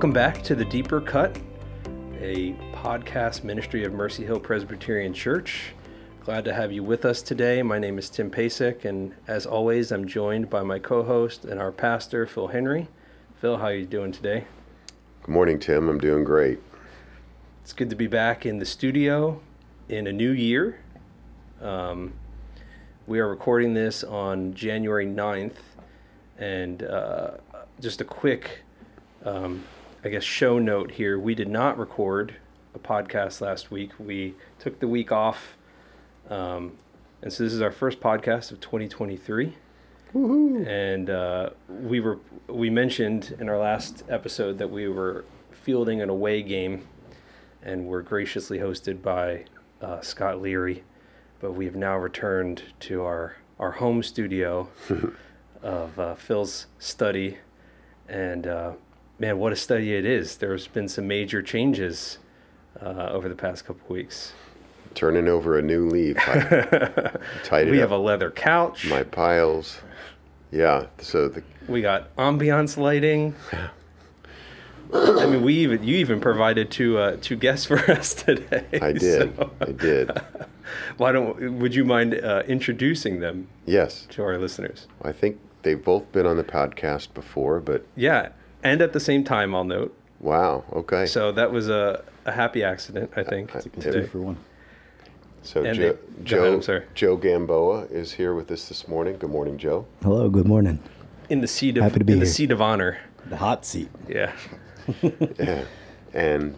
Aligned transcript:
Welcome 0.00 0.14
back 0.14 0.42
to 0.44 0.54
the 0.54 0.64
Deeper 0.64 1.02
Cut, 1.02 1.38
a 2.18 2.54
podcast 2.72 3.44
ministry 3.44 3.84
of 3.84 3.92
Mercy 3.92 4.24
Hill 4.24 4.40
Presbyterian 4.40 5.12
Church. 5.12 5.74
Glad 6.24 6.46
to 6.46 6.54
have 6.54 6.72
you 6.72 6.82
with 6.82 7.04
us 7.04 7.20
today. 7.20 7.62
My 7.62 7.78
name 7.78 7.98
is 7.98 8.08
Tim 8.08 8.30
Pasek, 8.30 8.86
and 8.86 9.14
as 9.26 9.44
always, 9.44 9.92
I'm 9.92 10.08
joined 10.08 10.48
by 10.48 10.62
my 10.62 10.78
co-host 10.78 11.44
and 11.44 11.60
our 11.60 11.70
pastor, 11.70 12.26
Phil 12.26 12.46
Henry. 12.46 12.88
Phil, 13.42 13.58
how 13.58 13.66
are 13.66 13.74
you 13.74 13.84
doing 13.84 14.10
today? 14.10 14.46
Good 15.20 15.32
morning, 15.32 15.58
Tim. 15.58 15.90
I'm 15.90 16.00
doing 16.00 16.24
great. 16.24 16.60
It's 17.62 17.74
good 17.74 17.90
to 17.90 17.96
be 17.96 18.06
back 18.06 18.46
in 18.46 18.58
the 18.58 18.64
studio 18.64 19.38
in 19.90 20.06
a 20.06 20.12
new 20.14 20.30
year. 20.30 20.80
Um, 21.60 22.14
we 23.06 23.18
are 23.18 23.28
recording 23.28 23.74
this 23.74 24.02
on 24.02 24.54
January 24.54 25.04
9th, 25.04 25.56
and 26.38 26.84
uh, 26.84 27.32
just 27.80 28.00
a 28.00 28.04
quick, 28.04 28.62
um, 29.26 29.62
I 30.02 30.08
guess, 30.08 30.24
show 30.24 30.58
note 30.58 30.92
here. 30.92 31.18
We 31.18 31.34
did 31.34 31.48
not 31.48 31.78
record 31.78 32.36
a 32.74 32.78
podcast 32.78 33.42
last 33.42 33.70
week. 33.70 33.90
We 33.98 34.34
took 34.58 34.80
the 34.80 34.88
week 34.88 35.12
off, 35.12 35.58
um, 36.30 36.78
and 37.20 37.30
so 37.30 37.44
this 37.44 37.52
is 37.52 37.60
our 37.60 37.70
first 37.70 38.00
podcast 38.00 38.50
of 38.50 38.60
2023. 38.60 39.56
Woohoo! 40.14 40.66
And 40.66 41.10
uh, 41.10 41.50
we 41.68 42.00
were 42.00 42.18
we 42.46 42.70
mentioned 42.70 43.36
in 43.38 43.50
our 43.50 43.58
last 43.58 44.02
episode 44.08 44.56
that 44.56 44.70
we 44.70 44.88
were 44.88 45.26
fielding 45.50 46.00
an 46.00 46.08
away 46.08 46.42
game, 46.42 46.86
and 47.62 47.86
were 47.86 48.00
graciously 48.00 48.58
hosted 48.58 49.02
by 49.02 49.44
uh, 49.82 50.00
Scott 50.00 50.40
Leary. 50.40 50.82
But 51.40 51.52
we 51.52 51.66
have 51.66 51.76
now 51.76 51.98
returned 51.98 52.62
to 52.80 53.02
our 53.02 53.36
our 53.58 53.72
home 53.72 54.02
studio 54.02 54.70
of 55.62 55.98
uh, 55.98 56.14
Phil's 56.14 56.68
study, 56.78 57.36
and 58.08 58.46
uh, 58.46 58.72
man, 59.20 59.38
what 59.38 59.52
a 59.52 59.56
study 59.56 59.94
it 59.94 60.04
is! 60.04 60.38
There's 60.38 60.66
been 60.66 60.88
some 60.88 61.06
major 61.06 61.42
changes 61.42 62.18
uh, 62.82 63.10
over 63.12 63.28
the 63.28 63.36
past 63.36 63.64
couple 63.64 63.86
weeks. 63.94 64.32
Turning 64.94 65.28
over 65.28 65.56
a 65.56 65.62
new 65.62 65.88
leaf. 65.88 66.16
I 66.18 67.12
tied 67.44 67.68
it 67.68 67.70
We 67.70 67.78
up. 67.78 67.90
have 67.90 67.90
a 67.92 67.98
leather 68.02 68.30
couch. 68.32 68.88
My 68.90 69.04
piles. 69.04 69.80
Yeah. 70.50 70.86
So 70.98 71.28
the 71.28 71.44
We 71.68 71.80
got 71.80 72.14
ambiance 72.16 72.76
lighting. 72.76 73.36
I 74.92 75.26
mean, 75.26 75.42
we 75.44 75.54
even 75.58 75.84
you 75.84 75.96
even 75.98 76.20
provided 76.20 76.72
two 76.72 76.98
uh, 76.98 77.18
two 77.20 77.36
guests 77.36 77.66
for 77.66 77.78
us 77.88 78.14
today. 78.14 78.64
I 78.82 78.90
did. 78.92 79.36
So, 79.36 79.50
I 79.60 79.66
did. 79.70 80.10
why 80.96 81.12
don't 81.12 81.58
would 81.60 81.72
you 81.76 81.84
mind 81.84 82.14
uh, 82.14 82.42
introducing 82.48 83.20
them 83.20 83.46
Yes. 83.66 84.08
to 84.10 84.24
our 84.24 84.38
listeners? 84.38 84.88
I 85.02 85.12
think 85.12 85.38
they've 85.62 85.82
both 85.82 86.10
been 86.10 86.26
on 86.26 86.36
the 86.36 86.42
podcast 86.44 87.14
before, 87.14 87.60
but 87.60 87.86
Yeah, 87.94 88.30
and 88.62 88.82
at 88.82 88.92
the 88.92 89.00
same 89.00 89.24
time, 89.24 89.54
I'll 89.54 89.64
note. 89.64 89.94
wow. 90.20 90.64
Okay. 90.72 91.06
So 91.06 91.32
that 91.32 91.50
was 91.52 91.68
a, 91.68 92.02
a 92.26 92.32
happy 92.32 92.62
accident, 92.62 93.10
I 93.16 93.22
think. 93.22 93.54
It's 93.54 93.66
a 93.66 93.68
good 93.70 93.92
two 93.92 94.06
for 94.06 94.20
one. 94.20 94.36
So 95.42 95.64
and 95.64 95.74
Joe, 95.76 95.82
they- 95.82 95.88
go 95.88 95.94
ahead, 95.94 96.24
Joe, 96.24 96.54
I'm 96.54 96.62
sorry. 96.62 96.84
Joe 96.94 97.16
Gamboa 97.16 97.86
is 97.90 98.12
here 98.12 98.34
with 98.34 98.50
us 98.50 98.68
this 98.68 98.86
morning. 98.86 99.16
Good 99.18 99.30
morning, 99.30 99.56
Joe. 99.58 99.86
Hello, 100.02 100.28
good 100.28 100.46
morning. 100.46 100.78
In 101.30 101.40
the 101.40 101.46
seat 101.48 101.78
of 101.78 101.84
Happy 101.84 101.98
to 102.00 102.04
be 102.04 102.12
in 102.12 102.18
the 102.18 102.26
seat 102.26 102.50
of 102.50 102.60
honor. 102.60 102.98
The 103.26 103.36
hot 103.36 103.64
seat. 103.64 103.88
Yeah. 104.08 104.32
Yeah. 105.38 105.64
And 106.12 106.56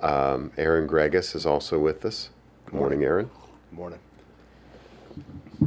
um, 0.00 0.50
Aaron 0.56 0.88
Gregus 0.88 1.34
is 1.36 1.44
also 1.44 1.78
with 1.78 2.04
us. 2.06 2.30
Good 2.64 2.74
morning, 2.74 3.02
Aaron. 3.04 3.28
Good 3.70 3.78
Morning. 3.78 3.98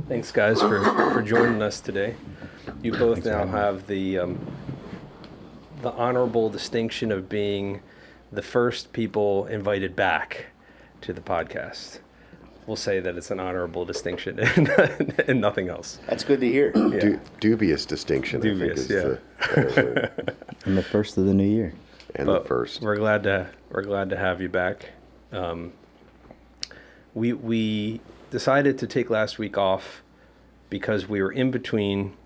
Thanks, 0.07 0.31
guys, 0.31 0.59
for, 0.59 0.83
for 1.13 1.21
joining 1.21 1.61
us 1.61 1.79
today. 1.79 2.15
You 2.81 2.93
both 2.93 3.17
Thanks 3.23 3.27
now 3.27 3.37
having 3.39 3.51
have 3.53 3.87
the 3.87 4.17
um, 4.19 4.47
the 5.81 5.91
honorable 5.93 6.49
distinction 6.49 7.11
of 7.11 7.29
being 7.29 7.81
the 8.31 8.41
first 8.41 8.93
people 8.93 9.45
invited 9.45 9.95
back 9.95 10.47
to 11.01 11.13
the 11.13 11.21
podcast. 11.21 11.99
We'll 12.65 12.75
say 12.75 12.99
that 12.99 13.15
it's 13.15 13.31
an 13.31 13.39
honorable 13.39 13.85
distinction 13.85 14.39
and, 14.57 14.67
and 15.27 15.39
nothing 15.39 15.69
else. 15.69 15.99
That's 16.07 16.23
good 16.23 16.41
to 16.41 16.47
hear. 16.47 16.71
Yeah. 16.75 16.99
Du- 16.99 17.19
dubious 17.39 17.85
distinction. 17.85 18.41
Dubious, 18.41 18.85
I 18.85 18.87
think 18.87 18.89
is 18.89 19.75
the 19.75 19.81
better. 19.81 20.35
And 20.65 20.77
the 20.77 20.83
first 20.83 21.17
of 21.17 21.25
the 21.25 21.33
new 21.33 21.45
year. 21.47 21.73
and 22.15 22.25
But 22.25 22.43
the 22.43 22.47
first. 22.49 22.81
We're 22.81 22.97
glad 22.97 23.23
to 23.23 23.47
we're 23.69 23.83
glad 23.83 24.09
to 24.09 24.17
have 24.17 24.41
you 24.41 24.49
back. 24.49 24.91
Um, 25.31 25.71
we 27.13 27.31
we 27.31 28.01
decided 28.31 28.77
to 28.79 28.87
take 28.87 29.09
last 29.09 29.39
week 29.39 29.57
off 29.57 30.01
because 30.69 31.07
we 31.07 31.21
were 31.21 31.31
in 31.31 31.51
between 31.51 32.17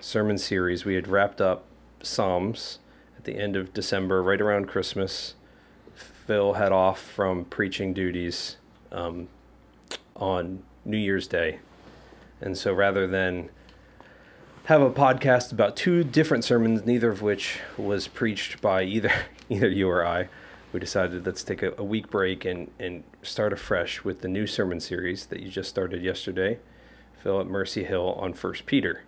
sermon 0.00 0.38
series. 0.38 0.84
We 0.84 0.94
had 0.96 1.06
wrapped 1.06 1.40
up 1.40 1.64
Psalms 2.02 2.78
at 3.16 3.24
the 3.24 3.36
end 3.36 3.56
of 3.56 3.72
December, 3.74 4.22
right 4.22 4.40
around 4.40 4.66
Christmas. 4.66 5.34
Phil 5.94 6.54
had 6.54 6.72
off 6.72 7.00
from 7.00 7.44
preaching 7.46 7.94
duties 7.94 8.56
um, 8.92 9.28
on 10.14 10.62
New 10.84 10.98
Year's 10.98 11.26
Day, 11.26 11.58
and 12.40 12.56
so 12.56 12.72
rather 12.72 13.06
than 13.06 13.50
have 14.64 14.82
a 14.82 14.90
podcast 14.90 15.50
about 15.50 15.74
two 15.74 16.04
different 16.04 16.44
sermons, 16.44 16.84
neither 16.84 17.08
of 17.08 17.22
which 17.22 17.58
was 17.78 18.06
preached 18.06 18.60
by 18.60 18.82
either 18.82 19.10
either 19.48 19.68
you 19.68 19.88
or 19.88 20.06
I. 20.06 20.28
We 20.70 20.80
decided 20.80 21.24
let's 21.24 21.42
take 21.42 21.62
a, 21.62 21.72
a 21.78 21.84
week 21.84 22.10
break 22.10 22.44
and, 22.44 22.70
and 22.78 23.02
start 23.22 23.54
afresh 23.54 24.04
with 24.04 24.20
the 24.20 24.28
new 24.28 24.46
sermon 24.46 24.80
series 24.80 25.24
that 25.26 25.40
you 25.40 25.48
just 25.48 25.70
started 25.70 26.02
yesterday, 26.02 26.58
Phil 27.22 27.40
at 27.40 27.46
Mercy 27.46 27.84
Hill 27.84 28.12
on 28.20 28.34
First 28.34 28.66
Peter. 28.66 29.04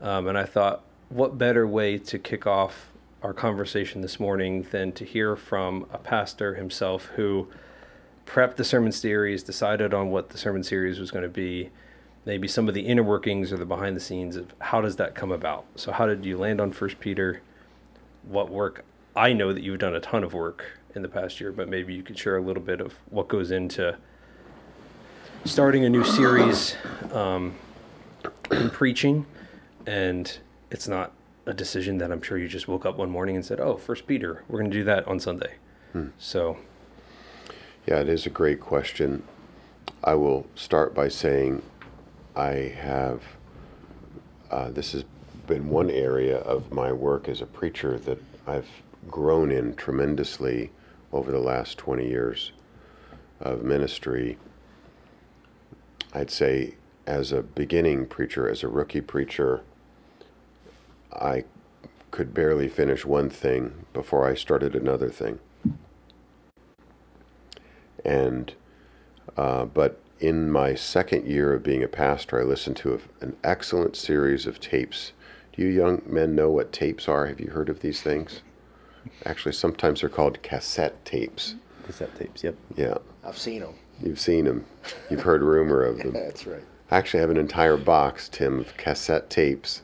Um, 0.00 0.26
and 0.26 0.36
I 0.36 0.42
thought, 0.42 0.84
what 1.14 1.38
better 1.38 1.64
way 1.64 1.96
to 1.96 2.18
kick 2.18 2.44
off 2.44 2.90
our 3.22 3.32
conversation 3.32 4.00
this 4.00 4.18
morning 4.18 4.66
than 4.72 4.90
to 4.90 5.04
hear 5.04 5.36
from 5.36 5.86
a 5.92 5.98
pastor 5.98 6.56
himself 6.56 7.04
who 7.14 7.46
prepped 8.26 8.56
the 8.56 8.64
sermon 8.64 8.90
series, 8.90 9.44
decided 9.44 9.94
on 9.94 10.10
what 10.10 10.30
the 10.30 10.38
sermon 10.38 10.64
series 10.64 10.98
was 10.98 11.12
going 11.12 11.22
to 11.22 11.28
be, 11.28 11.70
maybe 12.24 12.48
some 12.48 12.66
of 12.66 12.74
the 12.74 12.80
inner 12.80 13.02
workings 13.04 13.52
or 13.52 13.56
the 13.56 13.64
behind 13.64 13.96
the 13.96 14.00
scenes 14.00 14.34
of 14.34 14.52
how 14.58 14.80
does 14.80 14.96
that 14.96 15.14
come 15.14 15.30
about. 15.30 15.64
So 15.76 15.92
how 15.92 16.06
did 16.06 16.24
you 16.24 16.36
land 16.36 16.60
on 16.60 16.72
First 16.72 16.98
Peter? 16.98 17.42
What 18.24 18.50
work? 18.50 18.84
I 19.14 19.32
know 19.32 19.52
that 19.52 19.62
you've 19.62 19.78
done 19.78 19.94
a 19.94 20.00
ton 20.00 20.24
of 20.24 20.34
work 20.34 20.80
in 20.96 21.02
the 21.02 21.08
past 21.08 21.40
year, 21.40 21.52
but 21.52 21.68
maybe 21.68 21.94
you 21.94 22.02
could 22.02 22.18
share 22.18 22.36
a 22.36 22.42
little 22.42 22.62
bit 22.62 22.80
of 22.80 22.94
what 23.08 23.28
goes 23.28 23.52
into 23.52 23.96
starting 25.44 25.84
a 25.84 25.88
new 25.88 26.02
series 26.02 26.74
um, 27.12 27.54
in 28.50 28.68
preaching, 28.70 29.26
and 29.86 30.38
it's 30.74 30.88
not 30.88 31.12
a 31.46 31.54
decision 31.54 31.98
that 31.98 32.10
I'm 32.10 32.20
sure 32.20 32.36
you 32.36 32.48
just 32.48 32.66
woke 32.66 32.84
up 32.84 32.96
one 32.96 33.08
morning 33.08 33.36
and 33.36 33.44
said, 33.44 33.60
"Oh, 33.60 33.76
First 33.76 34.08
Peter, 34.08 34.42
we're 34.48 34.58
going 34.58 34.70
to 34.72 34.76
do 34.76 34.82
that 34.84 35.06
on 35.06 35.20
Sunday." 35.20 35.54
So 36.18 36.58
Yeah, 37.86 38.00
it 38.00 38.08
is 38.08 38.26
a 38.26 38.30
great 38.30 38.60
question. 38.60 39.22
I 40.02 40.14
will 40.14 40.46
start 40.56 40.94
by 40.94 41.08
saying 41.08 41.62
I 42.34 42.74
have, 42.76 43.22
uh, 44.50 44.70
this 44.70 44.92
has 44.92 45.04
been 45.46 45.68
one 45.68 45.90
area 45.90 46.38
of 46.38 46.72
my 46.72 46.90
work 46.92 47.28
as 47.28 47.40
a 47.40 47.46
preacher 47.46 47.98
that 48.00 48.18
I've 48.46 48.68
grown 49.08 49.52
in 49.52 49.76
tremendously 49.76 50.72
over 51.12 51.30
the 51.30 51.38
last 51.38 51.78
20 51.78 52.08
years 52.08 52.52
of 53.38 53.62
ministry. 53.62 54.38
I'd 56.12 56.30
say, 56.30 56.74
as 57.06 57.30
a 57.30 57.42
beginning 57.42 58.06
preacher, 58.06 58.48
as 58.48 58.62
a 58.64 58.68
rookie 58.68 59.02
preacher, 59.02 59.62
I 61.14 61.44
could 62.10 62.32
barely 62.34 62.68
finish 62.68 63.04
one 63.04 63.28
thing 63.30 63.84
before 63.92 64.28
I 64.28 64.34
started 64.34 64.74
another 64.74 65.08
thing. 65.10 65.38
And, 68.04 68.54
uh, 69.36 69.64
but 69.64 70.00
in 70.20 70.50
my 70.50 70.74
second 70.74 71.26
year 71.26 71.52
of 71.52 71.62
being 71.62 71.82
a 71.82 71.88
pastor, 71.88 72.40
I 72.40 72.44
listened 72.44 72.76
to 72.78 72.94
a, 72.94 73.24
an 73.24 73.36
excellent 73.42 73.96
series 73.96 74.46
of 74.46 74.60
tapes. 74.60 75.12
Do 75.52 75.62
you 75.62 75.68
young 75.68 76.02
men 76.06 76.34
know 76.34 76.50
what 76.50 76.72
tapes 76.72 77.08
are? 77.08 77.26
Have 77.26 77.40
you 77.40 77.50
heard 77.50 77.68
of 77.68 77.80
these 77.80 78.00
things? 78.02 78.42
Actually, 79.24 79.52
sometimes 79.52 80.00
they're 80.00 80.08
called 80.08 80.42
cassette 80.42 81.04
tapes. 81.04 81.56
Cassette 81.86 82.14
tapes, 82.18 82.42
yep. 82.44 82.54
Yeah, 82.76 82.98
I've 83.24 83.38
seen 83.38 83.60
them. 83.60 83.74
you've 84.00 84.20
seen 84.20 84.44
them. 84.44 84.64
You've 85.10 85.22
heard 85.22 85.42
rumor 85.42 85.82
of 85.82 85.98
them. 86.02 86.12
That's 86.12 86.46
right. 86.46 86.62
I 86.90 86.96
actually 86.98 87.20
have 87.20 87.30
an 87.30 87.36
entire 87.36 87.76
box, 87.76 88.28
Tim, 88.28 88.60
of 88.60 88.76
cassette 88.76 89.30
tapes 89.30 89.82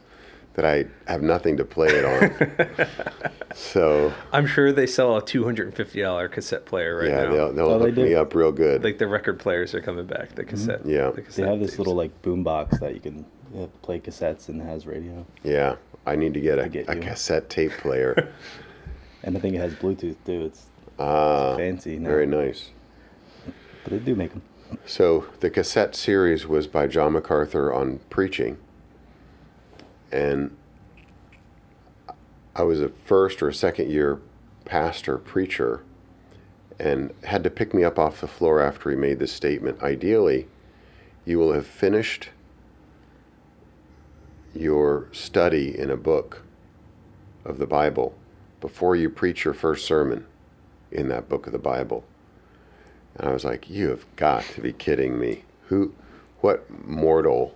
that 0.54 0.64
I 0.64 0.86
have 1.06 1.22
nothing 1.22 1.56
to 1.58 1.64
play 1.64 1.88
it 1.88 2.04
on. 2.04 3.30
so 3.54 4.12
I'm 4.32 4.46
sure 4.46 4.72
they 4.72 4.86
sell 4.86 5.16
a 5.16 5.22
$250 5.22 6.30
cassette 6.32 6.66
player 6.66 6.96
right 6.98 7.08
yeah, 7.08 7.24
now. 7.24 7.30
they'll, 7.32 7.52
they'll 7.52 7.66
Oh, 7.70 7.78
they 7.78 7.86
hook 7.90 7.96
me 7.96 8.14
up 8.14 8.34
real 8.34 8.52
good. 8.52 8.82
like 8.84 8.98
the 8.98 9.06
record 9.06 9.38
players 9.38 9.74
are 9.74 9.80
coming 9.80 10.06
back. 10.06 10.34
The 10.34 10.44
cassette. 10.44 10.84
Yeah. 10.84 11.10
the 11.10 11.22
They 11.22 11.42
have 11.46 11.60
this 11.60 11.70
tapes. 11.70 11.78
little 11.78 11.94
like 11.94 12.22
boom 12.22 12.42
box 12.42 12.78
that 12.80 12.94
you 12.94 13.00
can 13.00 13.24
uh, 13.56 13.66
play 13.82 14.00
cassettes 14.00 14.48
and 14.48 14.60
has 14.62 14.86
radio. 14.86 15.24
yeah, 15.42 15.76
I 16.06 16.16
need 16.16 16.34
to 16.34 16.40
get 16.40 16.58
a, 16.58 16.64
I 16.64 16.68
get 16.68 16.88
a 16.88 16.96
cassette 16.96 17.48
tape 17.50 17.72
player. 17.72 18.32
And 19.22 19.36
I 19.36 19.40
think 19.40 19.54
it 19.54 19.58
has 19.58 19.74
Bluetooth 19.74 20.16
too. 20.24 20.46
It's 20.46 20.64
Ah, 20.98 21.54
fancy 21.54 21.98
now. 21.98 22.08
very 22.08 22.24
nice. 22.26 22.70
But 23.84 23.90
they 23.92 23.98
do 23.98 24.14
make 24.14 24.30
them. 24.30 24.40
So 24.86 25.26
the 25.40 25.50
cassette 25.50 25.94
series 25.94 26.46
was 26.46 26.66
by 26.66 26.86
John 26.86 27.12
MacArthur 27.12 27.70
on 27.70 28.00
preaching, 28.08 28.56
and 30.12 30.56
I 32.54 32.62
was 32.62 32.80
a 32.80 32.88
first 32.88 33.42
or 33.42 33.48
a 33.48 33.54
second 33.54 33.90
year 33.90 34.20
pastor, 34.64 35.18
preacher, 35.18 35.82
and 36.78 37.12
had 37.24 37.44
to 37.44 37.50
pick 37.50 37.74
me 37.74 37.84
up 37.84 37.98
off 37.98 38.20
the 38.20 38.28
floor 38.28 38.60
after 38.60 38.90
he 38.90 38.96
made 38.96 39.18
this 39.18 39.32
statement. 39.32 39.82
Ideally, 39.82 40.46
you 41.24 41.38
will 41.38 41.52
have 41.52 41.66
finished 41.66 42.30
your 44.54 45.08
study 45.12 45.78
in 45.78 45.90
a 45.90 45.96
book 45.96 46.42
of 47.44 47.58
the 47.58 47.66
Bible 47.66 48.14
before 48.60 48.96
you 48.96 49.08
preach 49.08 49.44
your 49.44 49.54
first 49.54 49.86
sermon 49.86 50.26
in 50.90 51.08
that 51.08 51.28
book 51.28 51.46
of 51.46 51.52
the 51.52 51.58
Bible. 51.58 52.04
And 53.16 53.28
I 53.28 53.32
was 53.32 53.44
like, 53.44 53.68
you 53.70 53.90
have 53.90 54.04
got 54.16 54.44
to 54.54 54.60
be 54.60 54.72
kidding 54.72 55.18
me. 55.18 55.44
Who, 55.68 55.94
what 56.40 56.68
mortal, 56.86 57.54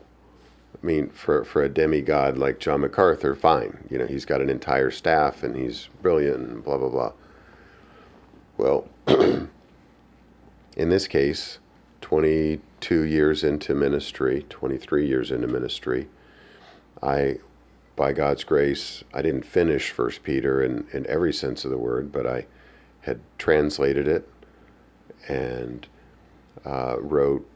I 0.84 0.86
mean, 0.86 1.08
for, 1.08 1.44
for 1.44 1.62
a 1.62 1.68
demigod 1.70 2.36
like 2.36 2.58
John 2.58 2.82
MacArthur, 2.82 3.34
fine. 3.34 3.88
You 3.88 3.96
know, 3.96 4.06
he's 4.06 4.26
got 4.26 4.42
an 4.42 4.50
entire 4.50 4.90
staff 4.90 5.42
and 5.42 5.56
he's 5.56 5.88
brilliant 6.02 6.46
and 6.46 6.62
blah, 6.62 6.76
blah, 6.76 6.90
blah. 6.90 7.12
Well, 8.58 8.86
in 9.06 9.48
this 10.76 11.08
case, 11.08 11.58
22 12.02 13.04
years 13.04 13.44
into 13.44 13.74
ministry, 13.74 14.44
23 14.50 15.06
years 15.06 15.30
into 15.30 15.46
ministry, 15.46 16.06
I, 17.02 17.38
by 17.96 18.12
God's 18.12 18.44
grace, 18.44 19.02
I 19.14 19.22
didn't 19.22 19.46
finish 19.46 19.90
First 19.90 20.22
Peter 20.22 20.62
in, 20.62 20.86
in 20.92 21.06
every 21.06 21.32
sense 21.32 21.64
of 21.64 21.70
the 21.70 21.78
word, 21.78 22.12
but 22.12 22.26
I 22.26 22.44
had 23.00 23.20
translated 23.38 24.06
it 24.06 24.28
and 25.28 25.86
uh, 26.66 26.96
wrote 27.00 27.48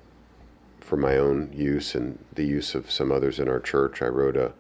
for 0.88 0.96
my 0.96 1.18
own 1.18 1.52
use 1.52 1.94
and 1.94 2.18
the 2.34 2.44
use 2.46 2.74
of 2.74 2.90
some 2.90 3.12
others 3.12 3.38
in 3.38 3.46
our 3.46 3.60
church. 3.60 4.00
I 4.00 4.06
wrote 4.06 4.38
a, 4.38 4.52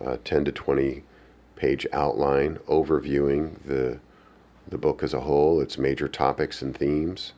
a 0.00 0.16
10 0.18 0.44
to 0.46 0.52
20 0.52 1.04
page 1.54 1.86
outline 1.92 2.56
overviewing 2.66 3.56
the 3.64 4.00
the 4.68 4.76
book 4.76 5.04
as 5.04 5.14
a 5.14 5.20
whole, 5.20 5.60
its 5.60 5.78
major 5.78 6.08
topics 6.08 6.60
and 6.60 6.76
themes, 6.76 7.34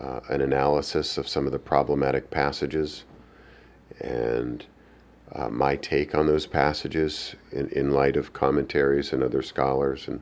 uh, 0.00 0.20
an 0.28 0.40
analysis 0.40 1.18
of 1.18 1.26
some 1.26 1.46
of 1.46 1.52
the 1.52 1.58
problematic 1.58 2.30
passages, 2.30 3.02
and 3.98 4.64
uh, 5.32 5.48
my 5.48 5.74
take 5.74 6.14
on 6.14 6.28
those 6.28 6.46
passages 6.46 7.34
in, 7.50 7.68
in 7.70 7.90
light 7.90 8.16
of 8.16 8.32
commentaries 8.32 9.12
and 9.12 9.24
other 9.24 9.42
scholars, 9.42 10.06
and 10.06 10.20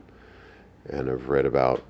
and 0.89 1.07
I've 1.07 1.29
read 1.29 1.45
about 1.45 1.83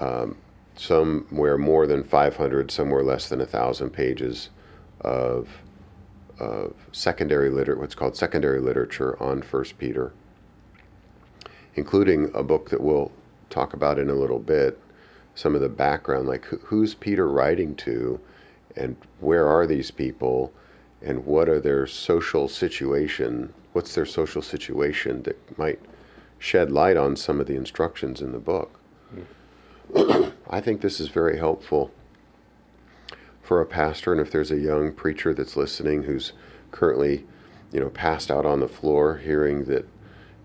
um, 0.00 0.36
somewhere 0.78 1.58
more 1.58 1.86
than 1.86 2.02
500, 2.04 2.70
somewhere 2.70 3.02
less 3.02 3.28
than 3.28 3.40
a 3.40 3.46
thousand 3.46 3.90
pages 3.90 4.50
of 5.00 5.48
of 6.38 6.72
secondary 6.92 7.50
liter, 7.50 7.76
what's 7.76 7.96
called 7.96 8.16
secondary 8.16 8.60
literature 8.60 9.20
on 9.20 9.42
First 9.42 9.76
Peter 9.76 10.12
including 11.78 12.30
a 12.34 12.42
book 12.42 12.70
that 12.70 12.80
we'll 12.80 13.12
talk 13.50 13.72
about 13.72 13.98
in 13.98 14.10
a 14.10 14.14
little 14.14 14.40
bit, 14.40 14.78
some 15.34 15.54
of 15.54 15.60
the 15.60 15.68
background, 15.68 16.26
like 16.26 16.44
who's 16.44 16.94
Peter 16.94 17.28
writing 17.28 17.74
to, 17.76 18.20
and 18.76 18.96
where 19.20 19.46
are 19.48 19.66
these 19.66 19.90
people, 19.90 20.52
and 21.00 21.24
what 21.24 21.48
are 21.48 21.60
their 21.60 21.86
social 21.86 22.48
situation, 22.48 23.52
what's 23.72 23.94
their 23.94 24.04
social 24.04 24.42
situation 24.42 25.22
that 25.22 25.58
might 25.58 25.80
shed 26.40 26.70
light 26.70 26.96
on 26.96 27.14
some 27.14 27.40
of 27.40 27.46
the 27.46 27.54
instructions 27.54 28.20
in 28.20 28.32
the 28.32 28.38
book. 28.38 28.78
Mm. 29.92 30.27
I 30.50 30.60
think 30.60 30.80
this 30.80 30.98
is 30.98 31.08
very 31.08 31.36
helpful 31.36 31.90
for 33.42 33.60
a 33.60 33.66
pastor, 33.66 34.12
and 34.12 34.20
if 34.20 34.30
there's 34.30 34.50
a 34.50 34.56
young 34.56 34.92
preacher 34.92 35.34
that's 35.34 35.56
listening 35.56 36.04
who's 36.04 36.32
currently, 36.70 37.26
you 37.72 37.80
know, 37.80 37.90
passed 37.90 38.30
out 38.30 38.46
on 38.46 38.60
the 38.60 38.68
floor, 38.68 39.18
hearing 39.18 39.64
that, 39.64 39.86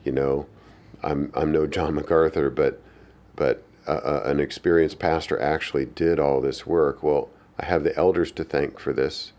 you 0.04 0.12
know, 0.12 0.46
I'm 1.02 1.32
I'm 1.36 1.52
no 1.52 1.68
John 1.68 1.96
MacArthur, 1.96 2.50
but 2.50 2.82
but 3.36 3.64
uh, 3.88 3.92
uh, 3.92 4.22
an 4.26 4.40
experienced 4.40 5.00
pastor 5.00 5.40
actually 5.40 5.86
did 5.86 6.20
all 6.20 6.42
this 6.42 6.66
work. 6.66 7.02
Well, 7.02 7.30
I 7.60 7.66
have 7.66 7.84
the 7.84 7.96
elders 7.98 8.32
to 8.34 8.44
thank 8.44 8.80
for 8.80 8.94
this 8.94 9.32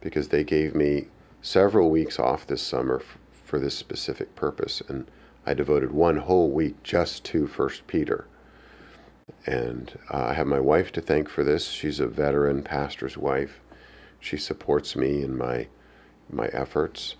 because 0.00 0.28
they 0.28 0.44
gave 0.44 0.74
me 0.74 1.08
several 1.42 1.90
weeks 1.90 2.18
off 2.18 2.46
this 2.46 2.62
summer 2.62 3.00
f- 3.00 3.18
for 3.44 3.58
this 3.58 3.76
specific 3.76 4.34
purpose, 4.36 4.82
and 4.88 5.06
I 5.46 5.54
devoted 5.54 5.92
one 5.92 6.18
whole 6.18 6.50
week 6.50 6.82
just 6.82 7.24
to 7.26 7.46
First 7.46 7.86
Peter. 7.86 8.26
And 9.46 9.98
uh, 10.12 10.26
I 10.26 10.34
have 10.34 10.46
my 10.46 10.60
wife 10.60 10.92
to 10.92 11.00
thank 11.00 11.28
for 11.28 11.44
this. 11.44 11.68
She's 11.68 12.00
a 12.00 12.06
veteran 12.06 12.62
pastor's 12.62 13.16
wife. 13.16 13.60
She 14.20 14.36
supports 14.36 14.96
me 14.96 15.22
in 15.22 15.36
my 15.36 15.68
my 16.30 16.46
efforts, 16.48 17.16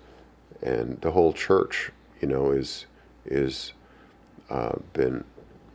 and 0.60 1.00
the 1.00 1.12
whole 1.12 1.32
church, 1.32 1.90
you 2.20 2.28
know, 2.28 2.50
is 2.50 2.87
is 3.25 3.72
uh, 4.50 4.76
been 4.93 5.25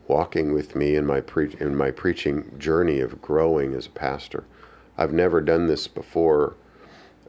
walking 0.06 0.52
with 0.52 0.76
me 0.76 0.96
in 0.96 1.06
my 1.06 1.20
pre- 1.20 1.56
in 1.60 1.76
my 1.76 1.90
preaching 1.90 2.56
journey 2.58 3.00
of 3.00 3.20
growing 3.22 3.74
as 3.74 3.86
a 3.86 3.90
pastor. 3.90 4.44
I've 4.96 5.12
never 5.12 5.40
done 5.40 5.66
this 5.66 5.88
before 5.88 6.54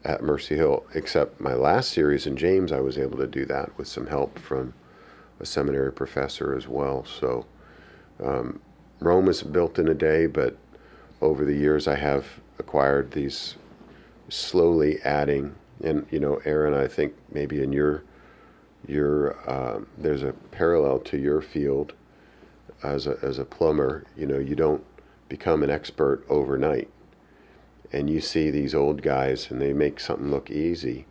at 0.04 0.22
Mercy 0.22 0.56
Hill, 0.56 0.86
except 0.94 1.42
my 1.42 1.54
last 1.56 1.90
series 1.90 2.28
in 2.28 2.38
James. 2.38 2.72
I 2.72 2.80
was 2.80 2.98
able 2.98 3.18
to 3.18 3.28
do 3.28 3.46
that 3.46 3.76
with 3.78 3.88
some 3.88 4.06
help 4.08 4.38
from 4.38 4.74
a 5.40 5.46
seminary 5.46 5.92
professor 5.92 6.56
as 6.56 6.68
well. 6.68 7.06
So 7.06 7.46
um, 8.24 8.62
Rome 9.00 9.26
was 9.26 9.44
built 9.44 9.78
in 9.80 9.88
a 9.88 9.94
day, 9.94 10.28
but 10.28 10.58
over 11.22 11.46
the 11.46 11.56
years 11.56 11.88
I 11.88 11.96
have 11.96 12.26
acquired 12.60 13.12
these 13.12 13.56
slowly 14.30 15.02
adding. 15.02 15.56
And 15.84 16.06
you 16.10 16.20
know, 16.20 16.42
Aaron, 16.46 16.74
I 16.74 16.88
think 16.88 17.14
maybe 17.32 17.62
in 17.62 17.72
your 17.72 18.04
your 18.88 19.38
um, 19.50 19.88
there's 19.98 20.24
a 20.24 20.34
parallel 20.52 21.00
to 21.00 21.18
your 21.18 21.42
field 21.42 21.94
as 22.84 23.08
a 23.08 23.18
as 23.22 23.40
a 23.40 23.46
plumber. 23.46 24.06
You 24.16 24.28
know, 24.28 24.40
you 24.40 24.56
don't 24.56 24.84
become 25.28 25.64
an 25.64 25.70
expert 25.70 26.24
overnight, 26.30 26.90
and 27.92 28.10
you 28.10 28.22
see 28.22 28.50
these 28.52 28.74
old 28.74 29.02
guys 29.02 29.50
and 29.50 29.62
they 29.62 29.74
make 29.74 30.00
something 30.00 30.32
look 30.32 30.50
easy, 30.50 31.06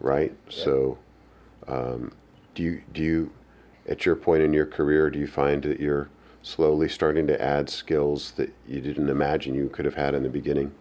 right? 0.00 0.34
Yeah. 0.48 0.64
So, 0.64 0.98
um, 1.68 2.12
do 2.54 2.62
you 2.62 2.82
do 2.92 3.02
you 3.02 3.30
at 3.88 4.06
your 4.06 4.16
point 4.16 4.42
in 4.42 4.52
your 4.52 4.66
career 4.66 5.10
do 5.10 5.18
you 5.18 5.26
find 5.26 5.62
that 5.64 5.80
you're 5.80 6.08
slowly 6.42 6.88
starting 6.88 7.26
to 7.28 7.40
add 7.40 7.70
skills 7.70 8.32
that 8.32 8.52
you 8.66 8.80
didn't 8.80 9.08
imagine 9.08 9.54
you 9.54 9.68
could 9.68 9.84
have 9.84 9.94
had 9.94 10.14
in 10.14 10.22
the 10.22 10.28
beginning? 10.28 10.72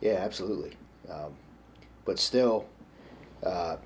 Yeah, 0.00 0.14
absolutely. 0.14 0.76
Um, 1.10 1.34
but 2.04 2.18
still, 2.18 2.66
uh, 3.42 3.76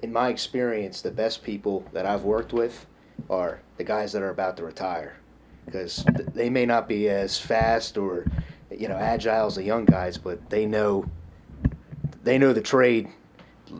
in 0.00 0.12
my 0.12 0.28
experience, 0.28 1.02
the 1.02 1.10
best 1.10 1.42
people 1.42 1.84
that 1.92 2.06
I've 2.06 2.24
worked 2.24 2.52
with 2.52 2.86
are 3.28 3.60
the 3.76 3.84
guys 3.84 4.12
that 4.12 4.22
are 4.22 4.30
about 4.30 4.56
to 4.56 4.64
retire, 4.64 5.16
because 5.66 6.04
they 6.34 6.48
may 6.50 6.66
not 6.66 6.88
be 6.88 7.08
as 7.08 7.38
fast 7.38 7.98
or 7.98 8.26
you 8.70 8.88
know 8.88 8.96
agile 8.96 9.46
as 9.46 9.56
the 9.56 9.62
young 9.62 9.84
guys, 9.84 10.18
but 10.18 10.50
they 10.50 10.66
know 10.66 11.08
they 12.22 12.38
know 12.38 12.52
the 12.52 12.60
trade 12.60 13.08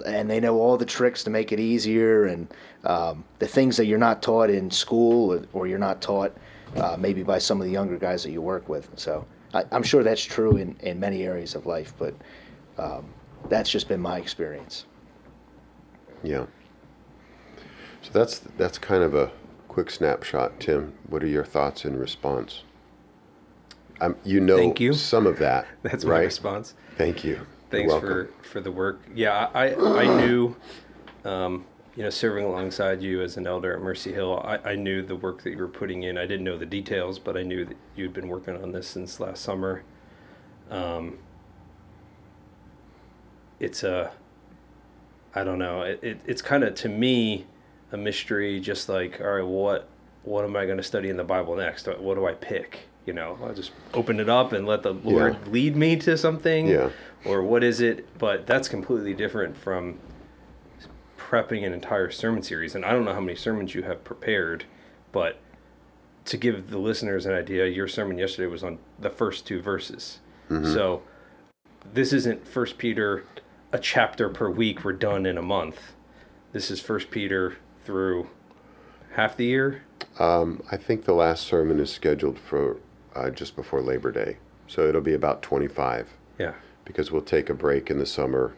and 0.06 0.28
they 0.30 0.40
know 0.40 0.58
all 0.60 0.76
the 0.76 0.84
tricks 0.84 1.22
to 1.24 1.30
make 1.30 1.52
it 1.52 1.60
easier 1.60 2.26
and 2.26 2.52
um, 2.84 3.24
the 3.38 3.46
things 3.46 3.76
that 3.76 3.86
you're 3.86 3.98
not 3.98 4.22
taught 4.22 4.50
in 4.50 4.70
school 4.70 5.32
or, 5.32 5.42
or 5.52 5.66
you're 5.66 5.78
not 5.78 6.00
taught 6.00 6.36
uh, 6.76 6.96
maybe 6.98 7.22
by 7.22 7.38
some 7.38 7.60
of 7.60 7.66
the 7.66 7.72
younger 7.72 7.96
guys 7.96 8.22
that 8.22 8.30
you 8.30 8.42
work 8.42 8.68
with. 8.68 8.88
So 8.96 9.26
I, 9.54 9.64
am 9.72 9.82
sure 9.82 10.02
that's 10.02 10.22
true 10.24 10.56
in, 10.56 10.76
in 10.80 11.00
many 11.00 11.24
areas 11.24 11.54
of 11.54 11.66
life, 11.66 11.94
but 11.98 12.14
um, 12.78 13.06
that's 13.48 13.70
just 13.70 13.88
been 13.88 14.00
my 14.00 14.18
experience. 14.18 14.84
Yeah. 16.22 16.46
So 18.02 18.10
that's 18.12 18.38
that's 18.56 18.78
kind 18.78 19.02
of 19.02 19.14
a 19.14 19.30
quick 19.68 19.90
snapshot, 19.90 20.60
Tim. 20.60 20.94
What 21.08 21.22
are 21.22 21.28
your 21.28 21.44
thoughts 21.44 21.84
in 21.84 21.96
response? 21.98 22.62
Um, 24.00 24.16
you 24.24 24.40
know 24.40 24.56
Thank 24.56 24.80
you. 24.80 24.92
some 24.92 25.26
of 25.26 25.38
that. 25.38 25.66
That's 25.82 26.04
right? 26.04 26.18
my 26.18 26.24
response. 26.24 26.74
Thank 26.96 27.24
you. 27.24 27.44
Thanks 27.70 27.92
for, 27.92 28.30
for 28.42 28.60
the 28.60 28.72
work. 28.72 29.00
Yeah, 29.14 29.50
I, 29.54 29.74
I 29.74 30.06
knew, 30.06 30.56
um, 31.24 31.66
you 31.96 32.02
know, 32.02 32.10
serving 32.10 32.44
alongside 32.44 33.02
you 33.02 33.22
as 33.22 33.36
an 33.36 33.46
elder 33.46 33.74
at 33.74 33.80
Mercy 33.80 34.12
Hill, 34.12 34.40
I, 34.44 34.70
I 34.70 34.74
knew 34.74 35.02
the 35.02 35.16
work 35.16 35.42
that 35.42 35.50
you 35.50 35.58
were 35.58 35.68
putting 35.68 36.02
in. 36.02 36.16
I 36.16 36.26
didn't 36.26 36.44
know 36.44 36.56
the 36.56 36.66
details, 36.66 37.18
but 37.18 37.36
I 37.36 37.42
knew 37.42 37.64
that 37.64 37.76
you'd 37.94 38.14
been 38.14 38.28
working 38.28 38.56
on 38.56 38.72
this 38.72 38.88
since 38.88 39.20
last 39.20 39.42
summer. 39.42 39.82
Um, 40.70 41.18
it's 43.60 43.82
a 43.82 44.12
I 45.34 45.44
don't 45.44 45.58
know. 45.58 45.82
It, 45.82 46.00
it 46.02 46.20
it's 46.26 46.42
kind 46.42 46.64
of 46.64 46.74
to 46.76 46.88
me 46.88 47.46
a 47.92 47.96
mystery. 47.96 48.60
Just 48.60 48.88
like, 48.88 49.20
all 49.20 49.26
right, 49.26 49.46
what 49.46 49.88
what 50.24 50.44
am 50.44 50.56
I 50.56 50.64
going 50.64 50.78
to 50.78 50.82
study 50.82 51.08
in 51.08 51.16
the 51.16 51.24
Bible 51.24 51.56
next? 51.56 51.86
What 51.86 52.14
do 52.14 52.26
I 52.26 52.32
pick? 52.32 52.88
You 53.08 53.14
know, 53.14 53.38
I'll 53.42 53.54
just 53.54 53.72
open 53.94 54.20
it 54.20 54.28
up 54.28 54.52
and 54.52 54.66
let 54.66 54.82
the 54.82 54.92
Lord 54.92 55.38
yeah. 55.42 55.50
lead 55.50 55.76
me 55.76 55.96
to 55.96 56.18
something. 56.18 56.66
Yeah. 56.68 56.90
Or 57.24 57.42
what 57.42 57.64
is 57.64 57.80
it? 57.80 58.06
But 58.18 58.46
that's 58.46 58.68
completely 58.68 59.14
different 59.14 59.56
from 59.56 59.98
prepping 61.16 61.64
an 61.66 61.72
entire 61.72 62.10
sermon 62.10 62.42
series. 62.42 62.74
And 62.74 62.84
I 62.84 62.90
don't 62.90 63.06
know 63.06 63.14
how 63.14 63.20
many 63.20 63.34
sermons 63.34 63.74
you 63.74 63.84
have 63.84 64.04
prepared, 64.04 64.64
but 65.10 65.38
to 66.26 66.36
give 66.36 66.68
the 66.68 66.76
listeners 66.76 67.24
an 67.24 67.32
idea, 67.32 67.66
your 67.66 67.88
sermon 67.88 68.18
yesterday 68.18 68.46
was 68.46 68.62
on 68.62 68.78
the 68.98 69.08
first 69.08 69.46
two 69.46 69.62
verses. 69.62 70.18
Mm-hmm. 70.50 70.70
So 70.74 71.02
this 71.90 72.12
isn't 72.12 72.46
First 72.46 72.76
Peter 72.76 73.24
a 73.72 73.78
chapter 73.78 74.28
per 74.28 74.50
week. 74.50 74.84
We're 74.84 74.92
done 74.92 75.24
in 75.24 75.38
a 75.38 75.42
month. 75.42 75.94
This 76.52 76.70
is 76.70 76.78
First 76.82 77.10
Peter 77.10 77.56
through 77.86 78.28
half 79.14 79.34
the 79.34 79.46
year. 79.46 79.84
Um, 80.18 80.62
I 80.70 80.76
think 80.76 81.06
the 81.06 81.14
last 81.14 81.46
sermon 81.46 81.80
is 81.80 81.90
scheduled 81.90 82.38
for 82.38 82.76
uh, 83.18 83.30
just 83.30 83.56
before 83.56 83.80
Labor 83.82 84.12
Day, 84.12 84.36
so 84.66 84.86
it'll 84.88 85.00
be 85.00 85.14
about 85.14 85.42
25 85.42 86.08
Yeah. 86.38 86.54
because 86.84 87.10
we'll 87.10 87.22
take 87.22 87.50
a 87.50 87.54
break 87.54 87.90
in 87.90 87.98
the 87.98 88.06
summer, 88.06 88.54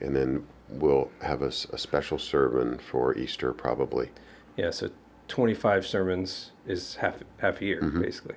and 0.00 0.14
then 0.14 0.46
we'll 0.68 1.10
have 1.22 1.42
a 1.42 1.50
special 1.52 2.18
sermon 2.18 2.78
for 2.78 3.16
Easter 3.16 3.52
probably. 3.52 4.10
Yeah. 4.56 4.70
So 4.70 4.90
25 5.28 5.86
sermons 5.86 6.52
is 6.66 6.96
half 6.96 7.16
half 7.38 7.60
a 7.60 7.64
year 7.64 7.82
basically. 7.82 8.36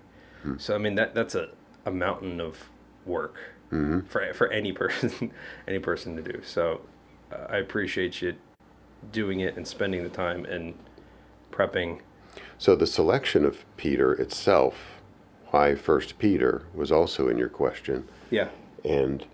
So 0.57 0.75
I 0.75 0.77
mean 0.77 0.95
that 0.95 1.13
that's 1.13 1.35
a, 1.35 1.49
a 1.85 1.91
mountain 1.91 2.39
of 2.39 2.69
work 3.05 3.35
for 3.69 4.33
for 4.33 4.47
any 4.51 4.71
person 4.81 5.31
any 5.67 5.79
person 5.79 6.15
to 6.15 6.21
do. 6.21 6.41
So 6.43 6.81
uh, 7.31 7.47
I 7.49 7.57
appreciate 7.57 8.21
you 8.21 8.35
doing 9.11 9.39
it 9.41 9.55
and 9.57 9.67
spending 9.67 10.03
the 10.03 10.09
time 10.09 10.45
and 10.45 10.73
prepping. 11.51 11.99
So 12.57 12.75
the 12.75 12.87
selection 12.87 13.45
of 13.45 13.65
Peter 13.77 14.13
itself, 14.13 14.96
why 15.51 15.75
First 15.75 16.17
Peter, 16.19 16.63
was 16.73 16.91
also 16.91 17.27
in 17.27 17.37
your 17.37 17.49
question. 17.49 18.07
Yeah. 18.29 18.49
And 18.83 19.25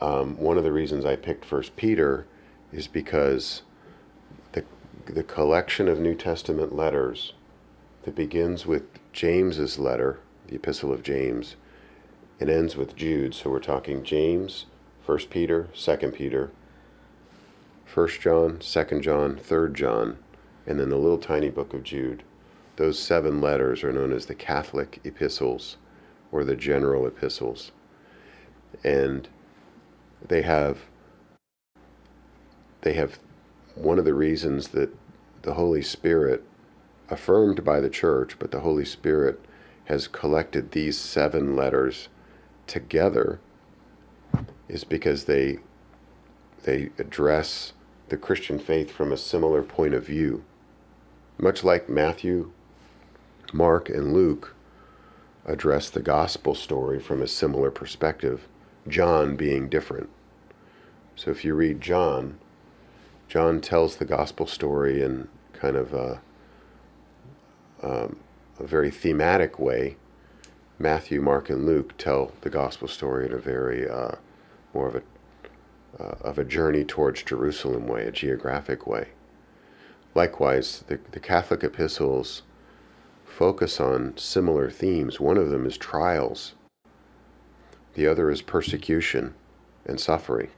um, 0.00 0.36
one 0.38 0.58
of 0.58 0.64
the 0.64 0.72
reasons 0.72 1.04
I 1.04 1.16
picked 1.16 1.44
First 1.44 1.76
Peter 1.76 2.26
is 2.72 2.86
because 2.86 3.62
the 4.52 4.64
the 5.06 5.22
collection 5.22 5.88
of 5.88 6.00
New 6.00 6.14
Testament 6.14 6.74
letters 6.74 7.32
that 8.02 8.14
begins 8.14 8.66
with 8.66 8.82
James's 9.12 9.78
letter, 9.78 10.20
the 10.48 10.56
Epistle 10.56 10.92
of 10.92 11.02
James, 11.02 11.56
and 12.40 12.50
ends 12.50 12.76
with 12.76 12.96
Jude. 12.96 13.34
So 13.34 13.50
we're 13.50 13.60
talking 13.60 14.02
James, 14.02 14.66
First 15.04 15.30
Peter, 15.30 15.68
Second 15.72 16.12
Peter, 16.12 16.50
First 17.86 18.20
John, 18.20 18.60
Second 18.60 19.02
John, 19.02 19.36
Third 19.36 19.74
John, 19.74 20.18
and 20.66 20.80
then 20.80 20.88
the 20.88 20.96
little 20.96 21.18
tiny 21.18 21.48
book 21.48 21.72
of 21.72 21.84
Jude. 21.84 22.22
Those 22.76 22.98
seven 22.98 23.40
letters 23.40 23.84
are 23.84 23.92
known 23.92 24.12
as 24.12 24.26
the 24.26 24.34
Catholic 24.34 25.00
epistles 25.04 25.76
or 26.32 26.44
the 26.44 26.56
general 26.56 27.06
epistles. 27.06 27.70
And 28.82 29.28
they 30.26 30.42
have 30.42 30.78
they 32.80 32.94
have 32.94 33.18
one 33.74 33.98
of 33.98 34.04
the 34.04 34.14
reasons 34.14 34.68
that 34.68 34.94
the 35.42 35.54
Holy 35.54 35.82
Spirit 35.82 36.44
affirmed 37.08 37.64
by 37.64 37.80
the 37.80 37.90
church 37.90 38.38
but 38.38 38.50
the 38.50 38.60
Holy 38.60 38.84
Spirit 38.84 39.40
has 39.86 40.08
collected 40.08 40.70
these 40.70 40.98
seven 40.98 41.54
letters 41.54 42.08
together 42.66 43.38
is 44.68 44.84
because 44.84 45.24
they 45.24 45.58
they 46.64 46.90
address 46.98 47.74
the 48.08 48.16
Christian 48.16 48.58
faith 48.58 48.90
from 48.90 49.12
a 49.12 49.16
similar 49.16 49.62
point 49.62 49.94
of 49.94 50.06
view. 50.06 50.44
Much 51.38 51.62
like 51.62 51.88
Matthew 51.88 52.52
Mark 53.54 53.88
and 53.88 54.12
Luke 54.12 54.52
address 55.46 55.88
the 55.88 56.02
gospel 56.02 56.56
story 56.56 56.98
from 56.98 57.22
a 57.22 57.28
similar 57.28 57.70
perspective 57.70 58.48
John 58.88 59.36
being 59.36 59.68
different. 59.68 60.10
So 61.14 61.30
if 61.30 61.44
you 61.44 61.54
read 61.54 61.80
John, 61.80 62.38
John 63.28 63.60
tells 63.60 63.96
the 63.96 64.04
gospel 64.04 64.48
story 64.48 65.02
in 65.02 65.28
kind 65.52 65.76
of 65.76 65.94
a, 65.94 66.20
um, 67.80 68.16
a 68.58 68.66
very 68.66 68.90
thematic 68.90 69.60
way. 69.60 69.98
Matthew, 70.80 71.20
Mark, 71.20 71.48
and 71.48 71.64
Luke 71.64 71.96
tell 71.96 72.32
the 72.40 72.50
gospel 72.50 72.88
story 72.88 73.26
in 73.26 73.32
a 73.32 73.38
very 73.38 73.88
uh, 73.88 74.16
more 74.74 74.88
of 74.88 74.96
a 74.96 75.02
uh, 76.00 76.16
of 76.22 76.38
a 76.38 76.44
journey 76.44 76.82
towards 76.82 77.22
Jerusalem 77.22 77.86
way, 77.86 78.04
a 78.04 78.10
geographic 78.10 78.84
way. 78.84 79.10
Likewise, 80.12 80.82
the, 80.88 80.98
the 81.12 81.20
Catholic 81.20 81.62
epistles 81.62 82.42
focus 83.34 83.80
on 83.80 84.16
similar 84.16 84.70
themes. 84.70 85.18
One 85.18 85.36
of 85.36 85.50
them 85.50 85.66
is 85.66 85.76
trials. 85.76 86.54
The 87.94 88.06
other 88.06 88.30
is 88.30 88.42
persecution 88.42 89.34
and 89.84 89.98
suffering. 89.98 90.50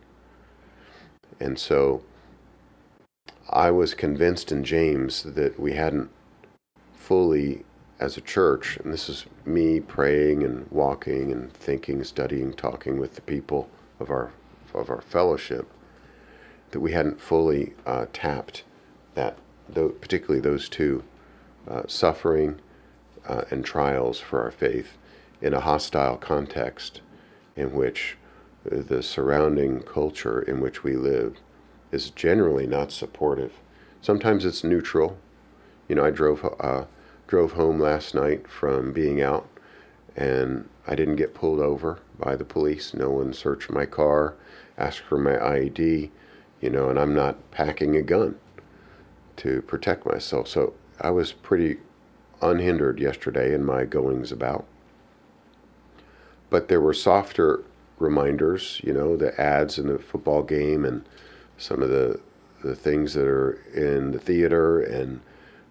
And 1.40 1.59
so 1.59 2.02
I 3.49 3.71
was 3.71 3.95
convinced 3.95 4.52
in 4.52 4.62
James 4.62 5.23
that 5.23 5.59
we 5.59 5.73
hadn't 5.73 6.11
fully, 6.95 7.64
as 7.99 8.16
a 8.16 8.21
church, 8.21 8.76
and 8.78 8.92
this 8.92 9.09
is 9.09 9.26
me 9.45 9.80
praying 9.80 10.42
and 10.42 10.71
walking 10.71 11.33
and 11.33 11.52
thinking, 11.52 12.04
studying, 12.04 12.52
talking 12.52 12.99
with 12.99 13.14
the 13.14 13.23
people 13.23 13.68
of 14.00 14.11
our 14.11 14.33
of 14.75 14.90
our 14.90 15.00
fellowship, 15.00 15.66
that 16.71 16.80
we 16.80 16.92
hadn't 16.92 17.18
fully 17.18 17.73
uh, 17.87 18.04
tapped 18.12 18.62
that, 19.14 19.38
tho- 19.71 19.88
particularly 19.88 20.40
those 20.40 20.68
two, 20.68 21.02
uh, 21.66 21.83
suffering 21.87 22.61
uh, 23.28 23.45
and 23.50 23.64
trials 23.64 24.18
for 24.21 24.42
our 24.42 24.50
faith 24.50 24.97
in 25.40 25.54
a 25.54 25.61
hostile 25.61 26.16
context 26.16 27.00
in 27.54 27.73
which 27.75 28.16
uh, 28.71 28.76
the 28.83 29.02
surrounding 29.02 29.83
culture 29.83 30.40
in 30.42 30.61
which 30.61 30.83
we 30.83 30.97
live 30.97 31.37
is 31.92 32.11
generally 32.11 32.66
not 32.66 32.92
supportive. 32.92 33.52
Sometimes 34.00 34.45
it's 34.45 34.64
neutral. 34.64 35.18
You 35.88 35.97
know, 35.97 36.04
I 36.04 36.11
drove 36.11 36.45
uh, 36.61 36.85
drove 37.26 37.52
home 37.52 37.80
last 37.80 38.14
night 38.14 38.49
from 38.49 38.92
being 38.92 39.21
out, 39.21 39.49
and 40.16 40.68
I 40.87 40.95
didn't 40.95 41.16
get 41.16 41.35
pulled 41.35 41.61
over 41.61 41.99
by 42.18 42.37
the 42.37 42.45
police. 42.45 42.95
No 42.95 43.11
one 43.11 43.33
searched 43.33 43.71
my 43.71 43.87
car, 43.87 44.35
asked 44.78 45.00
for 45.00 45.18
my 45.18 45.38
ID. 45.45 46.11
You 46.61 46.71
know, 46.71 46.88
and 46.88 46.99
I'm 46.99 47.14
not 47.14 47.50
packing 47.50 47.97
a 47.97 48.02
gun 48.02 48.37
to 49.37 49.62
protect 49.62 50.06
myself. 50.06 50.49
So 50.49 50.73
I 51.00 51.11
was 51.11 51.33
pretty 51.33 51.76
unhindered 52.40 52.98
yesterday 53.00 53.54
in 53.54 53.64
my 53.64 53.84
goings 53.84 54.32
about. 54.32 54.66
But 56.50 56.68
there 56.68 56.80
were 56.80 56.94
softer 56.94 57.62
reminders, 57.98 58.80
you 58.84 58.92
know, 58.92 59.16
the 59.16 59.38
ads 59.40 59.78
in 59.78 59.88
the 59.88 59.98
football 59.98 60.42
game 60.42 60.84
and 60.84 61.04
some 61.56 61.82
of 61.82 61.88
the 61.88 62.20
the 62.62 62.74
things 62.74 63.14
that 63.14 63.26
are 63.26 63.52
in 63.74 64.12
the 64.12 64.18
theater 64.18 64.80
and 64.80 65.20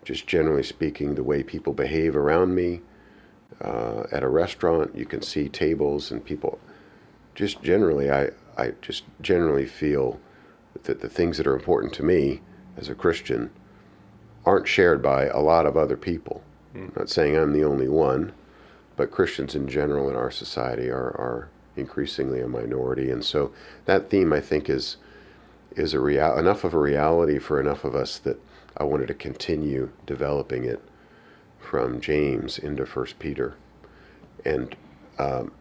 just 0.04 0.28
generally 0.28 0.64
speaking 0.64 1.16
the 1.16 1.24
way 1.24 1.44
people 1.44 1.74
behave 1.74 2.16
around 2.16 2.56
me 2.56 2.82
uh, 3.62 4.04
at 4.12 4.24
a 4.24 4.30
restaurant 4.30 4.96
you 4.96 5.06
can 5.06 5.22
see 5.22 5.50
tables 5.50 6.12
and 6.12 6.24
people 6.24 6.60
just 7.34 7.62
generally 7.62 8.12
I, 8.12 8.30
I 8.58 8.74
just 8.82 9.04
generally 9.22 9.66
feel 9.66 10.20
that 10.84 11.02
the 11.02 11.10
things 11.10 11.38
that 11.38 11.48
are 11.48 11.56
important 11.56 11.94
to 11.96 12.04
me 12.04 12.42
as 12.78 12.88
a 12.88 12.96
christian 12.96 13.50
aren't 14.46 14.68
shared 14.68 15.02
by 15.02 15.26
a 15.26 15.40
lot 15.40 15.66
of 15.66 15.76
other 15.76 15.98
people 15.98 16.44
I'm 16.76 16.94
not 16.96 17.10
saying 17.10 17.38
i'm 17.38 17.54
the 17.54 17.64
only 17.64 17.88
one 17.88 18.34
but 18.96 19.12
christians 19.12 19.56
in 19.56 19.68
general 19.68 20.10
in 20.10 20.16
our 20.16 20.32
society 20.32 20.90
are, 20.90 21.10
are 21.18 21.50
increasingly 21.76 22.42
a 22.42 22.48
minority 22.48 23.10
and 23.10 23.24
so 23.24 23.52
that 23.86 24.10
theme 24.10 24.34
i 24.34 24.42
think 24.42 24.70
is 24.70 24.98
is 25.76 25.94
a 25.94 26.00
real 26.00 26.38
enough 26.38 26.64
of 26.64 26.74
a 26.74 26.80
reality 26.80 27.38
for 27.38 27.60
enough 27.60 27.84
of 27.84 27.96
us 27.96 28.18
that 28.20 28.40
I 28.78 28.84
wanted 28.84 29.08
to 29.08 29.14
continue 29.14 29.92
developing 30.06 30.66
it 30.66 30.82
from 31.60 32.02
James 32.02 32.58
into 32.58 32.86
First 32.86 33.20
Peter, 33.20 33.56
and 34.44 34.76
um, 35.18 35.52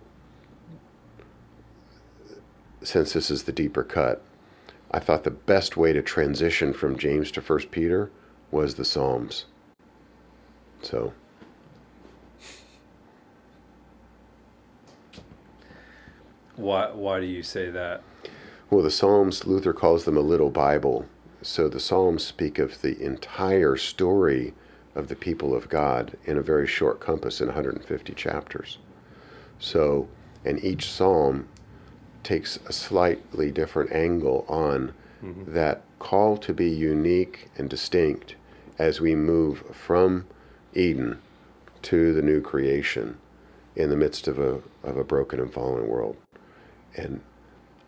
since 2.83 3.13
this 3.13 3.31
is 3.31 3.45
the 3.45 3.53
deeper 3.53 3.83
cut, 3.83 4.23
I 4.91 4.99
thought 4.99 5.25
the 5.25 5.31
best 5.31 5.77
way 5.77 5.93
to 5.93 6.03
transition 6.03 6.73
from 6.73 6.99
James 6.99 7.31
to 7.33 7.41
First 7.41 7.71
Peter 7.71 8.11
was 8.51 8.75
the 8.75 8.85
Psalms. 8.85 9.47
So 10.85 11.13
Why 16.57 16.91
why 16.93 17.21
do 17.21 17.27
you 17.27 17.43
say 17.43 17.71
that? 17.71 18.03
Well, 18.71 18.83
the 18.83 18.91
Psalms, 18.91 19.47
Luther 19.47 19.73
calls 19.73 20.05
them 20.05 20.17
a 20.17 20.21
little 20.21 20.51
Bible. 20.51 21.07
So 21.43 21.69
the 21.69 21.81
Psalms 21.81 22.25
speak 22.25 22.59
of 22.59 22.81
the 22.81 23.01
entire 23.01 23.77
story 23.77 24.55
of 24.95 25.09
the 25.09 25.17
people 25.17 25.55
of 25.55 25.69
God 25.69 26.17
in 26.25 26.39
a 26.39 26.43
very 26.43 26.67
short 26.67 27.01
compass 27.01 27.41
in 27.41 27.49
150 27.49 28.15
chapters. 28.15 28.79
So, 29.59 30.09
and 30.45 30.63
each 30.65 30.91
psalm 30.91 31.49
takes 32.23 32.59
a 32.67 32.73
slightly 32.73 33.51
different 33.51 33.93
angle 33.93 34.45
on 34.49 34.95
mm-hmm. 35.23 35.53
that 35.53 35.83
call 35.99 36.37
to 36.39 36.55
be 36.55 36.71
unique 36.71 37.51
and 37.59 37.69
distinct 37.69 38.37
as 38.79 39.01
we 39.01 39.15
move 39.15 39.65
from 39.73 40.27
Eden 40.75 41.21
to 41.83 42.15
the 42.15 42.23
new 42.23 42.41
creation 42.41 43.19
in 43.77 43.91
the 43.91 43.97
midst 43.97 44.29
of 44.29 44.39
a, 44.39 44.61
of 44.83 44.97
a 44.97 45.05
broken 45.05 45.41
and 45.41 45.53
fallen 45.53 45.87
world. 45.87 46.17
And 46.97 47.21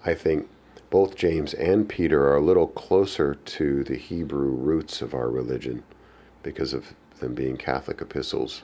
I 0.04 0.14
think 0.14 0.48
both 0.90 1.16
James 1.16 1.54
and 1.54 1.88
Peter 1.88 2.26
are 2.28 2.36
a 2.36 2.44
little 2.44 2.68
closer 2.68 3.34
to 3.34 3.84
the 3.84 3.96
Hebrew 3.96 4.50
roots 4.50 5.02
of 5.02 5.14
our 5.14 5.30
religion 5.30 5.82
because 6.42 6.72
of 6.72 6.94
them 7.18 7.34
being 7.34 7.56
Catholic 7.56 8.00
epistles. 8.00 8.62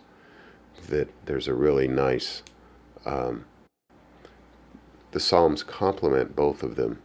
That 0.88 1.08
there's 1.26 1.48
a 1.48 1.54
really 1.54 1.88
nice, 1.88 2.42
um, 3.04 3.44
the 5.12 5.20
Psalms 5.20 5.62
complement 5.62 6.34
both 6.34 6.62
of 6.62 6.76
them, 6.76 7.00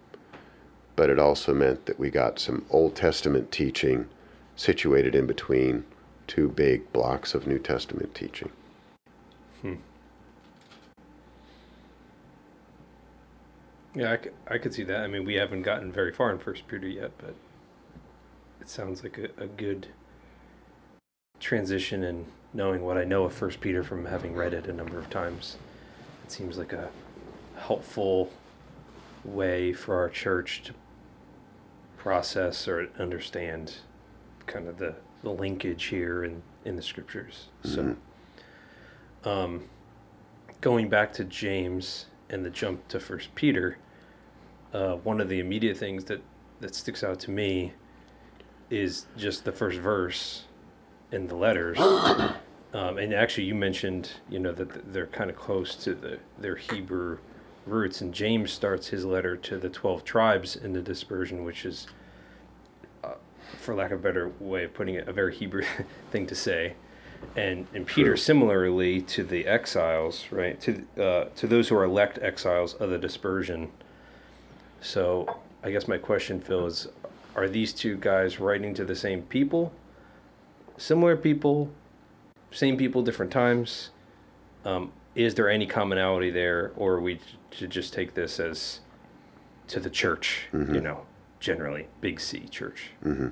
but 0.95 1.09
it 1.09 1.19
also 1.19 1.53
meant 1.53 1.85
that 1.85 1.99
we 1.99 2.09
got 2.09 2.39
some 2.39 2.65
Old 2.69 2.95
Testament 2.95 3.51
teaching 3.51 4.07
situated 4.55 5.13
in 5.13 5.27
between 5.27 5.85
two 6.27 6.49
big 6.49 6.91
blocks 6.93 7.33
of 7.33 7.47
New 7.47 7.59
Testament 7.59 8.13
teaching. 8.13 8.51
Hmm. 9.61 9.75
Yeah, 13.95 14.11
I, 14.11 14.23
c- 14.23 14.29
I 14.47 14.57
could 14.59 14.73
see 14.73 14.83
that. 14.83 15.01
I 15.01 15.07
mean, 15.07 15.25
we 15.25 15.35
haven't 15.35 15.63
gotten 15.63 15.91
very 15.91 16.11
far 16.13 16.31
in 16.31 16.37
First 16.37 16.67
Peter 16.67 16.87
yet, 16.87 17.11
but 17.17 17.33
it 18.61 18.69
sounds 18.69 19.01
like 19.01 19.17
a, 19.17 19.29
a 19.41 19.47
good 19.47 19.87
transition 21.39 22.03
in 22.03 22.25
knowing 22.53 22.83
what 22.83 22.97
I 22.97 23.03
know 23.03 23.23
of 23.23 23.33
First 23.33 23.61
Peter 23.61 23.83
from 23.83 24.05
having 24.05 24.35
read 24.35 24.53
it 24.53 24.67
a 24.67 24.73
number 24.73 24.99
of 24.99 25.09
times. 25.09 25.57
It 26.23 26.31
seems 26.31 26.57
like 26.57 26.73
a 26.73 26.89
helpful 27.57 28.31
way 29.23 29.73
for 29.73 29.95
our 29.97 30.09
church 30.09 30.61
to 30.63 30.73
process 31.97 32.67
or 32.67 32.87
understand 32.99 33.75
kind 34.45 34.67
of 34.67 34.77
the, 34.77 34.95
the 35.23 35.29
linkage 35.31 35.85
here 35.85 36.23
in, 36.23 36.43
in 36.65 36.75
the 36.75 36.81
scriptures. 36.81 37.47
Mhm. 37.63 37.95
So, 39.23 39.29
um, 39.29 39.69
going 40.61 40.89
back 40.89 41.13
to 41.13 41.23
James 41.23 42.05
and 42.29 42.45
the 42.45 42.49
jump 42.49 42.87
to 42.89 42.99
First 42.99 43.33
Peter, 43.35 43.77
uh, 44.73 44.95
one 44.95 45.21
of 45.21 45.29
the 45.29 45.39
immediate 45.39 45.77
things 45.77 46.05
that, 46.05 46.21
that 46.59 46.75
sticks 46.75 47.03
out 47.03 47.19
to 47.21 47.31
me 47.31 47.73
is 48.69 49.05
just 49.15 49.45
the 49.45 49.51
first 49.51 49.79
verse 49.79 50.45
in 51.11 51.27
the 51.27 51.35
letters. 51.35 51.77
Um, 52.73 52.97
and 52.97 53.13
actually, 53.13 53.45
you 53.45 53.55
mentioned, 53.55 54.11
you 54.29 54.39
know, 54.39 54.51
that 54.51 54.91
they're 54.91 55.07
kind 55.07 55.29
of 55.29 55.37
close 55.37 55.73
to 55.85 55.95
the 55.95 56.19
their 56.37 56.57
Hebrew 56.57 57.19
roots. 57.65 58.01
And 58.01 58.13
James 58.13 58.51
starts 58.51 58.89
his 58.89 59.05
letter 59.05 59.37
to 59.37 59.57
the 59.57 59.69
twelve 59.69 60.03
tribes 60.03 60.55
in 60.57 60.73
the 60.73 60.81
dispersion, 60.81 61.45
which 61.45 61.65
is, 61.65 61.87
for 63.59 63.73
lack 63.75 63.91
of 63.91 63.99
a 63.99 64.03
better 64.03 64.31
way 64.39 64.63
of 64.65 64.73
putting 64.73 64.95
it, 64.95 65.07
a 65.07 65.13
very 65.13 65.33
Hebrew 65.35 65.63
thing 66.11 66.27
to 66.27 66.35
say. 66.35 66.73
And 67.35 67.65
and 67.73 67.85
Peter 67.87 68.09
True. 68.11 68.17
similarly 68.17 69.01
to 69.01 69.23
the 69.23 69.47
exiles, 69.47 70.25
right? 70.31 70.59
To 70.61 70.85
uh, 71.01 71.25
to 71.35 71.47
those 71.47 71.69
who 71.69 71.75
are 71.75 71.83
elect 71.83 72.19
exiles 72.21 72.73
of 72.75 72.89
the 72.91 72.97
dispersion. 72.99 73.71
So 74.81 75.39
I 75.63 75.71
guess 75.71 75.87
my 75.87 75.97
question, 75.97 76.39
Phil, 76.39 76.65
is: 76.67 76.87
Are 77.35 77.47
these 77.49 77.73
two 77.73 77.97
guys 77.97 78.39
writing 78.39 78.73
to 78.75 78.85
the 78.85 78.95
same 78.95 79.23
people? 79.23 79.73
Similar 80.77 81.17
people, 81.17 81.71
same 82.51 82.77
people, 82.77 83.01
different 83.01 83.31
times. 83.31 83.89
Um, 84.63 84.91
is 85.15 85.33
there 85.33 85.49
any 85.49 85.65
commonality 85.65 86.29
there, 86.29 86.71
or 86.75 86.93
are 86.93 87.01
we 87.01 87.19
should 87.51 87.71
just 87.71 87.93
take 87.93 88.13
this 88.13 88.39
as 88.39 88.81
to 89.69 89.79
the 89.79 89.89
church? 89.89 90.47
You 90.53 90.59
Mhm. 90.59 90.83
know, 90.83 91.05
generally, 91.39 91.87
big 92.01 92.19
C 92.19 92.39
church. 92.49 92.89
hmm 93.03 93.27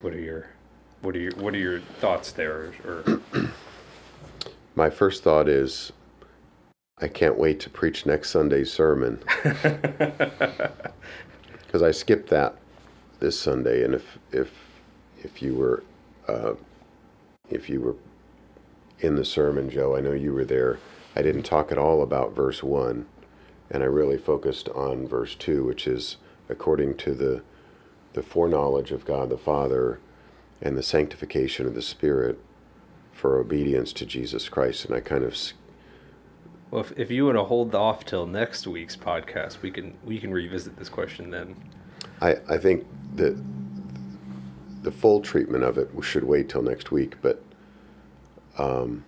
What 0.00 0.14
are 0.14 0.20
your 0.20 0.48
what 1.00 1.16
are 1.16 1.20
your 1.20 1.32
what 1.36 1.54
are 1.54 1.58
your 1.58 1.80
thoughts 1.80 2.32
there? 2.32 2.72
Or 2.84 3.20
My 4.74 4.90
first 4.90 5.22
thought 5.22 5.48
is 5.48 5.92
I 6.98 7.08
can't 7.08 7.38
wait 7.38 7.60
to 7.60 7.70
preach 7.70 8.06
next 8.06 8.30
Sunday's 8.30 8.72
sermon 8.72 9.22
because 9.42 10.62
I 11.82 11.90
skipped 11.90 12.30
that 12.30 12.56
this 13.20 13.38
Sunday, 13.38 13.84
and 13.84 13.94
if 13.94 14.18
if 14.32 14.50
if 15.22 15.42
you 15.42 15.54
were 15.54 15.82
uh, 16.28 16.54
if 17.50 17.68
you 17.68 17.80
were 17.80 17.96
in 19.00 19.16
the 19.16 19.24
sermon, 19.24 19.70
Joe, 19.70 19.96
I 19.96 20.00
know 20.00 20.12
you 20.12 20.32
were 20.32 20.44
there. 20.44 20.78
I 21.16 21.22
didn't 21.22 21.42
talk 21.42 21.70
at 21.70 21.78
all 21.78 22.02
about 22.02 22.34
verse 22.34 22.62
one, 22.62 23.06
and 23.70 23.82
I 23.82 23.86
really 23.86 24.18
focused 24.18 24.68
on 24.70 25.06
verse 25.06 25.34
two, 25.34 25.64
which 25.64 25.86
is 25.86 26.16
according 26.48 26.96
to 26.98 27.14
the 27.14 27.42
the 28.12 28.22
foreknowledge 28.22 28.92
of 28.92 29.04
God 29.04 29.28
the 29.28 29.38
Father 29.38 29.98
and 30.62 30.76
the 30.76 30.82
sanctification 30.82 31.66
of 31.66 31.74
the 31.74 31.82
Spirit 31.82 32.38
for 33.12 33.38
obedience 33.38 33.92
to 33.94 34.06
Jesus 34.06 34.48
Christ, 34.48 34.84
and 34.84 34.94
I 34.94 35.00
kind 35.00 35.24
of 35.24 35.36
well, 36.70 36.82
if, 36.82 36.92
if 36.98 37.10
you 37.10 37.26
want 37.26 37.36
to 37.38 37.44
hold 37.44 37.74
off 37.74 38.04
till 38.04 38.26
next 38.26 38.66
week's 38.66 38.96
podcast, 38.96 39.62
we 39.62 39.70
can 39.70 39.94
we 40.04 40.18
can 40.18 40.32
revisit 40.32 40.76
this 40.76 40.88
question 40.88 41.30
then. 41.30 41.54
I, 42.20 42.36
I 42.48 42.58
think 42.58 42.84
that 43.14 43.40
the 44.82 44.90
full 44.90 45.20
treatment 45.20 45.64
of 45.64 45.78
it 45.78 45.90
should 46.02 46.24
wait 46.24 46.48
till 46.48 46.62
next 46.62 46.90
week, 46.90 47.16
but 47.22 47.42
um, 48.58 49.04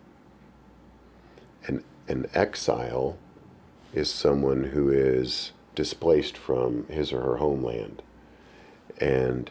an, 1.66 1.82
an 2.08 2.28
exile 2.34 3.18
is 3.92 4.10
someone 4.10 4.64
who 4.64 4.90
is 4.90 5.52
displaced 5.76 6.36
from 6.36 6.88
his 6.88 7.12
or 7.12 7.20
her 7.20 7.36
homeland. 7.36 8.02
And 9.00 9.50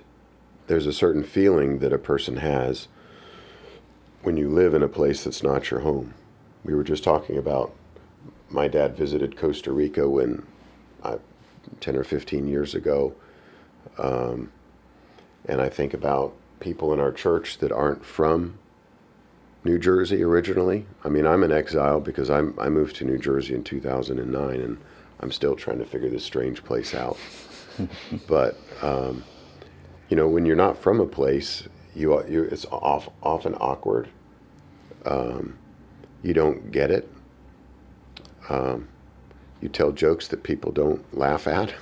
there's 0.68 0.88
a 0.88 0.92
certain 0.92 1.24
feeling 1.24 1.80
that 1.80 1.94
a 1.94 1.98
person 1.98 2.38
has 2.38 2.90
when 4.24 4.36
you 4.36 4.50
live 4.50 4.74
in 4.74 4.84
a 4.84 4.90
place 4.90 5.24
that's 5.24 5.44
not 5.44 5.72
your 5.72 5.82
home. 5.82 6.16
We 6.66 6.74
were 6.74 6.84
just 6.84 7.04
talking 7.04 7.38
about 7.38 7.74
my 8.50 8.68
dad 8.68 8.98
visited 8.98 9.38
Costa 9.38 9.72
Rica 9.72 10.10
when 10.10 10.46
I, 11.04 11.18
10 11.80 11.96
or 11.96 12.04
15 12.04 12.48
years 12.48 12.74
ago. 12.74 13.14
Um, 13.98 14.52
and 15.46 15.62
I 15.62 15.70
think 15.70 15.94
about 15.94 16.34
people 16.60 16.92
in 16.92 17.00
our 17.00 17.12
church 17.12 17.60
that 17.60 17.72
aren't 17.72 18.04
from 18.04 18.58
New 19.64 19.78
Jersey 19.78 20.24
originally. 20.24 20.88
I 21.04 21.10
mean, 21.10 21.28
I'm 21.28 21.44
an 21.44 21.52
exile 21.52 22.00
because 22.00 22.30
I'm, 22.30 22.58
I 22.60 22.70
moved 22.70 22.96
to 22.98 23.06
New 23.06 23.20
Jersey 23.20 23.54
in 23.54 23.64
2009 23.64 24.60
and 24.60 24.78
I'm 25.26 25.32
still 25.32 25.56
trying 25.56 25.80
to 25.80 25.86
figure 25.86 26.08
this 26.08 26.24
strange 26.24 26.64
place 26.64 26.94
out. 26.94 27.18
but, 28.28 28.60
um, 28.84 29.24
you 30.08 30.16
know, 30.16 30.28
when 30.28 30.46
you're 30.46 30.56
not 30.56 30.78
from 30.78 31.00
a 31.00 31.08
place, 31.08 31.68
you, 31.96 32.24
you 32.30 32.44
it's 32.44 32.66
off, 32.66 33.10
often 33.24 33.56
awkward. 33.56 34.08
Um, 35.04 35.58
you 36.22 36.36
don't 36.36 36.72
get 36.72 36.92
it. 36.92 37.12
Um, 38.50 38.88
you 39.62 39.68
tell 39.68 39.92
jokes 39.92 40.28
that 40.28 40.44
people 40.44 40.72
don't 40.72 41.04
laugh 41.12 41.48
at. 41.48 41.74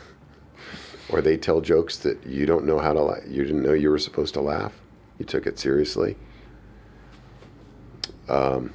or 1.10 1.20
they 1.20 1.36
tell 1.36 1.60
jokes 1.60 1.98
that 1.98 2.26
you 2.26 2.46
don't 2.46 2.64
know 2.64 2.80
how 2.80 2.94
to 2.94 3.22
you 3.28 3.44
didn't 3.44 3.62
know 3.62 3.74
you 3.74 3.90
were 3.90 4.00
supposed 4.00 4.34
to 4.34 4.40
laugh 4.40 4.72
you 5.20 5.26
took 5.26 5.46
it 5.46 5.60
seriously 5.60 6.16
um, 8.30 8.74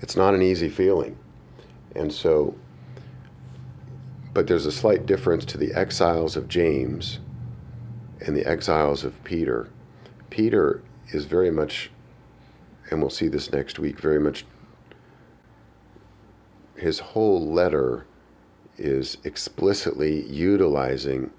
it's 0.00 0.16
not 0.16 0.34
an 0.34 0.42
easy 0.42 0.68
feeling 0.68 1.16
and 1.94 2.12
so 2.12 2.56
but 4.32 4.46
there's 4.46 4.66
a 4.66 4.72
slight 4.72 5.06
difference 5.06 5.44
to 5.44 5.58
the 5.58 5.72
exiles 5.74 6.36
of 6.36 6.48
james 6.48 7.18
and 8.24 8.36
the 8.36 8.46
exiles 8.46 9.04
of 9.04 9.22
peter 9.24 9.68
peter 10.30 10.82
is 11.08 11.24
very 11.24 11.50
much 11.50 11.90
and 12.90 13.00
we'll 13.00 13.10
see 13.10 13.28
this 13.28 13.52
next 13.52 13.78
week 13.78 13.98
very 14.00 14.20
much 14.20 14.44
his 16.76 16.98
whole 16.98 17.52
letter 17.52 18.06
is 18.78 19.18
explicitly 19.24 20.26
utilizing 20.26 21.30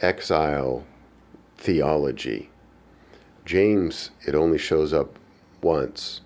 exile 0.00 0.86
theology. 1.58 2.50
James, 3.44 4.10
it 4.26 4.34
only 4.34 4.56
shows 4.56 4.94
up 4.94 5.18
once. 5.60 6.22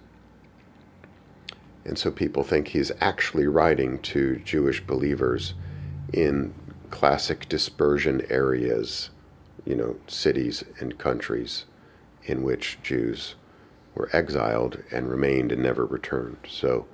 And 1.85 1.99
so 1.99 2.13
people 2.13 2.45
think 2.45 2.69
he's 2.69 2.93
actually 3.01 3.47
writing 3.49 3.99
to 4.03 4.37
Jewish 4.45 4.81
believers 4.81 5.55
in 6.13 6.55
classic 6.91 7.49
dispersion 7.49 8.25
areas, 8.29 9.11
you 9.65 9.75
know, 9.75 9.97
cities 10.07 10.63
and 10.81 10.99
countries 10.99 11.65
in 12.25 12.43
which 12.43 12.79
Jews 12.83 13.35
were 13.95 14.11
exiled 14.13 14.83
and 14.91 15.09
remained 15.11 15.53
and 15.53 15.63
never 15.63 15.85
returned. 15.85 16.39
So 16.49 16.87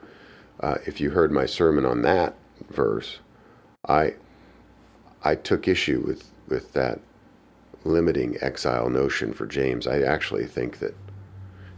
uh, 0.60 0.76
if 0.86 1.00
you 1.00 1.10
heard 1.10 1.32
my 1.32 1.46
sermon 1.46 1.84
on 1.84 2.02
that 2.02 2.34
verse, 2.70 3.18
I 3.88 4.14
I 5.24 5.34
took 5.34 5.66
issue 5.68 6.02
with 6.06 6.30
with 6.48 6.72
that 6.72 7.00
limiting 7.84 8.36
exile 8.40 8.88
notion 8.90 9.32
for 9.32 9.46
James. 9.46 9.86
I 9.86 10.00
actually 10.02 10.46
think 10.46 10.78
that 10.78 10.94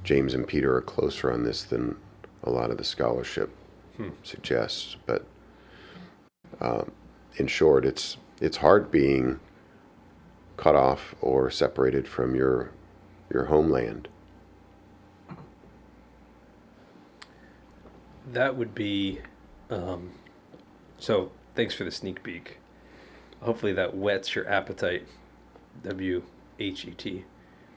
James 0.05 0.33
and 0.35 0.47
Peter 0.47 0.75
are 0.75 0.81
closer 0.83 1.31
on 1.31 1.45
this 1.45 1.63
than 1.65 1.97
a 2.43 2.51
lot 2.51 2.71
of 2.71 2.79
the 2.79 2.85
scholarship 2.85 3.51
Hmm. 3.97 4.11
suggests. 4.23 4.97
But 5.05 5.27
um, 6.61 6.91
in 7.37 7.47
short, 7.47 7.85
it's 7.85 8.17
it's 8.41 8.59
hard 8.59 8.91
being 8.91 9.41
cut 10.57 10.75
off 10.75 11.15
or 11.21 11.51
separated 11.51 12.07
from 12.07 12.35
your 12.35 12.71
your 13.33 13.47
homeland. 13.47 14.09
That 18.31 18.57
would 18.57 18.75
be. 18.75 19.21
Um, 19.71 20.13
so 20.99 21.31
thanks 21.55 21.75
for 21.75 21.85
the 21.85 21.91
sneak 21.91 22.23
peek. 22.23 22.59
Hopefully 23.41 23.73
that 23.73 23.97
whets 23.97 24.35
your 24.35 24.49
appetite. 24.49 25.07
W 25.83 26.23
H 26.59 26.85
E 26.85 26.91
T, 26.91 27.25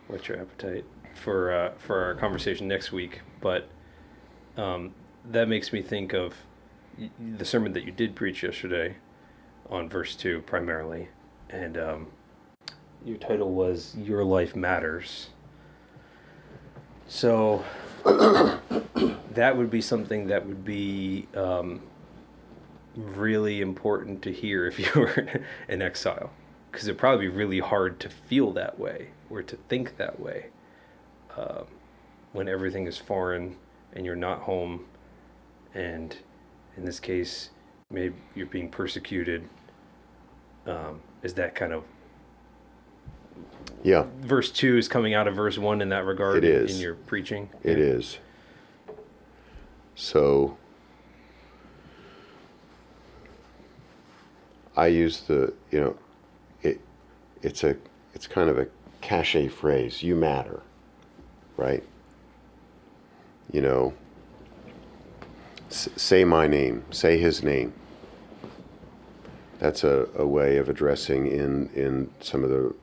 whets 0.07 0.27
your 0.27 0.39
appetite 0.39 0.83
for 1.13 1.53
uh, 1.53 1.71
for 1.77 2.03
our 2.03 2.15
conversation 2.15 2.67
next 2.67 2.91
week. 2.91 3.21
But 3.39 3.69
um, 4.57 4.93
that 5.25 5.47
makes 5.47 5.71
me 5.71 5.81
think 5.81 6.13
of 6.13 6.35
the 7.19 7.45
sermon 7.45 7.73
that 7.73 7.85
you 7.85 7.91
did 7.91 8.15
preach 8.15 8.43
yesterday 8.43 8.95
on 9.69 9.89
verse 9.89 10.15
two 10.15 10.41
primarily, 10.41 11.09
and 11.49 11.77
um, 11.77 12.07
your 13.05 13.17
title 13.17 13.51
was 13.51 13.95
Your 13.97 14.23
Life 14.23 14.55
Matters. 14.55 15.29
So 17.07 17.63
that 18.03 19.57
would 19.57 19.69
be 19.69 19.81
something 19.81 20.27
that 20.27 20.45
would 20.45 20.63
be 20.63 21.27
um, 21.35 21.81
really 22.95 23.61
important 23.61 24.21
to 24.23 24.31
hear 24.31 24.65
if 24.65 24.79
you 24.95 25.01
were 25.01 25.41
in 25.67 25.81
exile. 25.81 26.31
Because 26.71 26.87
it'd 26.87 26.99
probably 26.99 27.27
be 27.27 27.33
really 27.33 27.59
hard 27.59 27.99
to 27.99 28.09
feel 28.09 28.51
that 28.53 28.79
way 28.79 29.09
or 29.29 29.43
to 29.43 29.55
think 29.69 29.97
that 29.97 30.19
way 30.19 30.47
um, 31.37 31.65
when 32.31 32.47
everything 32.47 32.87
is 32.87 32.97
foreign 32.97 33.57
and 33.93 34.05
you're 34.05 34.15
not 34.15 34.41
home. 34.41 34.85
And 35.73 36.17
in 36.75 36.85
this 36.85 36.99
case, 36.99 37.51
maybe 37.89 38.15
you're 38.35 38.45
being 38.47 38.69
persecuted. 38.69 39.47
Um, 40.65 41.01
is 41.21 41.33
that 41.35 41.55
kind 41.55 41.73
of 41.73 41.83
Yeah, 43.83 44.05
verse 44.21 44.49
two 44.51 44.77
is 44.77 44.87
coming 44.87 45.13
out 45.13 45.27
of 45.27 45.35
verse 45.35 45.57
one 45.57 45.81
in 45.81 45.89
that 45.89 46.05
regard 46.05 46.37
It 46.37 46.43
is. 46.45 46.75
in 46.75 46.81
your 46.81 46.95
preaching? 46.95 47.49
it 47.63 47.77
is. 47.79 48.17
So 49.95 50.57
I 54.75 54.87
use 54.87 55.21
the, 55.21 55.53
you 55.71 55.79
know, 55.79 55.97
it 56.63 56.79
it's 57.41 57.63
a 57.63 57.75
it's 58.15 58.25
kind 58.27 58.49
of 58.49 58.57
a 58.57 58.67
cachet 59.01 59.49
phrase. 59.49 60.01
You 60.01 60.15
matter, 60.15 60.61
right? 61.57 61.83
You 63.51 63.61
know, 63.61 63.93
say 65.73 66.23
my 66.23 66.47
name, 66.47 66.83
say 66.91 67.17
his 67.17 67.43
name. 67.43 67.73
That's 69.59 69.83
a, 69.83 70.07
a 70.15 70.27
way 70.27 70.57
of 70.57 70.69
addressing 70.69 71.27
in 71.27 71.69
in 71.69 72.09
some 72.19 72.43
of 72.43 72.49
the 72.49 72.73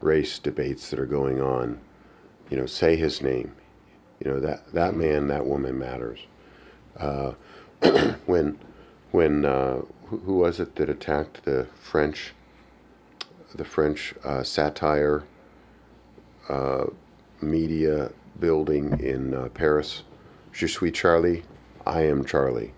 race 0.00 0.38
debates 0.38 0.90
that 0.90 0.98
are 0.98 1.06
going 1.06 1.40
on. 1.40 1.78
You 2.50 2.56
know, 2.58 2.66
say 2.66 2.96
his 2.96 3.22
name. 3.22 3.54
You 4.20 4.30
know 4.30 4.40
that 4.40 4.72
that 4.72 4.94
man, 4.94 5.28
that 5.28 5.46
woman 5.46 5.78
matters. 5.78 6.20
Uh, 6.98 7.32
when 8.26 8.58
when 9.12 9.44
uh, 9.44 9.82
who, 10.06 10.18
who 10.18 10.38
was 10.38 10.60
it 10.60 10.76
that 10.76 10.88
attacked 10.88 11.44
the 11.44 11.66
French 11.80 12.32
the 13.54 13.64
French 13.64 14.14
uh, 14.24 14.42
satire 14.42 15.24
uh, 16.48 16.86
media 17.40 18.10
building 18.38 18.98
in 19.00 19.34
uh, 19.34 19.48
Paris? 19.50 20.02
Je 20.52 20.66
suis 20.66 20.90
Charlie. 20.90 21.42
I 21.86 22.02
am 22.02 22.24
Charlie. 22.24 22.72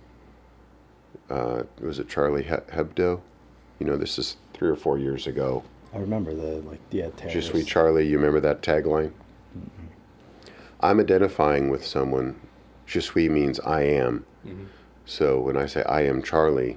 Uh, 1.31 1.63
was 1.81 1.99
it 1.99 2.09
Charlie 2.09 2.43
He- 2.45 2.51
Hebdo? 2.51 3.21
You 3.79 3.87
know, 3.87 3.97
this 3.97 4.19
is 4.19 4.37
three 4.53 4.69
or 4.69 4.77
four 4.77 4.99
years 4.99 5.27
ago. 5.27 5.63
I 5.95 5.99
remember 5.99 6.35
the 6.35 6.61
like 6.69 6.81
yeah 6.91 7.07
Je 7.07 7.13
terrorists. 7.17 7.51
suis 7.51 7.65
Charlie. 7.67 8.07
You 8.07 8.19
remember 8.19 8.41
that 8.41 8.61
tagline? 8.63 9.13
I'm 10.81 11.01
identifying 11.01 11.71
with 11.71 11.85
someone. 11.85 12.39
Je 12.87 13.01
suis 13.01 13.29
means 13.29 13.59
I 13.61 13.83
am. 13.83 14.25
So 15.07 15.41
when 15.41 15.57
I 15.57 15.65
say 15.67 15.83
I 15.85 16.03
am 16.03 16.23
Charlie, 16.23 16.77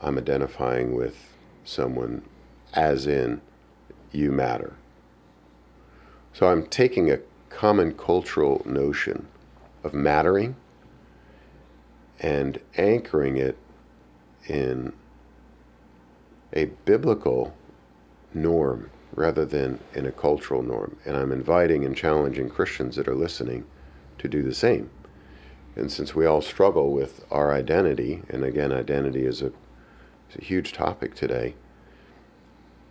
I'm 0.00 0.18
identifying 0.18 0.94
with 0.96 1.32
someone 1.64 2.22
as 2.74 3.06
in 3.06 3.40
you 4.10 4.32
matter. 4.32 4.74
So 6.32 6.48
I'm 6.48 6.66
taking 6.66 7.10
a 7.10 7.20
common 7.48 7.92
cultural 7.94 8.62
notion 8.66 9.28
of 9.84 9.94
mattering 9.94 10.56
and 12.20 12.58
anchoring 12.76 13.36
it 13.36 13.56
in 14.46 14.92
a 16.52 16.66
biblical 16.84 17.54
norm 18.32 18.90
rather 19.14 19.44
than 19.44 19.78
in 19.94 20.06
a 20.06 20.12
cultural 20.12 20.62
norm. 20.62 20.96
And 21.04 21.16
I'm 21.16 21.32
inviting 21.32 21.84
and 21.84 21.96
challenging 21.96 22.48
Christians 22.48 22.96
that 22.96 23.08
are 23.08 23.14
listening 23.14 23.64
to 24.18 24.28
do 24.28 24.42
the 24.42 24.54
same. 24.54 24.90
And 25.74 25.90
since 25.90 26.14
we 26.14 26.26
all 26.26 26.40
struggle 26.40 26.92
with 26.92 27.24
our 27.30 27.52
identity, 27.52 28.22
and 28.30 28.44
again, 28.44 28.72
identity 28.72 29.26
is 29.26 29.42
a, 29.42 29.46
is 29.46 30.36
a 30.38 30.44
huge 30.44 30.72
topic 30.72 31.14
today, 31.14 31.54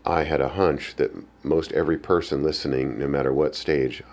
I 0.05 0.23
had 0.23 0.39
a 0.39 0.49
hunch 0.49 0.95
that 0.97 1.11
most 1.43 1.71
every 1.71 1.97
person 1.97 2.43
listening, 2.43 2.99
no 2.99 3.07
matter 3.07 3.33
what 3.33 3.55
stage 3.55 4.03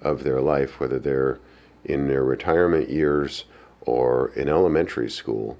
of 0.00 0.24
their 0.24 0.40
life, 0.40 0.80
whether 0.80 0.98
they're 0.98 1.38
in 1.84 2.08
their 2.08 2.24
retirement 2.24 2.90
years 2.90 3.44
or 3.82 4.28
in 4.30 4.48
elementary 4.48 5.10
school, 5.10 5.58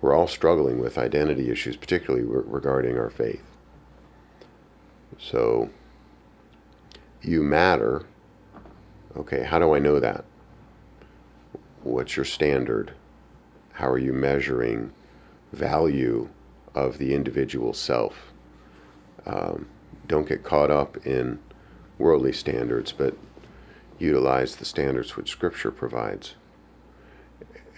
we're 0.00 0.14
all 0.14 0.28
struggling 0.28 0.78
with 0.78 0.96
identity 0.96 1.50
issues, 1.50 1.76
particularly 1.76 2.24
re- 2.24 2.44
regarding 2.46 2.98
our 2.98 3.10
faith. 3.10 3.42
So, 5.18 5.70
you 7.22 7.42
matter. 7.42 8.06
Okay, 9.16 9.42
how 9.42 9.58
do 9.58 9.74
I 9.74 9.78
know 9.78 9.98
that? 9.98 10.24
What's 11.82 12.16
your 12.16 12.24
standard? 12.24 12.92
How 13.72 13.88
are 13.88 13.98
you 13.98 14.12
measuring 14.12 14.92
value 15.52 16.28
of 16.74 16.98
the 16.98 17.14
individual 17.14 17.72
self? 17.72 18.32
Um, 19.26 19.66
don't 20.06 20.28
get 20.28 20.44
caught 20.44 20.70
up 20.70 21.06
in 21.06 21.38
worldly 21.98 22.32
standards, 22.32 22.92
but 22.92 23.16
utilize 23.98 24.56
the 24.56 24.64
standards 24.64 25.16
which 25.16 25.30
Scripture 25.30 25.70
provides. 25.70 26.34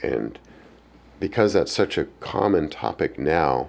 And 0.02 0.38
because 1.18 1.52
that's 1.52 1.72
such 1.72 1.98
a 1.98 2.06
common 2.20 2.70
topic 2.70 3.18
now, 3.18 3.68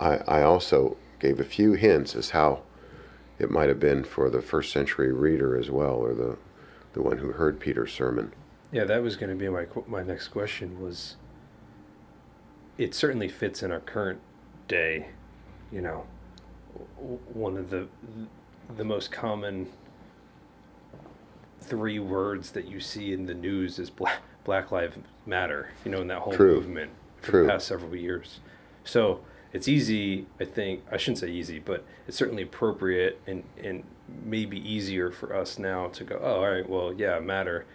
I, 0.00 0.16
I 0.16 0.42
also 0.42 0.96
gave 1.18 1.40
a 1.40 1.44
few 1.44 1.72
hints 1.72 2.14
as 2.14 2.30
how 2.30 2.62
it 3.38 3.50
might 3.50 3.68
have 3.68 3.80
been 3.80 4.04
for 4.04 4.30
the 4.30 4.42
first 4.42 4.72
century 4.72 5.12
reader 5.12 5.58
as 5.58 5.70
well, 5.70 5.94
or 5.94 6.14
the, 6.14 6.36
the 6.94 7.02
one 7.02 7.18
who 7.18 7.32
heard 7.32 7.60
Peter's 7.60 7.92
sermon. 7.92 8.32
Yeah, 8.72 8.84
that 8.84 9.02
was 9.02 9.16
going 9.16 9.30
to 9.30 9.36
be 9.36 9.48
my 9.48 9.66
my 9.86 10.02
next 10.02 10.28
question. 10.28 10.80
Was 10.80 11.16
it 12.78 12.94
certainly 12.94 13.28
fits 13.28 13.62
in 13.62 13.70
our 13.70 13.80
current 13.80 14.20
day? 14.66 15.08
You 15.70 15.82
know, 15.82 16.06
one 17.32 17.56
of 17.56 17.70
the 17.70 17.86
the 18.76 18.84
most 18.84 19.12
common 19.12 19.68
three 21.60 21.98
words 21.98 22.50
that 22.52 22.66
you 22.66 22.80
see 22.80 23.12
in 23.12 23.26
the 23.26 23.34
news 23.34 23.78
is 23.78 23.88
Black 23.88 24.20
Black 24.46 24.72
Lives 24.72 24.96
Matter. 25.26 25.68
You 25.84 25.90
know, 25.90 26.00
in 26.00 26.08
that 26.08 26.20
whole 26.20 26.32
True. 26.32 26.54
movement 26.54 26.92
for 27.20 27.30
True. 27.32 27.42
the 27.42 27.50
past 27.50 27.66
several 27.68 27.94
years. 27.94 28.40
So 28.84 29.20
it's 29.52 29.68
easy, 29.68 30.26
I 30.40 30.46
think. 30.46 30.82
I 30.90 30.96
shouldn't 30.96 31.18
say 31.18 31.28
easy, 31.28 31.58
but 31.58 31.84
it's 32.08 32.16
certainly 32.16 32.44
appropriate 32.44 33.20
and 33.26 33.44
and 33.62 33.84
maybe 34.24 34.58
easier 34.58 35.10
for 35.10 35.36
us 35.36 35.58
now 35.58 35.88
to 35.88 36.04
go. 36.04 36.18
Oh, 36.22 36.36
all 36.36 36.50
right. 36.50 36.66
Well, 36.66 36.94
yeah, 36.94 37.18
matter 37.18 37.66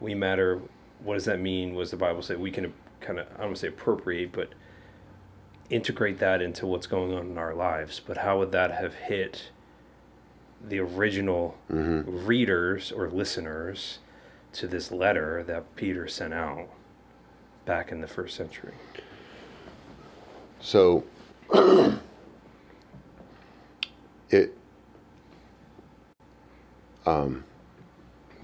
we 0.00 0.14
matter. 0.14 0.60
What 1.02 1.14
does 1.14 1.24
that 1.26 1.40
mean? 1.40 1.74
What 1.74 1.82
does 1.82 1.90
the 1.90 1.96
Bible 1.96 2.22
say? 2.22 2.36
We 2.36 2.50
can 2.50 2.72
kind 3.00 3.18
of, 3.18 3.26
I 3.34 3.38
don't 3.38 3.46
want 3.46 3.56
to 3.56 3.60
say 3.60 3.68
appropriate, 3.68 4.32
but 4.32 4.50
integrate 5.70 6.18
that 6.18 6.40
into 6.40 6.66
what's 6.66 6.86
going 6.86 7.12
on 7.12 7.30
in 7.30 7.38
our 7.38 7.54
lives. 7.54 8.00
But 8.04 8.18
how 8.18 8.38
would 8.38 8.52
that 8.52 8.72
have 8.72 8.94
hit 8.94 9.50
the 10.66 10.80
original 10.80 11.56
mm-hmm. 11.70 12.26
readers 12.26 12.90
or 12.90 13.08
listeners 13.08 13.98
to 14.52 14.66
this 14.66 14.90
letter 14.90 15.42
that 15.44 15.76
Peter 15.76 16.08
sent 16.08 16.34
out 16.34 16.68
back 17.64 17.92
in 17.92 18.00
the 18.00 18.08
first 18.08 18.36
century? 18.36 18.74
So 20.60 21.04
it 24.30 24.54
um, 27.06 27.44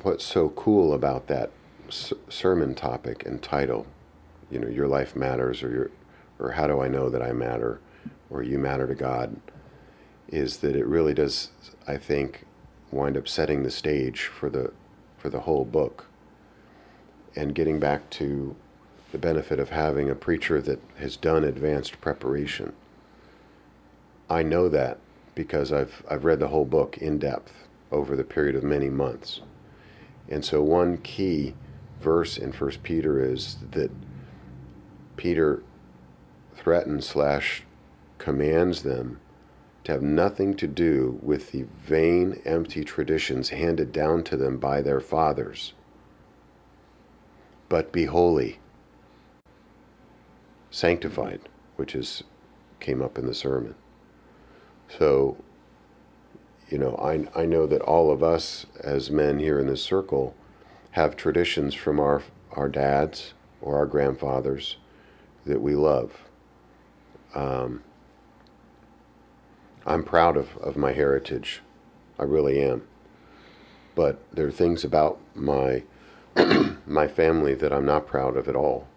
what's 0.02 0.24
so 0.24 0.50
cool 0.50 0.94
about 0.94 1.26
that 1.26 1.50
s- 1.88 2.12
sermon 2.28 2.74
topic 2.74 3.26
and 3.26 3.42
title, 3.42 3.86
you 4.50 4.58
know, 4.58 4.68
your 4.68 4.88
life 4.88 5.14
matters, 5.14 5.62
or 5.62 5.70
your, 5.70 5.90
or 6.38 6.52
how 6.52 6.66
do 6.66 6.80
I 6.80 6.88
know 6.88 7.10
that 7.10 7.22
I 7.22 7.32
matter, 7.32 7.80
or 8.30 8.42
you 8.42 8.58
matter 8.58 8.86
to 8.86 8.94
God, 8.94 9.36
is 10.28 10.58
that 10.58 10.74
it 10.76 10.86
really 10.86 11.14
does, 11.14 11.50
I 11.86 11.96
think, 11.96 12.46
wind 12.90 13.16
up 13.16 13.28
setting 13.28 13.62
the 13.62 13.70
stage 13.70 14.22
for 14.24 14.48
the 14.48 14.72
for 15.24 15.30
the 15.30 15.40
whole 15.40 15.64
book. 15.64 16.04
And 17.34 17.54
getting 17.54 17.80
back 17.80 18.10
to 18.10 18.54
the 19.10 19.16
benefit 19.16 19.58
of 19.58 19.70
having 19.70 20.10
a 20.10 20.14
preacher 20.14 20.60
that 20.60 20.78
has 20.98 21.16
done 21.16 21.44
advanced 21.44 21.98
preparation. 22.02 22.74
I 24.28 24.42
know 24.42 24.68
that 24.68 24.98
because 25.34 25.72
I've 25.72 26.04
I've 26.10 26.26
read 26.26 26.40
the 26.40 26.48
whole 26.48 26.66
book 26.66 26.98
in 26.98 27.18
depth 27.18 27.66
over 27.90 28.16
the 28.16 28.22
period 28.22 28.54
of 28.54 28.62
many 28.64 28.90
months. 28.90 29.40
And 30.28 30.44
so 30.44 30.62
one 30.62 30.98
key 30.98 31.54
verse 32.02 32.36
in 32.36 32.52
First 32.52 32.82
Peter 32.82 33.18
is 33.18 33.56
that 33.70 33.90
Peter 35.16 35.62
threatens 36.54 37.06
slash 37.06 37.62
commands 38.18 38.82
them 38.82 39.20
to 39.84 39.92
have 39.92 40.02
nothing 40.02 40.54
to 40.54 40.66
do 40.66 41.18
with 41.22 41.52
the 41.52 41.62
vain, 41.62 42.40
empty 42.44 42.82
traditions 42.84 43.50
handed 43.50 43.92
down 43.92 44.24
to 44.24 44.36
them 44.36 44.58
by 44.58 44.80
their 44.80 45.00
fathers, 45.00 45.74
but 47.68 47.92
be 47.92 48.06
holy, 48.06 48.58
sanctified, 50.70 51.40
which 51.76 51.94
is 51.94 52.24
came 52.80 53.02
up 53.02 53.18
in 53.18 53.26
the 53.26 53.34
sermon. 53.34 53.74
So, 54.98 55.36
you 56.70 56.78
know, 56.78 56.96
I, 56.96 57.26
I 57.40 57.46
know 57.46 57.66
that 57.66 57.82
all 57.82 58.10
of 58.10 58.22
us 58.22 58.66
as 58.82 59.10
men 59.10 59.38
here 59.38 59.58
in 59.58 59.66
this 59.66 59.82
circle 59.82 60.34
have 60.92 61.16
traditions 61.16 61.74
from 61.74 62.00
our, 62.00 62.22
our 62.52 62.68
dads 62.68 63.34
or 63.60 63.76
our 63.76 63.86
grandfathers 63.86 64.76
that 65.44 65.60
we 65.60 65.74
love. 65.74 66.12
Um, 67.34 67.82
I'm 69.86 70.02
proud 70.02 70.36
of, 70.36 70.56
of 70.58 70.76
my 70.76 70.92
heritage. 70.92 71.60
I 72.18 72.24
really 72.24 72.60
am. 72.60 72.82
But 73.94 74.18
there 74.32 74.46
are 74.46 74.52
things 74.52 74.84
about 74.84 75.18
my 75.34 75.82
my 76.86 77.06
family 77.06 77.54
that 77.54 77.72
I'm 77.72 77.86
not 77.86 78.06
proud 78.06 78.36
of 78.36 78.48
at 78.48 78.56
all. 78.56 78.88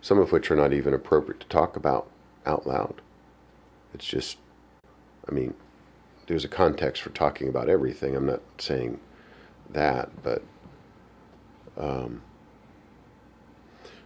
Some 0.00 0.18
of 0.18 0.32
which 0.32 0.50
are 0.50 0.56
not 0.56 0.72
even 0.72 0.94
appropriate 0.94 1.40
to 1.40 1.46
talk 1.46 1.76
about 1.76 2.08
out 2.44 2.66
loud. 2.66 3.00
It's 3.94 4.06
just, 4.06 4.38
I 5.28 5.32
mean, 5.32 5.54
there's 6.26 6.44
a 6.44 6.48
context 6.48 7.02
for 7.02 7.10
talking 7.10 7.48
about 7.48 7.68
everything. 7.68 8.16
I'm 8.16 8.26
not 8.26 8.42
saying 8.58 8.98
that, 9.70 10.10
but 10.22 10.42
um, 11.76 12.22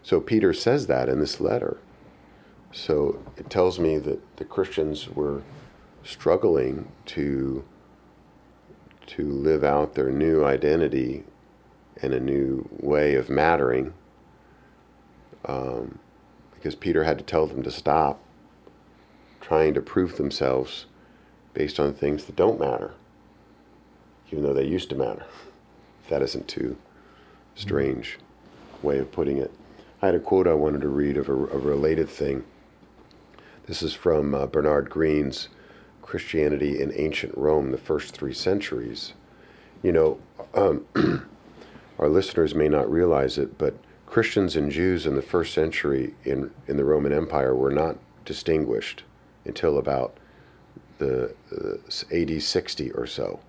so 0.03 0.20
Peter 0.20 0.53
says 0.53 0.87
that 0.87 1.09
in 1.09 1.18
this 1.18 1.40
letter. 1.40 1.79
So 2.73 3.23
it 3.37 3.51
tells 3.51 3.79
me 3.79 3.99
that 3.99 4.37
the 4.37 4.44
Christians 4.44 5.09
were 5.09 5.42
struggling 6.03 6.91
to 7.07 7.65
to 9.07 9.29
live 9.29 9.65
out 9.65 9.95
their 9.95 10.11
new 10.11 10.45
identity 10.45 11.25
and 12.01 12.15
a 12.15 12.21
new 12.21 12.69
way 12.79 13.17
of 13.17 13.29
mattering 13.29 13.93
um, 15.47 15.99
because 16.55 16.75
Peter 16.75 17.05
had 17.05 17.19
to 17.19 17.25
tell 17.25 17.47
them 17.47 17.63
to 17.63 17.71
stop 17.71 18.21
trying 19.41 19.75
to 19.75 19.81
prove 19.81 20.17
themselves 20.17 20.87
based 21.55 21.81
on 21.81 21.93
things 21.93 22.25
that 22.27 22.37
don't 22.37 22.61
matter, 22.61 22.93
even 24.31 24.45
though 24.45 24.55
they 24.55 24.65
used 24.65 24.91
to 24.91 24.95
matter. 24.95 25.25
That 26.09 26.23
isn't 26.23 26.47
too 26.47 26.77
strange 27.55 28.19
way 28.83 28.99
of 28.99 29.11
putting 29.11 29.39
it. 29.39 29.53
I 30.03 30.07
had 30.07 30.15
a 30.15 30.21
quote 30.21 30.47
I 30.47 30.55
wanted 30.55 30.83
to 30.83 30.89
read 30.89 31.17
of 31.17 31.29
a, 31.29 31.33
a 31.33 31.59
related 31.59 32.09
thing. 32.09 32.45
This 33.67 33.83
is 33.83 33.93
from 33.93 34.35
uh, 34.35 34.47
Bernard 34.47 34.89
Green's 34.89 35.49
Christianity 36.03 36.81
in 36.81 36.93
Ancient 36.95 37.37
Rome, 37.37 37.71
the 37.71 37.79
first 37.79 38.15
three 38.15 38.35
centuries. 38.35 39.15
You 39.83 39.93
know, 39.93 40.19
um, 40.55 40.87
our 41.99 42.09
listeners 42.09 42.55
may 42.55 42.69
not 42.69 42.91
realize 42.91 43.39
it, 43.39 43.59
but 43.59 43.75
Christians 44.07 44.57
and 44.57 44.73
Jews 44.73 45.07
in 45.07 45.15
the 45.15 45.23
first 45.23 45.55
century 45.55 46.15
in, 46.25 46.51
in 46.67 46.77
the 46.77 46.85
Roman 46.85 47.13
Empire 47.13 47.55
were 47.55 47.71
not 47.71 47.97
distinguished 48.25 49.05
until 49.45 49.79
about 49.79 50.17
the 50.99 51.35
uh, 51.53 52.15
AD 52.15 52.43
60 52.43 52.91
or 52.93 53.07
so. 53.07 53.41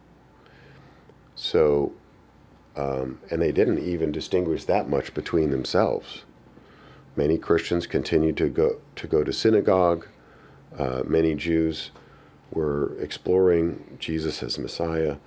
So, 1.36 1.94
um, 2.76 3.20
and 3.30 3.42
they 3.42 3.52
didn't 3.52 3.80
even 3.80 4.12
distinguish 4.12 4.66
that 4.66 4.88
much 4.88 5.14
between 5.14 5.50
themselves. 5.50 6.24
Many 7.16 7.38
Christians 7.38 7.88
continued 7.88 8.38
to 8.38 8.48
go 8.48 8.80
to 8.96 9.08
go 9.08 9.24
to 9.24 9.34
synagogue. 9.34 10.08
Uh, 10.78 11.04
many 11.06 11.36
Jews 11.36 11.92
were 12.52 12.98
exploring 13.00 13.98
Jesus 14.00 14.44
as 14.44 14.60
Messiah. 14.60 15.18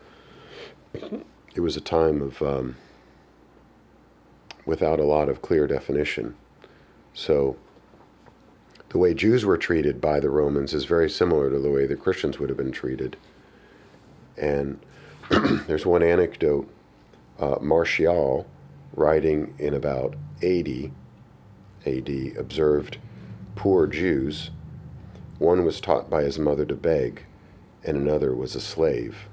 It 1.54 1.60
was 1.60 1.76
a 1.76 1.80
time 1.80 2.22
of 2.22 2.42
um, 2.42 2.76
without 4.66 5.00
a 5.00 5.04
lot 5.04 5.28
of 5.28 5.42
clear 5.42 5.66
definition. 5.66 6.36
So 7.12 7.56
the 8.90 8.98
way 8.98 9.14
Jews 9.14 9.44
were 9.44 9.56
treated 9.56 10.00
by 10.00 10.20
the 10.20 10.30
Romans 10.30 10.72
is 10.72 10.84
very 10.84 11.10
similar 11.10 11.50
to 11.50 11.58
the 11.58 11.70
way 11.70 11.86
the 11.86 11.96
Christians 11.96 12.38
would 12.38 12.48
have 12.48 12.58
been 12.58 12.72
treated. 12.72 13.16
And 14.36 14.80
there's 15.66 15.86
one 15.86 16.02
anecdote 16.02 16.68
uh, 17.38 17.56
Martial, 17.60 18.46
writing 18.94 19.54
in 19.58 19.74
about 19.74 20.14
80 20.42 20.92
AD, 21.86 22.36
observed 22.38 22.98
poor 23.56 23.86
Jews. 23.86 24.50
One 25.44 25.66
was 25.66 25.78
taught 25.78 26.08
by 26.08 26.22
his 26.22 26.38
mother 26.38 26.64
to 26.64 26.74
beg, 26.74 27.26
and 27.84 27.98
another 27.98 28.34
was 28.34 28.54
a 28.54 28.62
slave. 28.62 29.28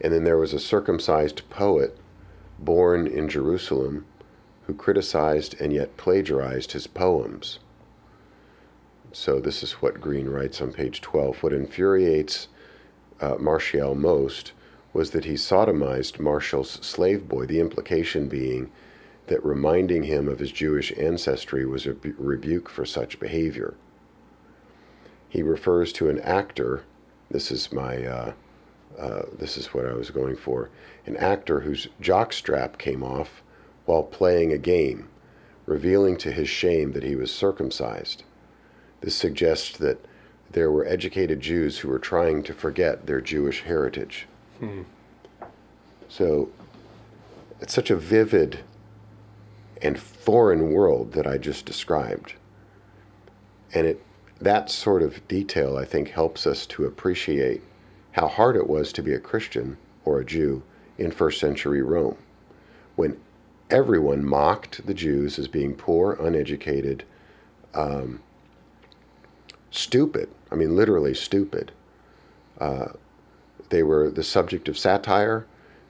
And 0.00 0.12
then 0.12 0.22
there 0.22 0.38
was 0.38 0.52
a 0.52 0.60
circumcised 0.60 1.42
poet 1.50 1.98
born 2.60 3.08
in 3.08 3.28
Jerusalem 3.28 4.06
who 4.68 4.74
criticized 4.74 5.60
and 5.60 5.72
yet 5.72 5.96
plagiarized 5.96 6.70
his 6.70 6.86
poems. 6.86 7.58
So, 9.10 9.40
this 9.40 9.64
is 9.64 9.82
what 9.82 10.00
Green 10.00 10.28
writes 10.28 10.60
on 10.60 10.72
page 10.72 11.00
12. 11.00 11.42
What 11.42 11.52
infuriates 11.52 12.46
uh, 13.20 13.34
Martial 13.34 13.96
most 13.96 14.52
was 14.92 15.10
that 15.10 15.24
he 15.24 15.34
sodomized 15.34 16.20
Martial's 16.20 16.70
slave 16.86 17.26
boy, 17.26 17.46
the 17.46 17.58
implication 17.58 18.28
being 18.28 18.70
that 19.32 19.42
reminding 19.46 20.02
him 20.02 20.28
of 20.28 20.40
his 20.40 20.52
Jewish 20.52 20.92
ancestry 20.98 21.64
was 21.64 21.86
a 21.86 21.96
rebuke 22.18 22.68
for 22.68 22.84
such 22.84 23.18
behavior. 23.18 23.72
He 25.26 25.42
refers 25.42 25.90
to 25.94 26.10
an 26.10 26.20
actor, 26.20 26.82
this 27.30 27.50
is 27.50 27.72
my 27.72 28.04
uh, 28.04 28.32
uh, 28.98 29.22
this 29.38 29.56
is 29.56 29.72
what 29.72 29.86
I 29.86 29.94
was 29.94 30.10
going 30.10 30.36
for, 30.36 30.68
an 31.06 31.16
actor 31.16 31.60
whose 31.60 31.88
jockstrap 31.98 32.76
came 32.76 33.02
off 33.02 33.42
while 33.86 34.02
playing 34.02 34.52
a 34.52 34.58
game, 34.58 35.08
revealing 35.64 36.18
to 36.18 36.30
his 36.30 36.50
shame 36.50 36.92
that 36.92 37.02
he 37.02 37.16
was 37.16 37.34
circumcised. 37.34 38.24
This 39.00 39.14
suggests 39.14 39.78
that 39.78 40.04
there 40.50 40.70
were 40.70 40.84
educated 40.84 41.40
Jews 41.40 41.78
who 41.78 41.88
were 41.88 41.98
trying 41.98 42.42
to 42.42 42.52
forget 42.52 43.06
their 43.06 43.22
Jewish 43.22 43.62
heritage. 43.62 44.26
Hmm. 44.58 44.82
So 46.10 46.50
it's 47.62 47.72
such 47.72 47.90
a 47.90 47.96
vivid 47.96 48.58
and 49.82 49.98
foreign 49.98 50.72
world 50.72 51.12
that 51.12 51.26
I 51.26 51.38
just 51.38 51.66
described. 51.66 52.34
And 53.74 53.86
it 53.86 54.02
that 54.40 54.70
sort 54.70 55.02
of 55.02 55.26
detail 55.28 55.76
I 55.76 55.84
think 55.84 56.08
helps 56.08 56.46
us 56.46 56.66
to 56.66 56.84
appreciate 56.84 57.62
how 58.12 58.26
hard 58.26 58.56
it 58.56 58.68
was 58.68 58.92
to 58.92 59.02
be 59.02 59.14
a 59.14 59.20
Christian 59.20 59.76
or 60.04 60.18
a 60.18 60.24
Jew 60.24 60.62
in 60.98 61.10
first 61.10 61.40
century 61.40 61.80
Rome, 61.80 62.16
when 62.96 63.18
everyone 63.70 64.24
mocked 64.24 64.84
the 64.86 64.94
Jews 64.94 65.38
as 65.38 65.48
being 65.48 65.74
poor, 65.74 66.12
uneducated, 66.14 67.04
um, 67.74 68.20
stupid. 69.70 70.28
I 70.50 70.56
mean, 70.56 70.76
literally 70.76 71.14
stupid. 71.14 71.72
Uh, 72.60 72.88
they 73.70 73.82
were 73.82 74.10
the 74.10 74.22
subject 74.22 74.68
of 74.68 74.76
satire. 74.76 75.46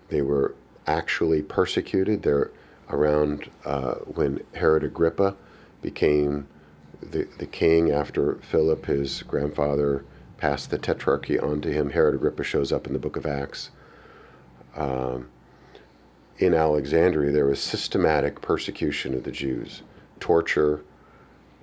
They 0.09 0.23
were 0.23 0.55
actually 0.87 1.43
persecuted. 1.43 2.23
They're 2.23 2.51
around 2.93 3.51
uh, 3.65 3.95
when 3.95 4.41
Herod 4.55 4.85
Agrippa 4.85 5.35
became 5.81 6.47
the, 7.01 7.27
the 7.39 7.47
king 7.47 7.91
after 7.91 8.37
Philip, 8.37 8.87
his 8.87 9.23
grandfather, 9.23 10.05
passed 10.37 10.71
the 10.71 10.79
tetrarchy 10.79 11.39
on 11.43 11.61
to 11.63 11.73
him. 11.73 11.91
Herod 11.91 12.15
Agrippa 12.15 12.45
shows 12.45 12.73
up 12.73 12.87
in 12.87 12.93
the 12.93 12.99
book 12.99 13.17
of 13.17 13.27
Acts. 13.27 13.71
Um, 14.77 15.29
in 16.39 16.55
Alexandria, 16.55 17.31
there 17.31 17.47
was 17.47 17.61
systematic 17.61 18.41
persecution 18.41 19.15
of 19.15 19.25
the 19.25 19.31
Jews, 19.31 19.83
torture, 20.21 20.83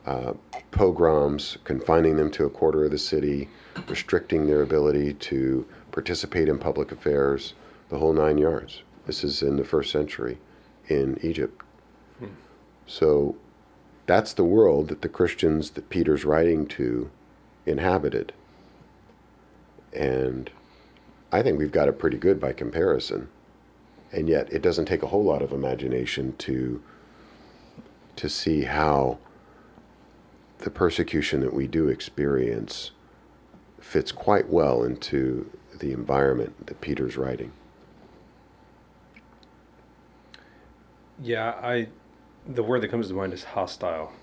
uh, 0.05 0.33
pogroms, 0.71 1.57
confining 1.63 2.17
them 2.17 2.31
to 2.31 2.45
a 2.45 2.49
quarter 2.49 2.85
of 2.85 2.91
the 2.91 2.97
city, 2.97 3.49
restricting 3.87 4.47
their 4.47 4.61
ability 4.61 5.13
to 5.13 5.65
participate 5.91 6.47
in 6.47 6.57
public 6.57 6.91
affairs, 6.91 7.53
the 7.89 7.97
whole 7.97 8.13
nine 8.13 8.37
yards. 8.37 8.83
This 9.05 9.23
is 9.23 9.41
in 9.41 9.57
the 9.57 9.63
first 9.63 9.91
century 9.91 10.37
in 10.89 11.17
Egypt. 11.21 11.61
Hmm. 12.19 12.25
So 12.85 13.37
that's 14.05 14.33
the 14.33 14.43
world 14.43 14.89
that 14.89 15.01
the 15.01 15.09
Christians 15.09 15.71
that 15.71 15.89
Peter's 15.89 16.25
writing 16.25 16.65
to 16.67 17.09
inhabited. 17.65 18.33
And 19.93 20.49
I 21.31 21.41
think 21.41 21.57
we've 21.57 21.71
got 21.71 21.87
it 21.87 21.99
pretty 21.99 22.17
good 22.17 22.39
by 22.39 22.53
comparison. 22.53 23.29
And 24.11 24.27
yet 24.27 24.51
it 24.51 24.61
doesn't 24.61 24.85
take 24.85 25.03
a 25.03 25.07
whole 25.07 25.23
lot 25.23 25.41
of 25.41 25.51
imagination 25.51 26.35
to 26.39 26.81
to 28.15 28.27
see 28.27 28.63
how 28.63 29.17
the 30.57 30.69
persecution 30.69 31.39
that 31.39 31.53
we 31.53 31.67
do 31.67 31.87
experience 31.87 32.91
fits 33.79 34.11
quite 34.11 34.49
well 34.49 34.83
into 34.83 35.49
the 35.79 35.93
environment 35.93 36.67
that 36.67 36.81
Peter's 36.81 37.15
writing. 37.15 37.53
Yeah, 41.21 41.55
I 41.61 41.89
the 42.47 42.63
word 42.63 42.81
that 42.81 42.89
comes 42.89 43.09
to 43.09 43.13
mind 43.13 43.33
is 43.33 43.43
hostile. 43.43 44.13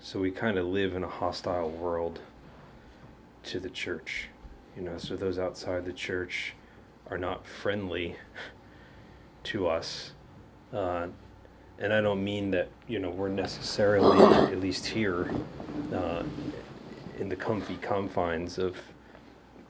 So 0.00 0.18
we 0.18 0.32
kind 0.32 0.58
of 0.58 0.66
live 0.66 0.94
in 0.96 1.04
a 1.04 1.08
hostile 1.08 1.70
world 1.70 2.20
to 3.44 3.60
the 3.60 3.70
church. 3.70 4.28
You 4.76 4.82
know, 4.82 4.98
so 4.98 5.16
those 5.16 5.38
outside 5.38 5.84
the 5.84 5.92
church 5.92 6.54
are 7.08 7.18
not 7.18 7.46
friendly 7.46 8.16
to 9.44 9.68
us. 9.68 10.12
Uh, 10.72 11.08
and 11.78 11.92
I 11.92 12.00
don't 12.00 12.24
mean 12.24 12.50
that, 12.52 12.68
you 12.88 12.98
know, 12.98 13.10
we're 13.10 13.28
necessarily, 13.28 14.18
at 14.52 14.60
least 14.60 14.86
here, 14.86 15.30
uh, 15.92 16.22
in 17.18 17.28
the 17.28 17.36
comfy 17.36 17.76
confines 17.76 18.58
of 18.58 18.76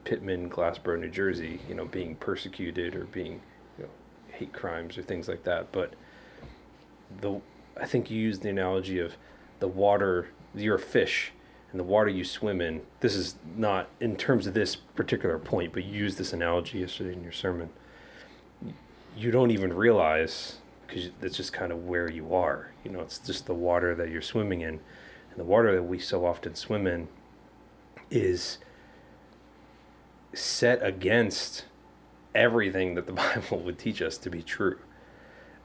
Pitman, 0.05 0.49
Glassboro, 0.49 0.99
New 0.99 1.11
Jersey, 1.11 1.61
you 1.69 1.75
know, 1.75 1.85
being 1.85 2.15
persecuted 2.17 2.95
or 2.95 3.05
being, 3.05 3.41
you 3.79 3.85
know, 3.85 3.91
hate 4.29 4.53
crimes 4.53 4.97
or 4.97 5.03
things 5.03 5.29
like 5.29 5.45
that. 5.45 5.73
But 5.73 5.95
the 7.21 7.41
I 7.81 7.87
think 7.87 8.11
you 8.11 8.21
used 8.21 8.43
the 8.43 8.51
analogy 8.51 8.99
of 8.99 9.17
the 9.61 9.69
water. 9.69 10.29
You're 10.55 10.77
a 10.77 10.81
fish, 10.81 11.33
and 11.71 11.81
the 11.81 11.85
water 11.85 12.11
you 12.11 12.25
swim 12.25 12.61
in. 12.61 12.83
This 13.01 13.15
is 13.15 13.37
not 13.57 13.89
in 14.01 14.17
terms 14.17 14.47
of 14.47 14.55
this 14.55 14.77
particular 14.77 15.39
point, 15.39 15.73
but 15.73 15.85
you 15.85 15.93
used 15.93 16.19
this 16.19 16.33
analogy 16.33 16.81
yesterday 16.81 17.15
in 17.15 17.23
your 17.23 17.33
sermon. 17.33 17.71
You 19.17 19.31
don't 19.31 19.51
even 19.51 19.73
realize 19.73 20.59
because 20.87 21.11
that's 21.21 21.37
just 21.37 21.53
kind 21.53 21.73
of 21.73 21.87
where 21.87 22.11
you 22.11 22.35
are. 22.35 22.71
You 22.85 22.91
know, 22.91 23.01
it's 23.01 23.19
just 23.19 23.47
the 23.47 23.55
water 23.55 23.95
that 23.95 24.11
you're 24.11 24.23
swimming 24.23 24.61
in, 24.61 24.81
and 25.31 25.39
the 25.39 25.45
water 25.45 25.75
that 25.75 25.85
we 25.85 25.99
so 25.99 26.27
often 26.27 26.55
swim 26.55 26.87
in 26.87 27.09
is 28.11 28.59
set 30.35 30.85
against 30.85 31.65
everything 32.35 32.95
that 32.95 33.07
the 33.07 33.13
Bible 33.15 33.61
would 33.61 33.79
teach 33.79 34.03
us 34.03 34.19
to 34.19 34.31
be 34.31 34.43
true. 34.43 34.79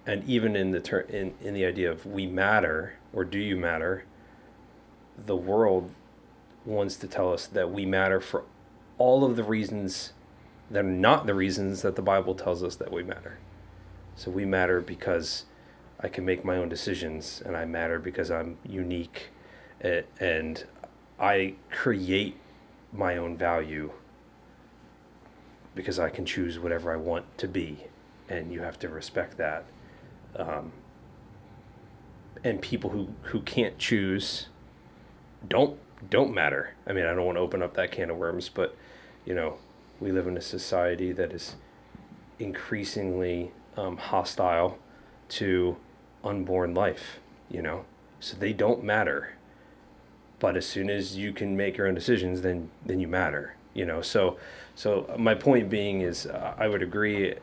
And 0.07 0.27
even 0.27 0.55
in 0.55 0.71
the 0.71 0.79
ter- 0.79 1.01
in, 1.01 1.33
in 1.41 1.53
the 1.53 1.65
idea 1.65 1.91
of 1.91 2.05
we 2.05 2.25
matter 2.25 2.93
or 3.13 3.25
do 3.25 3.37
you 3.37 3.57
matter, 3.57 4.05
the 5.17 5.35
world 5.35 5.91
wants 6.65 6.95
to 6.97 7.07
tell 7.07 7.31
us 7.33 7.45
that 7.47 7.71
we 7.71 7.85
matter 7.85 8.21
for 8.21 8.45
all 8.97 9.23
of 9.23 9.35
the 9.35 9.43
reasons 9.43 10.13
that 10.71 10.79
are 10.79 10.89
not 10.89 11.25
the 11.25 11.33
reasons 11.33 11.81
that 11.81 11.95
the 11.95 12.01
Bible 12.01 12.35
tells 12.35 12.63
us 12.63 12.75
that 12.77 12.91
we 12.91 13.03
matter. 13.03 13.37
So 14.15 14.31
we 14.31 14.45
matter 14.45 14.81
because 14.81 15.45
I 15.99 16.07
can 16.09 16.25
make 16.25 16.43
my 16.43 16.57
own 16.57 16.69
decisions, 16.69 17.41
and 17.45 17.55
I 17.55 17.65
matter 17.65 17.99
because 17.99 18.29
I'm 18.29 18.57
unique, 18.67 19.29
and 19.81 20.65
I 21.19 21.55
create 21.71 22.37
my 22.91 23.17
own 23.17 23.37
value 23.37 23.91
because 25.75 25.99
I 25.99 26.09
can 26.09 26.25
choose 26.25 26.59
whatever 26.59 26.91
I 26.91 26.97
want 26.97 27.37
to 27.37 27.47
be, 27.47 27.85
and 28.27 28.51
you 28.51 28.61
have 28.61 28.79
to 28.79 28.89
respect 28.89 29.37
that. 29.37 29.65
Um, 30.37 30.71
and 32.43 32.61
people 32.61 32.91
who, 32.91 33.09
who 33.23 33.41
can't 33.41 33.77
choose 33.77 34.47
don't 35.47 35.77
don't 36.09 36.33
matter. 36.33 36.75
I 36.85 36.93
mean, 36.93 37.05
I 37.05 37.13
don't 37.13 37.25
want 37.25 37.37
to 37.37 37.41
open 37.41 37.63
up 37.63 37.73
that 37.73 37.91
can 37.91 38.11
of 38.11 38.17
worms, 38.17 38.49
but 38.49 38.75
you 39.25 39.33
know, 39.33 39.57
we 39.99 40.11
live 40.11 40.27
in 40.27 40.37
a 40.37 40.41
society 40.41 41.11
that 41.11 41.31
is 41.33 41.55
increasingly 42.39 43.51
um, 43.75 43.97
hostile 43.97 44.77
to 45.29 45.77
unborn 46.23 46.73
life, 46.73 47.19
you 47.49 47.61
know, 47.61 47.85
so 48.19 48.37
they 48.37 48.53
don't 48.53 48.83
matter. 48.83 49.33
But 50.39 50.55
as 50.55 50.67
soon 50.67 50.89
as 50.89 51.17
you 51.17 51.33
can 51.33 51.57
make 51.57 51.77
your 51.77 51.87
own 51.87 51.95
decisions, 51.95 52.41
then 52.41 52.69
then 52.85 52.99
you 52.99 53.07
matter, 53.07 53.55
you 53.73 53.85
know. 53.85 54.01
So, 54.01 54.37
so 54.75 55.13
my 55.17 55.33
point 55.33 55.69
being 55.69 56.01
is, 56.01 56.27
uh, 56.27 56.53
I 56.57 56.67
would 56.67 56.83
agree. 56.83 57.33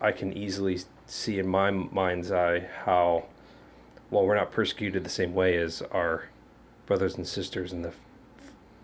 I 0.00 0.12
can 0.12 0.32
easily 0.32 0.80
see 1.10 1.38
in 1.38 1.48
my 1.48 1.70
mind's 1.70 2.30
eye 2.30 2.68
how, 2.84 3.24
well, 4.10 4.24
we're 4.24 4.36
not 4.36 4.52
persecuted 4.52 5.04
the 5.04 5.10
same 5.10 5.34
way 5.34 5.56
as 5.56 5.82
our 5.90 6.28
brothers 6.86 7.16
and 7.16 7.26
sisters 7.26 7.72
in 7.72 7.82
the 7.82 7.92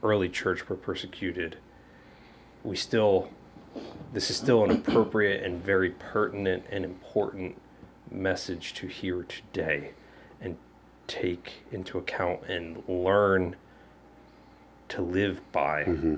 early 0.03 0.29
church 0.29 0.69
were 0.69 0.77
persecuted. 0.77 1.57
We 2.65 2.77
still 2.77 3.31
this 4.15 4.31
is 4.31 4.37
still 4.37 4.65
an 4.65 4.71
appropriate 4.71 5.45
and 5.45 5.63
very 5.63 5.91
pertinent 5.91 6.65
and 6.71 6.83
important 6.83 7.61
message 8.11 8.73
to 8.73 8.87
hear 8.87 9.23
today 9.25 9.91
and 10.41 10.57
take 11.07 11.53
into 11.71 11.99
account 11.99 12.41
and 12.49 12.83
learn 12.89 13.55
to 14.89 15.03
live 15.03 15.41
by 15.53 15.85
Mm-hmm. 15.85 16.15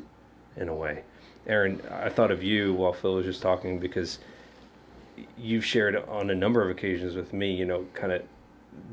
in 0.57 0.69
a 0.69 0.75
way. 0.75 1.03
Aaron, 1.49 1.81
I 1.91 2.11
thought 2.11 2.31
of 2.31 2.43
you 2.45 2.75
while 2.75 2.93
Phil 2.93 3.15
was 3.15 3.27
just 3.27 3.43
talking 3.43 3.81
because 3.81 4.19
you've 5.37 5.65
shared 5.65 5.97
on 5.97 6.31
a 6.31 6.35
number 6.35 6.63
of 6.63 6.71
occasions 6.71 7.15
with 7.15 7.33
me, 7.33 7.53
you 7.53 7.65
know, 7.65 7.87
kind 7.95 8.13
of 8.13 8.23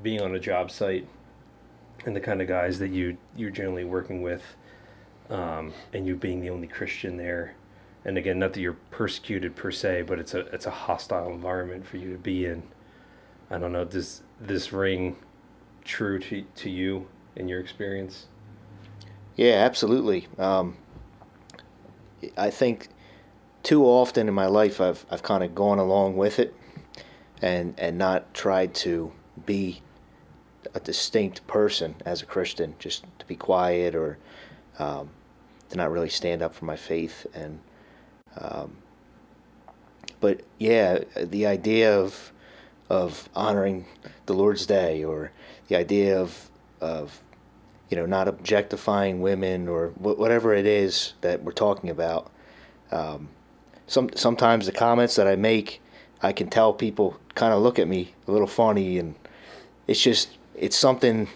being 0.01 0.21
on 0.21 0.33
a 0.35 0.39
job 0.39 0.71
site 0.71 1.07
and 2.05 2.15
the 2.15 2.19
kind 2.19 2.41
of 2.41 2.47
guys 2.47 2.79
that 2.79 2.89
you 2.89 3.17
you're 3.35 3.51
generally 3.51 3.83
working 3.83 4.21
with, 4.21 4.55
um, 5.29 5.73
and 5.93 6.07
you 6.07 6.15
being 6.15 6.41
the 6.41 6.49
only 6.49 6.67
Christian 6.67 7.17
there 7.17 7.55
and 8.05 8.19
again, 8.19 8.37
not 8.37 8.53
that 8.53 8.61
you're 8.61 8.77
persecuted 8.91 9.55
per 9.55 9.71
se, 9.71 10.03
but 10.03 10.19
it's 10.19 10.35
a 10.35 10.41
it's 10.53 10.67
a 10.67 10.71
hostile 10.71 11.31
environment 11.31 11.87
for 11.87 11.97
you 11.97 12.11
to 12.13 12.19
be 12.19 12.45
in. 12.45 12.61
I 13.49 13.57
don't 13.57 13.71
know. 13.71 13.83
Does 13.83 14.21
this 14.39 14.71
ring 14.71 15.17
true 15.83 16.19
to 16.19 16.43
to 16.43 16.69
you 16.69 17.07
in 17.35 17.47
your 17.47 17.59
experience? 17.59 18.27
Yeah, 19.35 19.53
absolutely. 19.55 20.27
Um, 20.37 20.77
I 22.37 22.51
think 22.51 22.89
too 23.65 23.83
often 23.83 24.27
in 24.27 24.33
my 24.33 24.45
life 24.45 24.79
I've 24.79 25.05
I've 25.09 25.23
kind 25.23 25.43
of 25.43 25.55
gone 25.55 25.79
along 25.79 26.15
with 26.15 26.39
it, 26.39 26.53
and 27.41 27.73
and 27.77 27.97
not 27.97 28.33
tried 28.33 28.75
to 28.75 29.11
be 29.45 29.81
a 30.73 30.79
distinct 30.79 31.45
person 31.47 31.95
as 32.05 32.21
a 32.21 32.25
Christian, 32.25 32.75
just 32.79 33.03
to 33.19 33.25
be 33.25 33.35
quiet 33.35 33.95
or 33.95 34.17
um, 34.79 35.09
to 35.69 35.77
not 35.77 35.91
really 35.91 36.09
stand 36.09 36.41
up 36.41 36.53
for 36.55 36.65
my 36.65 36.77
faith 36.77 37.27
and. 37.33 37.59
Um, 38.37 38.77
but 40.19 40.41
yeah, 40.59 40.99
the 41.15 41.45
idea 41.45 41.97
of 41.99 42.31
of 42.89 43.29
honoring 43.35 43.85
the 44.27 44.33
Lord's 44.33 44.65
Day, 44.65 45.03
or 45.03 45.31
the 45.67 45.75
idea 45.75 46.19
of 46.19 46.49
of 46.81 47.21
you 47.89 47.97
know 47.97 48.05
not 48.05 48.27
objectifying 48.27 49.21
women, 49.21 49.67
or 49.67 49.89
wh- 49.89 50.19
whatever 50.19 50.53
it 50.53 50.65
is 50.65 51.13
that 51.21 51.43
we're 51.43 51.51
talking 51.51 51.89
about. 51.89 52.31
Um, 52.91 53.29
some 53.87 54.09
sometimes 54.15 54.65
the 54.65 54.71
comments 54.71 55.15
that 55.15 55.27
I 55.27 55.35
make, 55.35 55.81
I 56.21 56.33
can 56.33 56.49
tell 56.49 56.73
people 56.73 57.17
kind 57.35 57.53
of 57.53 57.61
look 57.61 57.79
at 57.79 57.87
me 57.87 58.13
a 58.27 58.31
little 58.31 58.47
funny, 58.47 58.97
and 58.97 59.15
it's 59.87 60.01
just 60.01 60.29
it's 60.55 60.77
something. 60.77 61.27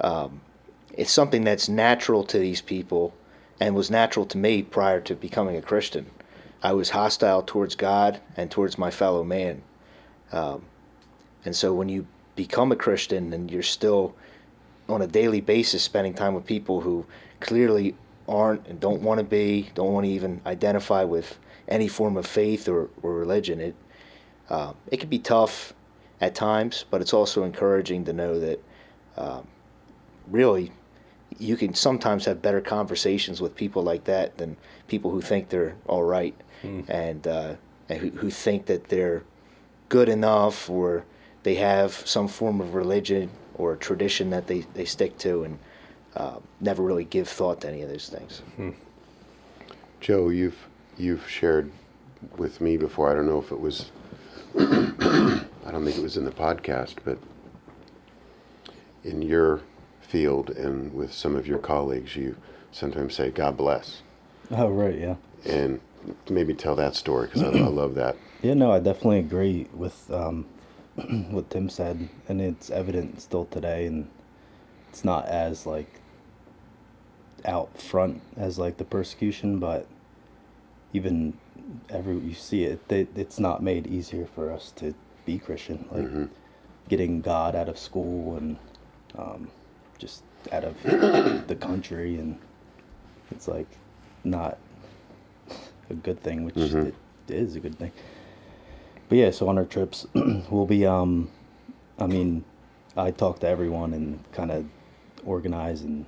Um, 0.00 0.40
it's 0.94 1.12
something 1.12 1.44
that's 1.44 1.68
natural 1.68 2.24
to 2.24 2.38
these 2.38 2.60
people 2.60 3.14
and 3.60 3.74
was 3.74 3.90
natural 3.90 4.26
to 4.26 4.38
me 4.38 4.62
prior 4.62 5.00
to 5.02 5.14
becoming 5.14 5.56
a 5.56 5.62
Christian. 5.62 6.06
I 6.62 6.72
was 6.72 6.90
hostile 6.90 7.42
towards 7.42 7.74
God 7.74 8.20
and 8.36 8.50
towards 8.50 8.76
my 8.76 8.90
fellow 8.90 9.22
man. 9.22 9.62
Um, 10.32 10.62
and 11.44 11.54
so 11.54 11.72
when 11.72 11.88
you 11.88 12.06
become 12.36 12.72
a 12.72 12.76
Christian 12.76 13.32
and 13.32 13.50
you're 13.50 13.62
still 13.62 14.14
on 14.88 15.02
a 15.02 15.06
daily 15.06 15.40
basis 15.40 15.82
spending 15.82 16.14
time 16.14 16.34
with 16.34 16.44
people 16.44 16.80
who 16.80 17.06
clearly 17.40 17.94
aren't 18.28 18.66
and 18.66 18.80
don't 18.80 19.02
want 19.02 19.18
to 19.18 19.24
be, 19.24 19.70
don't 19.74 19.92
want 19.92 20.06
to 20.06 20.10
even 20.10 20.40
identify 20.46 21.04
with 21.04 21.38
any 21.70 21.88
form 21.88 22.16
of 22.16 22.26
faith 22.26 22.68
or, 22.68 22.90
or 23.02 23.14
religion, 23.14 23.60
it, 23.60 23.74
uh, 24.48 24.72
it 24.90 24.98
can 24.98 25.08
be 25.08 25.18
tough 25.18 25.72
at 26.20 26.34
times, 26.34 26.84
but 26.90 27.00
it's 27.00 27.14
also 27.14 27.44
encouraging 27.44 28.04
to 28.04 28.12
know 28.12 28.38
that 28.40 28.62
um, 29.16 29.46
really 30.28 30.72
you 31.38 31.56
can 31.56 31.72
sometimes 31.74 32.24
have 32.24 32.42
better 32.42 32.60
conversations 32.60 33.40
with 33.40 33.54
people 33.54 33.82
like 33.82 34.04
that 34.04 34.36
than 34.36 34.56
people 34.88 35.10
who 35.10 35.20
think 35.20 35.48
they're 35.48 35.76
all 35.86 36.02
right 36.02 36.34
Hmm. 36.62 36.80
and, 36.88 37.26
uh, 37.26 37.54
and 37.88 37.98
who, 37.98 38.10
who 38.10 38.30
think 38.30 38.66
that 38.66 38.88
they're 38.88 39.22
good 39.88 40.10
enough 40.10 40.68
or 40.68 41.04
they 41.42 41.54
have 41.54 41.94
some 41.94 42.28
form 42.28 42.60
of 42.60 42.74
religion 42.74 43.30
or 43.54 43.76
tradition 43.76 44.28
that 44.30 44.46
they, 44.46 44.60
they 44.74 44.84
stick 44.84 45.16
to 45.18 45.44
and 45.44 45.58
uh, 46.16 46.36
never 46.60 46.82
really 46.82 47.04
give 47.04 47.28
thought 47.28 47.62
to 47.62 47.68
any 47.68 47.80
of 47.80 47.88
those 47.88 48.10
things. 48.10 48.42
Joe, 50.00 50.28
you've 50.28 50.68
you've 51.00 51.28
shared 51.28 51.70
with 52.36 52.60
me 52.60 52.76
before. 52.76 53.10
I 53.10 53.14
don't 53.14 53.26
know 53.26 53.38
if 53.40 53.50
it 53.50 53.60
was. 53.60 53.90
I 54.58 55.70
don't 55.70 55.84
think 55.84 55.96
it 55.96 56.02
was 56.02 56.16
in 56.16 56.24
the 56.24 56.30
podcast, 56.30 56.96
but 57.04 57.18
in 59.04 59.22
your 59.22 59.60
field 60.00 60.50
and 60.50 60.92
with 60.92 61.12
some 61.12 61.36
of 61.36 61.46
your 61.46 61.58
colleagues, 61.58 62.16
you 62.16 62.36
sometimes 62.72 63.14
say 63.14 63.30
"God 63.30 63.56
bless," 63.56 64.02
Oh 64.50 64.68
right, 64.68 64.98
yeah. 64.98 65.16
and 65.44 65.80
maybe 66.28 66.54
tell 66.54 66.74
that 66.76 66.94
story 66.94 67.26
because 67.26 67.42
I, 67.42 67.46
I 67.48 67.68
love 67.68 67.94
that. 67.94 68.16
Yeah, 68.42 68.54
no, 68.54 68.72
I 68.72 68.80
definitely 68.80 69.18
agree 69.20 69.68
with 69.72 70.10
um, 70.10 70.46
what 71.30 71.50
Tim 71.50 71.68
said, 71.68 72.08
and 72.28 72.40
it's 72.40 72.70
evident 72.70 73.20
still 73.22 73.44
today, 73.46 73.86
and 73.86 74.08
it's 74.88 75.04
not 75.04 75.26
as 75.26 75.66
like 75.66 76.00
out 77.44 77.80
front 77.80 78.20
as 78.36 78.58
like 78.58 78.76
the 78.76 78.84
persecution, 78.84 79.58
but 79.58 79.86
even 80.92 81.34
every 81.88 82.16
you 82.18 82.34
see 82.34 82.64
it, 82.64 82.80
it 82.90 83.08
it's 83.14 83.38
not 83.38 83.62
made 83.62 83.86
easier 83.86 84.26
for 84.26 84.50
us 84.50 84.72
to 84.76 84.94
be 85.24 85.38
Christian, 85.38 85.86
like 85.90 86.06
Mhm. 86.06 86.28
getting 86.88 87.20
God 87.20 87.54
out 87.54 87.68
of 87.68 87.78
school 87.78 88.36
and 88.36 88.56
um, 89.16 89.48
just 89.98 90.22
out 90.52 90.64
of 90.64 90.80
the 91.46 91.56
country, 91.58 92.16
and 92.18 92.38
it's 93.30 93.46
like 93.48 93.68
not 94.24 94.58
a 95.90 95.94
good 95.94 96.20
thing, 96.20 96.44
which 96.44 96.54
Mhm. 96.54 96.86
it 96.88 96.94
is 97.28 97.56
a 97.56 97.60
good 97.60 97.78
thing. 97.78 97.92
But 99.08 99.18
yeah, 99.18 99.30
so 99.30 99.48
on 99.48 99.58
our 99.58 99.64
trips, 99.64 100.06
we'll 100.50 100.66
be. 100.66 100.86
Um, 100.86 101.28
I 101.98 102.06
mean, 102.06 102.44
I 102.96 103.10
talk 103.10 103.40
to 103.40 103.48
everyone 103.48 103.92
and 103.92 104.20
kind 104.32 104.50
of 104.50 104.64
organize 105.24 105.82
and 105.82 106.06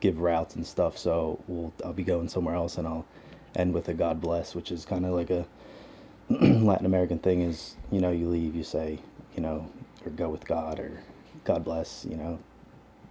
give 0.00 0.18
routes 0.20 0.54
and 0.56 0.66
stuff. 0.66 0.96
So 0.98 1.38
we'll 1.48 1.72
I'll 1.84 1.92
be 1.92 2.04
going 2.04 2.28
somewhere 2.28 2.54
else, 2.54 2.78
and 2.78 2.86
I'll 2.86 3.06
end 3.54 3.74
with 3.74 3.88
a 3.88 3.94
God 3.94 4.20
bless, 4.20 4.54
which 4.54 4.70
is 4.70 4.84
kind 4.84 5.06
of 5.06 5.12
like 5.12 5.30
a 5.30 5.46
Latin 6.30 6.86
American 6.86 7.18
thing. 7.18 7.42
Is 7.42 7.76
you 7.90 8.00
know 8.00 8.10
you 8.10 8.28
leave, 8.28 8.54
you 8.54 8.64
say 8.64 8.98
you 9.38 9.42
know, 9.42 9.70
or 10.04 10.10
go 10.10 10.28
with 10.28 10.44
God, 10.46 10.80
or 10.80 11.00
God 11.44 11.62
bless, 11.62 12.04
you 12.04 12.16
know, 12.16 12.40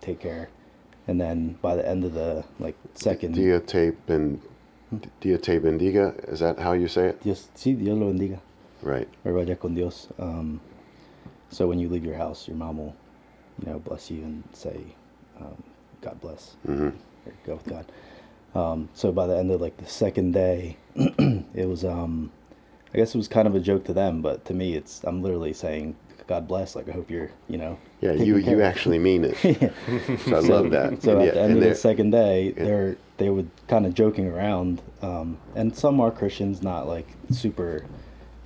take 0.01 0.19
care, 0.19 0.49
and 1.07 1.19
then 1.21 1.57
by 1.61 1.75
the 1.75 1.87
end 1.87 2.03
of 2.03 2.13
the 2.13 2.43
like 2.59 2.75
second. 2.95 3.33
Dia 3.35 3.61
te 3.61 3.91
ben, 4.05 4.41
Dia 5.21 5.37
te 5.37 5.57
bendiga. 5.59 6.13
Is 6.29 6.41
that 6.41 6.59
how 6.59 6.73
you 6.73 6.89
say 6.89 7.07
it? 7.07 7.23
Dios, 7.23 7.49
sí, 7.55 7.77
Dios 7.77 7.97
lo 7.97 8.11
bendiga. 8.11 8.39
Right. 8.81 9.07
Or 9.23 9.31
vaya 9.31 9.55
con 9.55 9.73
Dios. 9.73 10.07
Um, 10.19 10.59
so 11.49 11.65
when 11.67 11.79
you 11.79 11.87
leave 11.87 12.03
your 12.03 12.15
house, 12.15 12.47
your 12.47 12.57
mom 12.57 12.77
will, 12.77 12.95
you 13.61 13.71
know, 13.71 13.79
bless 13.79 14.11
you 14.11 14.21
and 14.23 14.43
say, 14.51 14.81
um, 15.39 15.63
God 16.01 16.19
bless, 16.21 16.55
Mm-hmm. 16.67 16.89
go 17.45 17.55
with 17.55 17.65
God. 17.65 17.85
Um, 18.55 18.89
so 18.93 19.11
by 19.11 19.27
the 19.27 19.37
end 19.37 19.51
of 19.51 19.61
like 19.61 19.77
the 19.77 19.85
second 19.87 20.31
day, 20.33 20.77
it 20.95 21.67
was, 21.67 21.83
um, 21.85 22.31
I 22.93 22.97
guess 22.97 23.13
it 23.13 23.17
was 23.17 23.27
kind 23.27 23.47
of 23.47 23.55
a 23.55 23.59
joke 23.59 23.83
to 23.85 23.93
them, 23.93 24.21
but 24.21 24.45
to 24.45 24.53
me, 24.53 24.75
it's 24.75 25.03
I'm 25.03 25.21
literally 25.21 25.53
saying, 25.53 25.95
God 26.27 26.47
bless. 26.47 26.75
Like 26.75 26.89
I 26.89 26.91
hope 26.91 27.09
you're, 27.11 27.31
you 27.47 27.57
know. 27.57 27.77
Yeah, 28.01 28.13
you 28.13 28.41
care 28.41 28.55
you 28.57 28.61
actually 28.61 28.99
mean 28.99 29.23
it. 29.25 29.37
Yeah. 29.61 30.17
So 30.25 30.35
I 30.37 30.39
love 30.39 30.71
that. 30.71 31.01
So 31.01 31.11
And 31.13 31.21
at 31.21 31.25
yeah, 31.27 31.31
the 31.33 31.41
end 31.41 31.53
of 31.57 31.59
the 31.63 31.75
second 31.75 32.11
day, 32.11 32.51
they're 32.51 32.97
they 33.17 33.29
would 33.29 33.49
kind 33.67 33.85
of 33.85 33.93
joking 33.95 34.27
around, 34.27 34.81
um, 35.01 35.37
and 35.55 35.75
some 35.75 35.99
are 36.01 36.11
Christians, 36.11 36.61
not 36.61 36.87
like 36.87 37.07
super. 37.31 37.85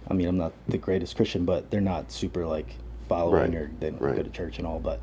I 0.10 0.14
mean, 0.14 0.28
I'm 0.28 0.38
not 0.38 0.54
the 0.68 0.78
greatest 0.78 1.16
Christian, 1.16 1.46
but 1.46 1.70
they're 1.72 1.82
not 1.82 2.12
super 2.12 2.46
like 2.46 2.76
following 3.10 3.52
Right, 3.54 3.62
or 3.62 3.72
they 3.80 3.90
don't 3.92 4.02
right. 4.02 4.16
go 4.16 4.24
to 4.24 4.30
church 4.30 4.58
and 4.60 4.68
all. 4.68 4.80
But 4.80 5.02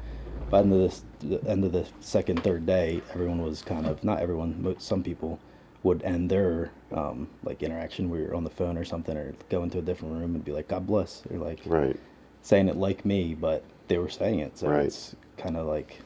by 0.51 0.63
the 0.63 0.65
end 0.65 0.73
of 0.75 0.81
this, 0.81 1.05
the 1.21 1.51
end 1.51 1.65
of 1.65 1.73
the 1.73 1.87
second, 2.01 2.43
third 2.43 2.65
day, 2.67 3.03
everyone 3.13 3.43
was 3.43 3.63
kind 3.63 3.87
of 3.87 4.03
not 4.03 4.21
everyone, 4.21 4.55
but 4.61 4.81
some 4.81 5.03
people 5.03 5.39
would 5.83 6.03
end 6.03 6.31
their 6.31 6.71
um, 6.93 7.29
like 7.45 7.63
interaction. 7.63 8.11
We 8.11 8.23
were 8.23 8.35
on 8.35 8.45
the 8.45 8.51
phone 8.51 8.77
or 8.77 8.85
something, 8.85 9.17
or 9.17 9.35
go 9.51 9.63
into 9.63 9.79
a 9.79 9.83
different 9.83 10.15
room 10.15 10.35
and 10.35 10.45
be 10.45 10.53
like, 10.53 10.69
"God 10.69 10.87
bless," 10.87 11.23
or 11.31 11.39
like 11.39 11.61
Right. 11.67 11.99
saying 12.43 12.69
it 12.69 12.77
like 12.77 13.05
me, 13.05 13.35
but 13.35 13.63
they 13.89 13.99
were 13.99 14.09
saying 14.09 14.41
it, 14.41 14.59
so 14.59 14.69
Right. 14.69 14.87
it's 14.87 15.15
kind 15.37 15.57
of 15.57 15.67
like 15.67 16.01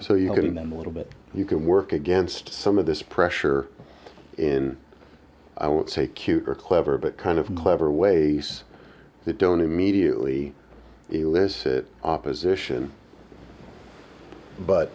So 0.00 0.14
you 0.14 0.26
helping 0.26 0.44
can 0.46 0.54
them 0.54 0.72
a 0.72 0.76
little 0.76 0.92
bit. 0.92 1.10
you 1.34 1.44
can 1.44 1.66
work 1.66 1.92
against 1.92 2.48
some 2.52 2.78
of 2.78 2.86
this 2.86 3.02
pressure 3.02 3.68
in 4.38 4.78
I 5.58 5.68
won't 5.68 5.88
say 5.88 6.06
cute 6.06 6.46
or 6.46 6.54
clever, 6.54 6.98
but 6.98 7.16
kind 7.16 7.38
of 7.38 7.54
clever 7.54 7.90
ways 7.90 8.64
that 9.24 9.38
don't 9.38 9.60
immediately 9.62 10.52
elicit 11.08 11.88
opposition. 12.04 12.92
But 14.58 14.90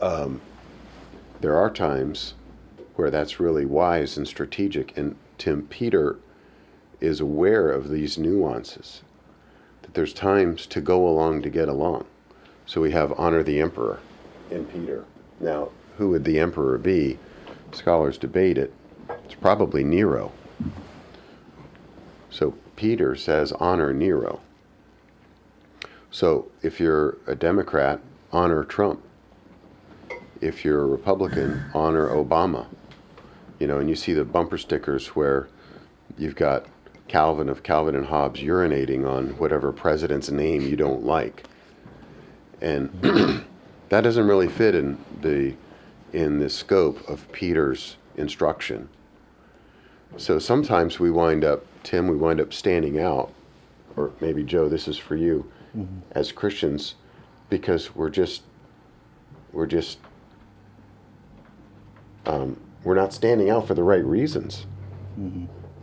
um, 0.00 0.40
there 1.40 1.56
are 1.56 1.70
times 1.70 2.34
where 2.96 3.10
that's 3.10 3.40
really 3.40 3.64
wise 3.64 4.16
and 4.16 4.26
strategic, 4.26 4.96
and 4.96 5.16
Tim 5.38 5.66
Peter 5.66 6.16
is 7.00 7.20
aware 7.20 7.70
of 7.70 7.90
these 7.90 8.18
nuances. 8.18 9.02
That 9.82 9.94
there's 9.94 10.12
times 10.12 10.66
to 10.66 10.80
go 10.80 11.06
along 11.06 11.42
to 11.42 11.50
get 11.50 11.68
along. 11.68 12.06
So 12.64 12.80
we 12.80 12.90
have 12.92 13.12
honor 13.18 13.42
the 13.42 13.60
emperor 13.60 14.00
in 14.50 14.64
Peter. 14.66 15.04
Now, 15.40 15.70
who 15.98 16.10
would 16.10 16.24
the 16.24 16.40
emperor 16.40 16.78
be? 16.78 17.18
Scholars 17.72 18.18
debate 18.18 18.58
it. 18.58 18.72
It's 19.24 19.34
probably 19.34 19.84
Nero. 19.84 20.32
So 22.30 22.54
Peter 22.76 23.14
says, 23.14 23.52
honor 23.52 23.92
Nero. 23.92 24.40
So 26.10 26.48
if 26.62 26.80
you're 26.80 27.18
a 27.26 27.34
Democrat, 27.34 28.00
honor 28.32 28.64
Trump. 28.64 29.02
If 30.40 30.64
you're 30.64 30.82
a 30.82 30.86
Republican, 30.86 31.64
honor 31.74 32.08
Obama. 32.08 32.66
You 33.58 33.66
know, 33.66 33.78
and 33.78 33.88
you 33.88 33.96
see 33.96 34.12
the 34.12 34.24
bumper 34.24 34.58
stickers 34.58 35.08
where 35.08 35.48
you've 36.18 36.36
got 36.36 36.66
Calvin 37.08 37.48
of 37.48 37.62
Calvin 37.62 37.94
and 37.94 38.06
Hobbes 38.06 38.40
urinating 38.40 39.08
on 39.08 39.28
whatever 39.38 39.72
president's 39.72 40.30
name 40.30 40.62
you 40.62 40.76
don't 40.76 41.04
like. 41.04 41.44
And 42.60 42.90
that 43.88 44.02
doesn't 44.02 44.26
really 44.26 44.48
fit 44.48 44.74
in 44.74 44.98
the 45.20 45.54
in 46.12 46.38
the 46.38 46.48
scope 46.48 47.06
of 47.08 47.30
Peter's 47.32 47.96
instruction. 48.16 48.88
So 50.16 50.38
sometimes 50.38 50.98
we 50.98 51.10
wind 51.10 51.44
up, 51.44 51.64
Tim, 51.82 52.08
we 52.08 52.16
wind 52.16 52.40
up 52.40 52.54
standing 52.54 52.98
out, 53.00 53.32
or 53.96 54.12
maybe 54.20 54.42
Joe, 54.42 54.68
this 54.68 54.88
is 54.88 54.96
for 54.96 55.16
you, 55.16 55.50
mm-hmm. 55.76 55.98
as 56.12 56.32
Christians, 56.32 56.94
because 57.48 57.94
we're 57.94 58.10
just 58.10 58.42
we're 59.52 59.66
just 59.66 59.98
um, 62.26 62.60
we're 62.84 62.94
not 62.94 63.12
standing 63.12 63.50
out 63.50 63.66
for 63.66 63.74
the 63.74 63.82
right 63.82 64.04
reasons. 64.04 64.66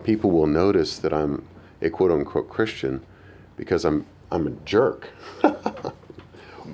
People 0.04 0.32
will 0.32 0.48
notice 0.48 1.00
that 1.00 1.14
I'm 1.14 1.48
a 1.82 1.90
quote 1.90 2.12
unquote 2.12 2.50
Christian 2.50 3.04
because 3.58 3.86
I'm 3.86 4.06
I'm 4.32 4.48
a 4.48 4.52
jerk. 4.66 5.10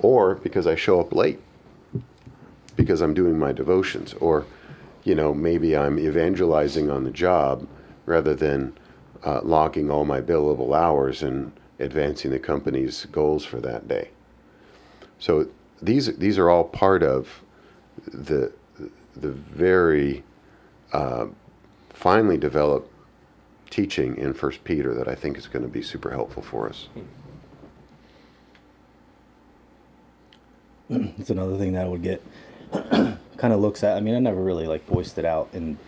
or 0.02 0.36
because 0.36 0.66
I 0.66 0.74
show 0.74 1.00
up 1.00 1.14
late 1.14 1.40
because 2.76 3.00
I'm 3.00 3.14
doing 3.14 3.38
my 3.38 3.52
devotions, 3.52 4.14
or 4.14 4.46
you 5.04 5.14
know 5.14 5.34
maybe 5.34 5.76
I'm 5.76 5.98
evangelizing 5.98 6.90
on 6.90 7.04
the 7.04 7.10
job 7.10 7.66
rather 8.06 8.34
than 8.34 8.72
uh, 9.24 9.40
logging 9.42 9.90
all 9.90 10.04
my 10.04 10.20
billable 10.20 10.74
hours 10.74 11.22
and 11.22 11.52
advancing 11.78 12.30
the 12.30 12.38
company's 12.38 13.06
goals 13.06 13.44
for 13.44 13.60
that 13.60 13.88
day. 13.88 14.10
So 15.20 15.46
these 15.80 16.16
these 16.16 16.38
are 16.38 16.50
all 16.50 16.64
part 16.64 17.02
of 17.02 17.42
the 18.06 18.52
the 19.14 19.30
very 19.30 20.24
uh, 20.92 21.26
finely 21.90 22.38
developed 22.38 22.90
teaching 23.68 24.16
in 24.16 24.34
First 24.34 24.64
Peter 24.64 24.94
that 24.94 25.06
I 25.06 25.14
think 25.14 25.38
is 25.38 25.46
going 25.46 25.62
to 25.62 25.68
be 25.68 25.82
super 25.82 26.10
helpful 26.10 26.42
for 26.42 26.68
us. 26.68 26.88
it's 30.90 31.30
another 31.30 31.56
thing 31.56 31.72
that 31.74 31.84
I 31.84 31.88
would 31.88 32.02
get 32.02 32.22
kind 32.72 33.52
of 33.52 33.60
looks 33.60 33.84
at. 33.84 33.96
I 33.96 34.00
mean, 34.00 34.14
I 34.14 34.18
never 34.18 34.42
really 34.42 34.66
like 34.66 34.86
voiced 34.86 35.18
it 35.18 35.24
out 35.24 35.48
in 35.52 35.78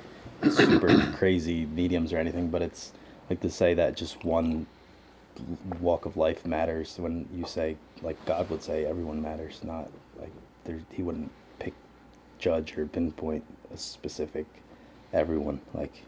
super 0.49 1.13
crazy 1.17 1.67
mediums 1.67 2.13
or 2.13 2.19
anything, 2.19 2.49
but 2.49 2.63
it's 2.63 2.93
like 3.31 3.41
to 3.41 3.51
say 3.51 3.75
that 3.75 3.97
just 3.97 4.25
one 4.25 4.67
walk 5.81 6.05
of 6.05 6.17
life 6.17 6.45
matters 6.45 6.97
when 6.99 7.27
you 7.35 7.47
say 7.47 7.77
like 8.03 8.23
God 8.27 8.51
would 8.51 8.63
say 8.63 8.85
everyone 8.85 9.23
matters, 9.23 9.61
not 9.63 9.91
like 10.19 10.33
there 10.65 10.81
he 10.93 11.03
wouldn't 11.03 11.31
pick 11.59 11.75
judge 12.39 12.77
or 12.77 12.87
pinpoint 12.87 13.45
a 13.73 13.77
specific 13.77 14.47
everyone 15.13 15.61
like 15.75 16.03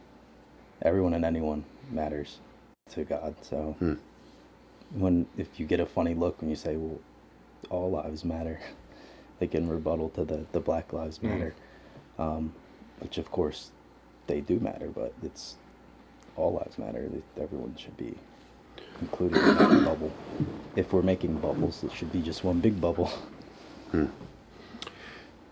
everyone 0.83 1.15
and 1.15 1.25
anyone 1.25 1.65
matters 1.91 2.39
to 2.91 3.05
God. 3.05 3.35
So 3.43 3.77
Hmm. 3.79 3.95
when 4.91 5.27
if 5.37 5.59
you 5.61 5.67
get 5.67 5.81
a 5.81 5.87
funny 5.87 6.15
look 6.15 6.41
when 6.41 6.51
you 6.51 6.57
say 6.57 6.77
well 6.77 6.99
all 7.71 7.91
lives 7.91 8.25
matter 8.25 8.61
like 9.41 9.55
in 9.55 9.69
rebuttal 9.69 10.11
to 10.11 10.25
the 10.25 10.45
the 10.53 10.61
black 10.61 10.93
lives 10.93 11.23
matter 11.23 11.55
um, 12.19 12.53
which 13.01 13.19
of 13.19 13.31
course 13.31 13.71
they 14.27 14.41
do 14.41 14.61
matter 14.61 14.89
but 14.89 15.13
it's 15.23 15.57
all 16.37 16.53
lives 16.53 16.79
matter 16.79 17.09
everyone 17.41 17.75
should 17.77 17.97
be 17.97 18.15
included 19.01 19.39
in 19.39 19.57
that 19.57 19.85
bubble. 19.85 20.13
If 20.77 20.93
we're 20.93 21.03
making 21.03 21.39
bubbles 21.39 21.85
it 21.85 21.93
should 21.93 22.13
be 22.13 22.23
just 22.23 22.45
one 22.45 22.61
big 22.61 22.81
bubble. 22.81 23.11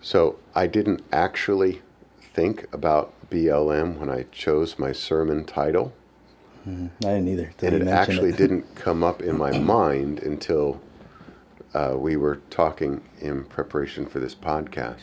So 0.00 0.36
I 0.54 0.66
didn't 0.66 1.02
actually 1.12 1.80
think 2.34 2.66
about 2.72 3.12
BLM 3.30 3.98
when 3.98 4.10
I 4.10 4.24
chose 4.32 4.78
my 4.78 4.90
sermon 4.92 5.44
title, 5.44 5.92
i 6.66 6.88
didn't 7.00 7.28
either. 7.28 7.52
And 7.62 7.74
it 7.74 7.88
actually 7.88 8.30
it. 8.30 8.36
didn't 8.36 8.74
come 8.74 9.02
up 9.02 9.22
in 9.22 9.36
my 9.36 9.56
mind 9.58 10.20
until 10.20 10.80
uh, 11.74 11.94
we 11.96 12.16
were 12.16 12.36
talking 12.50 13.02
in 13.20 13.44
preparation 13.44 14.06
for 14.06 14.20
this 14.20 14.34
podcast. 14.34 15.02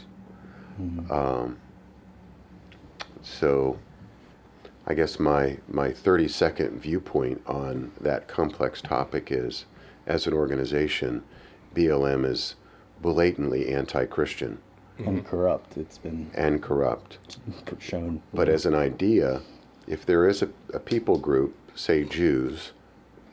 Um, 1.10 1.58
so 3.22 3.78
I 4.90 4.96
guess 4.96 5.20
my 5.20 5.58
my 5.68 5.92
30 5.92 6.28
second 6.28 6.82
viewpoint 6.82 7.42
on 7.46 7.92
that 8.02 8.28
complex 8.28 8.82
topic 8.82 9.32
is, 9.32 9.66
as 10.08 10.26
an 10.26 10.34
organization, 10.34 11.24
BLM 11.76 12.26
is 12.26 12.56
blatantly 13.02 13.72
anti-Christian 13.72 14.58
and 15.06 15.26
corrupt 15.26 15.78
it's 15.78 15.98
been 15.98 16.30
and 16.34 16.62
corrupt. 16.62 17.20
shown 17.80 18.22
But 18.34 18.50
as 18.50 18.66
an 18.66 18.76
idea, 18.76 19.42
if 19.88 20.06
there 20.06 20.28
is 20.28 20.42
a, 20.42 20.50
a 20.74 20.80
people 20.80 21.20
group, 21.20 21.56
say 21.76 22.04
Jews, 22.04 22.72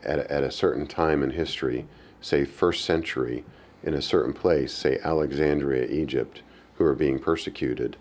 at 0.05 0.19
a, 0.19 0.33
at 0.33 0.45
a 0.45 0.51
certain 0.51 0.87
time 0.87 1.23
in 1.23 1.31
history, 1.31 1.87
say 2.21 2.45
first 2.45 2.85
century, 2.85 3.45
in 3.83 3.95
a 3.95 4.03
certain 4.03 4.33
place, 4.33 4.73
say 4.73 4.99
Alexandria, 5.03 5.87
Egypt, 5.87 6.43
who 6.75 6.85
are 6.85 6.95
being 6.95 7.19
persecuted, 7.19 7.97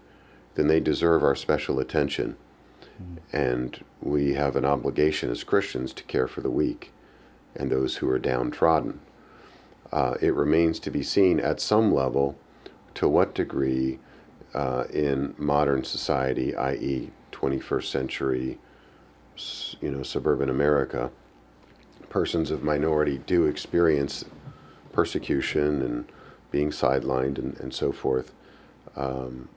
then 0.56 0.68
they 0.68 0.80
deserve 0.80 1.24
our 1.24 1.36
special 1.36 1.80
attention. 1.80 2.36
And 3.34 3.84
we 4.02 4.34
have 4.34 4.56
an 4.56 4.66
obligation 4.66 5.30
as 5.30 5.44
Christians 5.44 5.94
to 5.94 6.04
care 6.04 6.28
for 6.28 6.42
the 6.42 6.50
weak 6.50 6.92
and 7.56 7.72
those 7.72 7.98
who 7.98 8.10
are 8.10 8.20
downtrodden. 8.20 9.00
Uh, 9.92 10.16
it 10.22 10.34
remains 10.34 10.80
to 10.80 10.92
be 10.92 11.04
seen 11.04 11.40
at 11.40 11.60
some 11.60 11.94
level 11.94 12.38
to 12.96 13.08
what 13.08 13.36
degree 13.36 14.00
uh, 14.54 14.86
in 14.92 15.36
modern 15.38 15.84
society, 15.84 16.56
i.e., 16.56 17.12
21st 17.32 17.86
century, 17.86 18.58
you 19.82 19.92
know, 19.92 20.02
suburban 20.02 20.50
America, 20.50 21.12
persons 22.10 22.50
of 22.50 22.64
minority 22.64 23.18
do 23.26 23.46
experience 23.46 24.24
persecution 24.94 25.82
and 25.82 26.06
being 26.52 26.70
sidelined 26.70 27.38
and, 27.38 27.60
and 27.60 27.74
so 27.74 27.92
forth. 27.92 28.32
Um, 28.96 29.50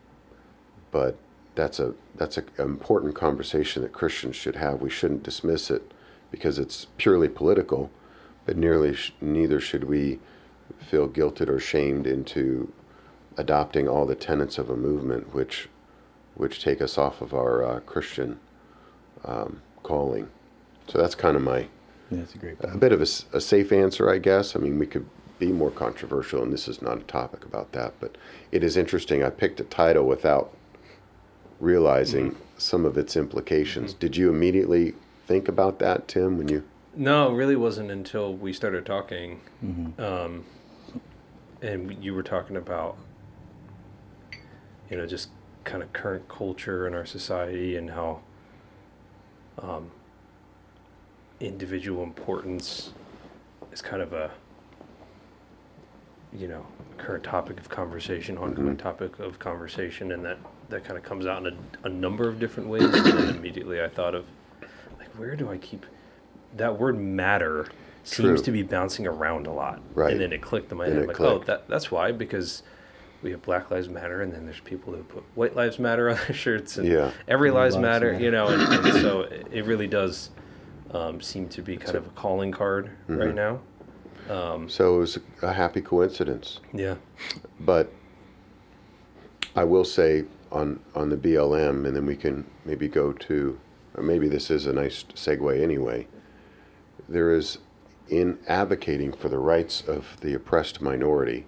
but 0.91 1.17
that's 1.59 1.81
a 1.81 1.93
that's 2.15 2.37
an 2.37 2.47
important 2.57 3.17
conversation 3.17 3.83
that 3.83 3.93
Christians 3.93 4.37
should 4.37 4.55
have. 4.57 4.81
We 4.81 4.91
shouldn't 4.91 5.25
dismiss 5.25 5.73
it 5.73 5.91
because 6.31 6.57
it's 6.57 6.87
purely 6.99 7.29
political, 7.29 7.91
but 8.47 8.57
nearly 8.57 8.95
sh- 8.95 9.13
neither 9.21 9.59
should 9.59 9.85
we 9.85 10.21
feel 10.79 11.09
guilted 11.09 11.49
or 11.49 11.59
shamed 11.59 12.07
into 12.07 12.73
adopting 13.37 13.89
all 13.89 14.07
the 14.07 14.15
tenets 14.15 14.57
of 14.57 14.71
a 14.71 14.77
movement 14.77 15.35
which 15.35 15.69
which 16.37 16.63
take 16.63 16.81
us 16.81 16.97
off 16.97 17.21
of 17.21 17.35
our 17.35 17.65
uh, 17.65 17.81
Christian 17.81 18.39
um, 19.25 19.61
calling. 19.83 20.29
So 20.87 20.99
that's 20.99 21.17
kind 21.17 21.37
of 21.37 21.43
my 21.43 21.67
Yeah, 22.11 22.19
that's 22.21 22.37
a 22.37 22.39
great 22.39 22.57
a 22.61 22.79
bit 22.79 22.93
of 22.93 23.01
a 23.03 23.41
safe 23.41 23.73
answer, 23.73 24.09
I 24.09 24.19
guess. 24.19 24.55
I 24.55 24.61
mean, 24.61 24.79
we 24.79 24.87
could 24.87 25.07
be 25.41 25.51
more 25.51 25.73
controversial, 25.73 26.41
and 26.41 26.53
this 26.53 26.69
is 26.69 26.81
not 26.81 26.99
a 26.99 27.05
topic 27.05 27.45
about 27.45 27.73
that, 27.73 27.95
but 27.99 28.17
it 28.53 28.63
is 28.63 28.77
interesting. 28.77 29.25
I 29.25 29.31
picked 29.31 29.59
a 29.59 29.65
title 29.65 30.07
without 30.07 30.53
realizing 31.61 32.37
some 32.57 32.85
of 32.85 32.97
its 32.99 33.17
implications. 33.17 33.95
Did 33.95 34.17
you 34.17 34.31
immediately 34.31 34.95
think 35.27 35.49
about 35.49 35.79
that, 35.81 36.09
Tim, 36.09 36.39
when 36.39 36.49
you? 36.49 36.65
No, 36.95 37.31
it 37.33 37.35
really 37.37 37.57
wasn't 37.57 37.91
until 37.91 38.35
we 38.35 38.53
started 38.53 38.85
talking, 38.87 39.41
Mm-hmm. 39.65 40.01
um, 40.03 40.45
and 41.61 42.03
you 42.03 42.15
were 42.15 42.23
talking 42.23 42.57
about, 42.57 42.97
you 44.91 44.97
know, 44.97 45.07
just 45.07 45.29
kind 45.65 45.83
of 45.83 45.93
current 45.93 46.29
culture 46.29 46.87
in 46.87 46.95
our 46.95 47.05
society 47.05 47.77
and 47.77 47.91
how 47.91 48.21
um, 49.61 49.91
individual 51.41 52.03
importance 52.03 52.93
is 53.73 53.83
kind 53.83 54.01
of 54.03 54.13
a, 54.13 54.31
you 56.33 56.47
know, 56.49 56.65
current 56.97 57.25
topic 57.25 57.59
of 57.61 57.69
conversation, 57.69 58.39
ongoing 58.39 58.77
Mhm. 58.77 58.79
topic 58.79 59.19
of 59.19 59.39
conversation, 59.39 60.13
and 60.13 60.25
that 60.25 60.39
that 60.69 60.85
kind 60.85 60.97
of 60.99 61.05
comes 61.05 61.27
out 61.27 61.47
in 61.47 61.55
a, 61.83 61.87
a 61.87 61.89
number 61.89 62.29
of 62.29 62.39
different 62.39 62.69
ways. 62.69 62.83
and 62.85 62.95
then 62.95 63.29
immediately 63.37 63.83
I 63.83 63.89
thought 63.89 64.15
of, 64.15 64.25
like, 64.99 65.09
where 65.19 65.35
do 65.37 65.51
I 65.51 65.57
keep 65.59 65.87
that 66.57 66.79
word 66.79 66.99
matter? 66.99 67.67
Seems 68.05 68.41
True. 68.41 68.45
to 68.45 68.51
be 68.53 68.63
bouncing 68.63 69.07
around 69.07 69.47
a 69.47 69.53
lot, 69.53 69.81
Right. 69.95 70.13
And 70.13 70.21
then 70.21 70.33
it 70.33 70.41
clicked 70.41 70.73
in 70.73 70.79
my 70.79 70.87
Then 70.87 70.95
head. 70.95 71.05
it 71.05 71.09
like, 71.09 71.21
oh, 71.21 71.41
that 71.47 71.69
that's 71.69 71.91
why 71.91 72.11
because 72.13 72.63
we 73.23 73.33
have 73.33 73.43
Black 73.43 73.71
Lives 73.71 73.89
Matter, 73.89 74.23
and 74.23 74.33
then 74.33 74.47
there's 74.47 74.61
people 74.61 74.95
who 74.95 75.03
put 75.03 75.25
White 75.35 75.55
Lives 75.57 75.79
Matter 75.79 76.09
on 76.09 76.17
their 76.17 76.33
shirts, 76.35 76.79
and 76.79 76.87
Yeah. 76.89 77.11
every 77.27 77.49
Every 77.49 77.51
lives 77.51 77.75
lives 77.75 77.83
matter, 77.83 78.13
matter. 78.13 78.25
you 78.25 78.31
know, 78.31 78.47
and, 78.49 78.63
and 78.87 78.95
so 79.03 79.23
it 79.23 79.47
it 79.51 79.65
really 79.67 79.87
does 79.89 80.31
um, 80.93 81.21
seem 81.21 81.49
to 81.51 81.61
be 81.61 81.77
kind 81.77 81.97
of 81.97 82.07
a 82.07 82.11
calling 82.11 82.51
card 82.53 82.91
right 83.09 83.35
now. 83.35 83.61
Um, 84.31 84.69
So 84.71 84.97
it 84.97 84.99
was 85.01 85.19
a 85.43 85.53
happy 85.53 85.83
coincidence. 85.83 86.61
yeah, 86.73 86.95
But 87.61 87.93
I 89.55 89.65
will 89.65 89.85
say 89.85 90.25
on 90.51 90.81
on 90.95 91.11
the 91.11 91.17
BLM, 91.17 91.87
and 91.87 91.95
then 91.95 92.07
we 92.07 92.17
can 92.17 92.47
maybe 92.65 92.89
go 92.89 93.13
to, 93.13 93.59
or 93.95 94.03
maybe 94.03 94.29
this 94.29 94.51
is 94.51 94.67
a 94.67 94.73
nice 94.73 95.05
segue 95.15 95.63
anyway. 95.63 96.07
There 97.09 97.33
is, 97.33 97.59
in 98.09 98.39
advocating 98.47 99.13
for 99.13 99.29
the 99.29 99.39
rights 99.39 99.83
of 99.87 100.21
the 100.21 100.35
oppressed 100.35 100.81
minority, 100.81 101.47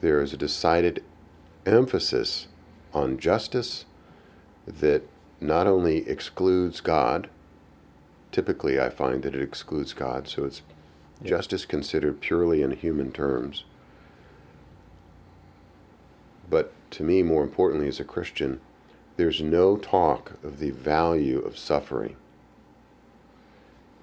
there 0.00 0.20
is 0.20 0.32
a 0.32 0.36
decided 0.36 1.02
emphasis 1.66 2.48
on 2.92 3.18
justice 3.18 3.84
that 4.66 5.02
not 5.40 5.66
only 5.66 6.08
excludes 6.08 6.80
God. 6.80 7.28
Typically, 8.32 8.80
I 8.80 8.90
find 8.90 9.22
that 9.22 9.34
it 9.34 9.42
excludes 9.42 9.92
God, 9.92 10.28
so 10.28 10.44
it's 10.44 10.62
justice 11.22 11.64
considered 11.64 12.20
purely 12.20 12.62
in 12.62 12.70
human 12.72 13.12
terms. 13.12 13.64
But 16.48 16.72
to 16.90 17.02
me, 17.02 17.22
more 17.22 17.42
importantly, 17.42 17.88
as 17.88 18.00
a 18.00 18.04
Christian, 18.04 18.60
there's 19.16 19.40
no 19.40 19.76
talk 19.76 20.32
of 20.42 20.58
the 20.58 20.70
value 20.70 21.40
of 21.40 21.58
suffering 21.58 22.16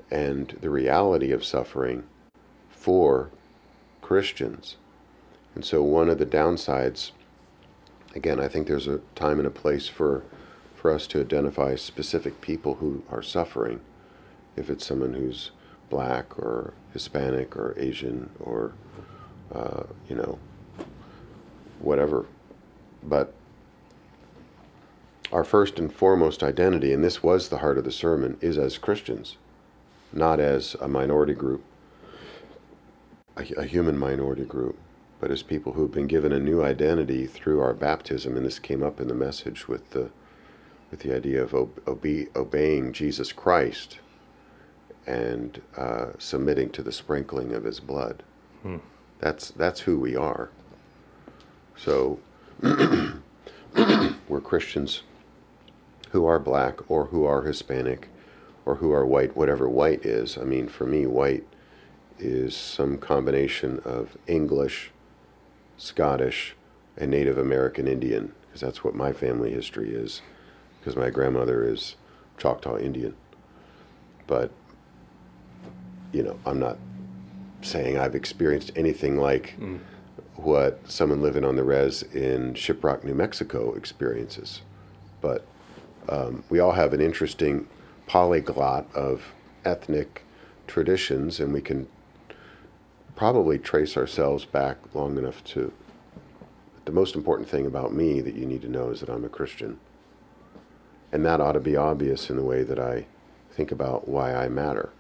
and 0.10 0.58
the 0.62 0.70
reality 0.70 1.32
of 1.32 1.44
suffering 1.44 2.04
for 2.70 3.30
Christians. 4.02 4.78
And 5.56 5.66
so, 5.66 5.82
one 5.84 6.10
of 6.10 6.18
the 6.18 6.26
downsides, 6.26 7.12
again, 8.16 8.40
I 8.40 8.48
think 8.48 8.68
there's 8.68 8.88
a 8.88 9.02
time 9.16 9.40
and 9.40 9.48
a 9.48 9.52
place 9.52 9.88
for, 9.88 10.24
for 10.76 10.92
us 10.92 11.08
to 11.08 11.20
identify 11.20 11.76
specific 11.76 12.40
people 12.42 12.76
who 12.76 13.04
are 13.10 13.24
suffering. 13.24 13.82
If 14.56 14.70
it's 14.70 14.86
someone 14.86 15.14
who's 15.14 15.52
black 15.90 16.38
or 16.38 16.74
Hispanic 16.94 17.56
or 17.56 17.74
Asian 17.78 18.30
or, 18.40 18.74
uh, 19.54 19.84
you 20.08 20.16
know, 20.16 20.40
whatever. 21.80 22.26
But 23.04 23.34
our 25.32 25.43
first 25.43 25.80
and 25.80 25.93
foremost 25.93 26.43
identity, 26.43 26.93
and 26.93 27.04
this 27.04 27.22
was 27.22 27.50
the 27.50 27.60
heart 27.60 27.78
of 27.78 27.84
the 27.84 27.91
sermon, 27.91 28.38
is 28.41 28.58
as 28.58 28.78
Christians, 28.78 29.38
not 30.14 30.39
as 30.39 30.76
a 30.82 30.88
minority 30.88 31.34
group, 31.34 31.64
a, 33.36 33.45
a 33.58 33.66
human 33.66 33.98
minority 33.98 34.45
group, 34.45 34.78
but 35.20 35.32
as 35.32 35.43
people 35.43 35.74
who 35.74 35.84
have 35.84 35.91
been 35.91 36.08
given 36.08 36.32
a 36.32 36.39
new 36.39 36.64
identity 36.64 37.28
through 37.28 37.60
our 37.60 37.74
baptism. 37.74 38.38
And 38.38 38.45
this 38.45 38.60
came 38.60 38.84
up 38.84 39.00
in 39.02 39.08
the 39.08 39.14
message 39.16 39.68
with 39.68 39.89
the, 39.91 40.10
with 40.91 41.02
the 41.02 41.16
idea 41.16 41.41
of 41.43 41.54
ob- 41.54 41.82
obe- 41.88 42.30
obeying 42.36 42.93
Jesus 42.93 43.32
Christ 43.32 44.00
and 45.06 45.62
uh, 45.78 46.08
submitting 46.20 46.70
to 46.72 46.84
the 46.84 46.91
sprinkling 46.91 47.54
of 47.54 47.64
His 47.64 47.80
blood. 47.80 48.24
That's 49.20 49.50
that's 49.52 49.80
who 49.82 50.00
we 50.00 50.16
are. 50.16 50.50
So 51.76 52.20
we're 54.28 54.41
Christians 54.41 55.03
who 56.12 56.26
are 56.26 56.39
black 56.39 56.89
or 56.89 57.05
who 57.05 57.24
are 57.26 57.43
Hispanic 57.43 58.10
or 58.66 58.76
who 58.76 58.91
are 58.91 59.05
white, 59.05 59.38
whatever 59.38 59.70
white 59.70 60.05
is. 60.05 60.38
I 60.38 60.43
mean, 60.43 60.68
for 60.68 60.86
me, 60.86 61.05
white 61.05 61.45
is 62.18 62.55
some 62.55 62.97
combination 62.97 63.80
of 63.86 64.18
English, 64.26 64.91
Scottish, 65.78 66.55
and 66.97 67.12
Native 67.12 67.38
American 67.38 67.88
Indian, 67.88 68.34
because 68.41 68.62
that's 68.62 68.84
what 68.84 68.95
my 68.95 69.14
family 69.14 69.51
history 69.51 69.93
is, 69.93 70.22
because 70.80 70.95
my 70.95 71.12
grandmother 71.12 71.64
is 71.64 71.95
Choctaw 72.39 72.78
Indian. 72.78 73.16
But, 74.26 74.51
you 76.12 76.24
know, 76.24 76.39
I'm 76.45 76.60
not 76.60 76.80
saying 77.62 77.99
I've 77.99 78.16
experienced 78.16 78.72
anything 78.76 79.18
like 79.18 79.55
mm. 79.60 79.80
What 80.38 80.80
someone 80.90 81.22
living 81.22 81.44
on 81.44 81.56
the 81.56 81.64
res 81.64 82.04
in 82.04 82.54
Shiprock, 82.54 83.04
New 83.04 83.16
Mexico 83.16 83.74
experiences. 83.74 84.62
But 85.20 85.46
um, 86.08 86.44
we 86.50 86.60
all 86.60 86.72
have 86.72 86.94
an 86.94 87.02
interesting 87.02 87.68
polyglot 88.06 88.86
of 88.96 89.34
ethnic 89.66 90.24
traditions, 90.68 91.40
and 91.40 91.52
we 91.52 91.62
can 91.62 91.88
probably 93.16 93.58
trace 93.58 93.98
ourselves 93.98 94.46
back 94.46 94.78
long 94.94 95.18
enough 95.18 95.44
to. 95.44 95.74
The 96.86 96.92
most 96.94 97.16
important 97.16 97.50
thing 97.50 97.66
about 97.66 97.94
me 97.94 98.22
that 98.22 98.36
you 98.36 98.46
need 98.46 98.62
to 98.62 98.70
know 98.70 98.92
is 98.92 99.02
that 99.02 99.10
I'm 99.10 99.26
a 99.26 99.30
Christian. 99.30 99.78
And 101.12 101.26
that 101.26 101.42
ought 101.42 101.54
to 101.54 101.60
be 101.60 101.76
obvious 101.76 102.30
in 102.30 102.38
the 102.38 102.44
way 102.44 102.64
that 102.64 102.80
I 102.80 103.06
think 103.52 103.72
about 103.72 104.08
why 104.08 104.34
I 104.34 104.48
matter. 104.48 104.92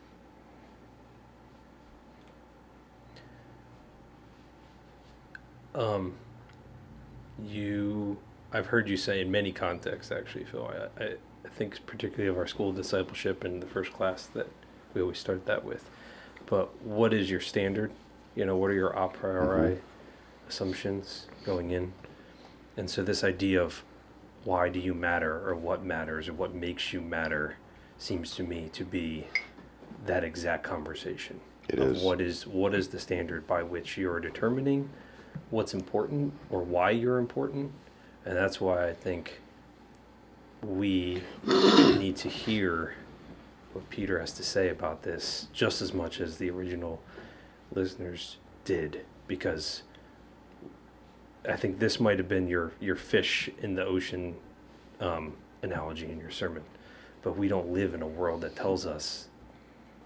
Um, 5.77 6.13
you, 7.45 8.17
I've 8.51 8.67
heard 8.67 8.89
you 8.89 8.97
say 8.97 9.21
in 9.21 9.31
many 9.31 9.51
contexts, 9.51 10.11
actually, 10.11 10.45
Phil. 10.45 10.69
I, 10.99 11.03
I, 11.03 11.07
I 11.45 11.49
think 11.49 11.85
particularly 11.85 12.29
of 12.29 12.37
our 12.37 12.47
school 12.47 12.73
discipleship 12.73 13.45
in 13.45 13.59
the 13.59 13.67
first 13.67 13.93
class 13.93 14.25
that 14.33 14.47
we 14.93 15.01
always 15.01 15.19
start 15.19 15.45
that 15.45 15.63
with. 15.63 15.89
But 16.45 16.81
what 16.83 17.13
is 17.13 17.29
your 17.29 17.41
standard? 17.41 17.91
You 18.35 18.45
know, 18.45 18.55
what 18.55 18.71
are 18.71 18.73
your 18.73 18.89
a 18.89 19.07
priori 19.07 19.79
assumptions 20.49 21.27
going 21.45 21.71
in? 21.71 21.93
And 22.75 22.89
so 22.89 23.03
this 23.03 23.23
idea 23.23 23.61
of 23.61 23.83
why 24.43 24.69
do 24.69 24.79
you 24.79 24.93
matter 24.93 25.47
or 25.47 25.55
what 25.55 25.83
matters 25.83 26.29
or 26.29 26.33
what 26.33 26.53
makes 26.53 26.93
you 26.93 27.01
matter 27.01 27.57
seems 27.97 28.35
to 28.35 28.43
me 28.43 28.69
to 28.73 28.85
be 28.85 29.27
that 30.05 30.23
exact 30.23 30.63
conversation. 30.63 31.39
It 31.67 31.79
of 31.79 31.97
is. 31.97 32.03
what 32.03 32.21
is 32.21 32.47
what 32.47 32.73
is 32.73 32.89
the 32.89 32.99
standard 32.99 33.45
by 33.45 33.63
which 33.63 33.97
you're 33.97 34.19
determining 34.19 34.89
what's 35.49 35.73
important 35.73 36.33
or 36.49 36.61
why 36.61 36.91
you're 36.91 37.17
important. 37.17 37.71
And 38.25 38.35
that's 38.35 38.59
why 38.59 38.87
I 38.87 38.93
think 38.93 39.39
we 40.61 41.21
need 41.45 42.15
to 42.17 42.29
hear 42.29 42.95
what 43.73 43.89
Peter 43.89 44.19
has 44.19 44.33
to 44.33 44.43
say 44.43 44.69
about 44.69 45.03
this 45.03 45.47
just 45.53 45.81
as 45.81 45.93
much 45.93 46.19
as 46.19 46.37
the 46.37 46.49
original 46.49 47.01
listeners 47.73 48.37
did 48.65 49.05
because 49.27 49.83
I 51.47 51.55
think 51.55 51.79
this 51.79 51.99
might 51.99 52.17
have 52.17 52.27
been 52.27 52.47
your 52.47 52.71
your 52.79 52.95
fish 52.95 53.49
in 53.61 53.75
the 53.75 53.85
ocean 53.85 54.35
um, 54.99 55.33
analogy 55.61 56.09
in 56.09 56.19
your 56.19 56.31
sermon, 56.31 56.63
but 57.21 57.37
we 57.37 57.47
don't 57.47 57.69
live 57.69 57.93
in 57.93 58.01
a 58.01 58.07
world 58.07 58.41
that 58.41 58.55
tells 58.55 58.85
us 58.85 59.27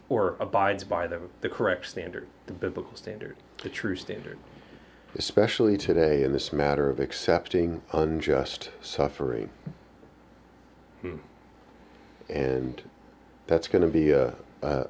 or 0.09 0.35
abides 0.39 0.83
by 0.83 1.07
the 1.07 1.21
the 1.41 1.49
correct 1.49 1.87
standard, 1.87 2.27
the 2.45 2.53
biblical 2.53 2.95
standard, 2.95 3.35
the 3.63 3.69
true 3.69 3.95
standard. 3.95 4.37
Especially 5.15 5.77
today 5.77 6.23
in 6.23 6.31
this 6.31 6.53
matter 6.53 6.89
of 6.89 6.99
accepting 6.99 7.81
unjust 7.91 8.69
suffering. 8.81 9.49
Hmm. 11.01 11.17
And 12.29 12.81
that's 13.47 13.67
going 13.67 13.81
to 13.81 13.89
be 13.89 14.11
a, 14.11 14.35
a, 14.61 14.87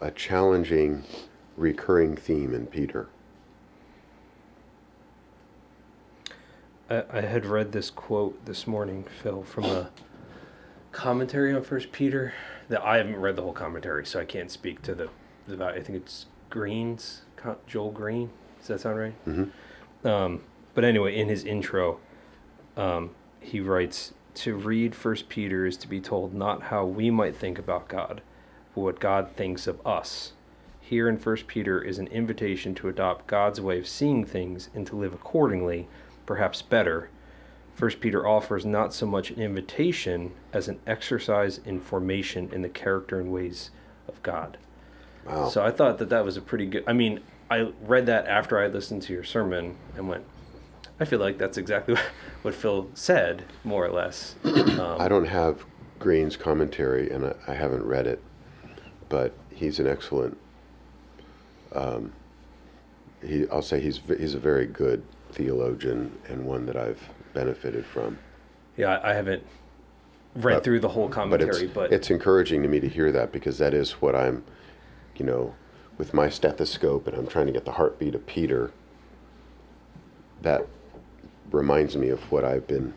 a 0.00 0.10
challenging, 0.10 1.04
recurring 1.56 2.16
theme 2.16 2.52
in 2.52 2.66
Peter. 2.66 3.08
I, 6.90 7.04
I 7.12 7.20
had 7.20 7.46
read 7.46 7.70
this 7.70 7.90
quote 7.90 8.44
this 8.46 8.66
morning, 8.66 9.04
Phil, 9.22 9.44
from 9.44 9.64
a 9.64 9.90
commentary 10.90 11.54
on 11.54 11.62
First 11.62 11.92
Peter. 11.92 12.34
That 12.68 12.82
I 12.82 12.96
haven't 12.96 13.16
read 13.16 13.36
the 13.36 13.42
whole 13.42 13.52
commentary, 13.52 14.04
so 14.04 14.18
I 14.18 14.24
can't 14.24 14.50
speak 14.50 14.82
to 14.82 14.94
the. 14.94 15.08
the 15.46 15.64
I 15.64 15.80
think 15.80 15.98
it's 15.98 16.26
Green's 16.50 17.22
Joel 17.68 17.92
Green. 17.92 18.30
Does 18.66 18.68
that 18.68 18.80
sound 18.80 18.98
right? 18.98 19.14
hmm 19.24 19.44
Um, 20.06 20.42
but 20.74 20.84
anyway, 20.84 21.16
in 21.16 21.28
his 21.28 21.44
intro, 21.44 22.00
um, 22.76 23.10
he 23.40 23.60
writes 23.60 24.12
to 24.34 24.54
read 24.54 24.94
First 24.94 25.28
Peter 25.28 25.64
is 25.64 25.76
to 25.78 25.88
be 25.88 26.00
told 26.00 26.34
not 26.34 26.64
how 26.64 26.84
we 26.84 27.10
might 27.10 27.36
think 27.36 27.58
about 27.58 27.88
God, 27.88 28.20
but 28.74 28.80
what 28.82 29.00
God 29.00 29.30
thinks 29.36 29.66
of 29.66 29.84
us. 29.86 30.32
Here 30.80 31.08
in 31.08 31.16
First 31.16 31.46
Peter 31.46 31.80
is 31.82 31.98
an 31.98 32.06
invitation 32.08 32.74
to 32.76 32.88
adopt 32.88 33.26
God's 33.26 33.60
way 33.60 33.78
of 33.78 33.88
seeing 33.88 34.24
things 34.24 34.68
and 34.74 34.86
to 34.86 34.96
live 34.96 35.14
accordingly, 35.14 35.88
perhaps 36.26 36.60
better. 36.60 37.08
First 37.74 38.00
Peter 38.00 38.26
offers 38.26 38.64
not 38.64 38.92
so 38.92 39.06
much 39.06 39.30
an 39.30 39.40
invitation 39.40 40.32
as 40.52 40.68
an 40.68 40.78
exercise 40.86 41.58
in 41.64 41.80
formation 41.80 42.50
in 42.52 42.62
the 42.62 42.68
character 42.68 43.20
and 43.20 43.32
ways 43.32 43.70
of 44.08 44.22
God. 44.22 44.58
Wow. 45.26 45.48
So 45.48 45.64
I 45.64 45.70
thought 45.70 45.98
that 45.98 46.08
that 46.10 46.24
was 46.24 46.36
a 46.36 46.40
pretty 46.40 46.66
good. 46.66 46.84
I 46.86 46.92
mean, 46.92 47.20
I 47.50 47.70
read 47.82 48.06
that 48.06 48.26
after 48.26 48.58
I 48.58 48.66
listened 48.66 49.02
to 49.02 49.12
your 49.12 49.24
sermon 49.24 49.76
and 49.96 50.08
went, 50.08 50.24
I 50.98 51.04
feel 51.04 51.18
like 51.20 51.38
that's 51.38 51.58
exactly 51.58 51.96
what 52.42 52.54
Phil 52.54 52.90
said, 52.94 53.44
more 53.64 53.84
or 53.84 53.90
less. 53.90 54.34
Um, 54.44 54.96
I 54.98 55.08
don't 55.08 55.26
have 55.26 55.64
Green's 55.98 56.36
commentary, 56.36 57.10
and 57.10 57.26
I, 57.26 57.34
I 57.48 57.54
haven't 57.54 57.84
read 57.84 58.06
it, 58.06 58.22
but 59.08 59.32
he's 59.50 59.78
an 59.78 59.86
excellent. 59.86 60.36
Um, 61.74 62.12
he, 63.24 63.46
I'll 63.50 63.62
say 63.62 63.80
he's 63.80 64.00
he's 64.18 64.34
a 64.34 64.38
very 64.38 64.66
good 64.66 65.02
theologian 65.32 66.16
and 66.28 66.44
one 66.46 66.66
that 66.66 66.76
I've 66.76 67.00
benefited 67.34 67.84
from. 67.84 68.18
yeah, 68.76 69.00
I 69.02 69.12
haven't 69.12 69.42
read 70.34 70.54
But- 70.56 70.64
through 70.64 70.80
the 70.80 70.88
whole 70.88 71.08
But 71.08 71.40
it's 71.42 71.50
commentary, 71.50 71.66
but, 71.66 71.92
it's 71.92 72.10
encouraging 72.10 72.62
to 72.62 72.68
me 72.68 72.80
to 72.80 72.88
hear 72.88 73.12
that 73.12 73.32
because 73.32 73.58
that 73.58 73.74
is 73.74 73.92
what 73.92 74.14
I'm, 74.14 74.44
you 75.16 75.26
know, 75.26 75.54
with 75.98 76.12
my 76.12 76.28
stethoscope 76.28 77.06
and 77.06 77.16
I'm 77.16 77.26
trying 77.26 77.46
to 77.46 77.52
get 77.52 77.64
the 77.64 77.72
heartbeat 77.72 78.14
of 78.14 78.26
Peter. 78.26 78.70
That 80.42 80.66
reminds 81.50 81.96
me 81.96 82.08
of 82.08 82.30
what 82.30 82.44
I've 82.44 82.66
been, 82.66 82.94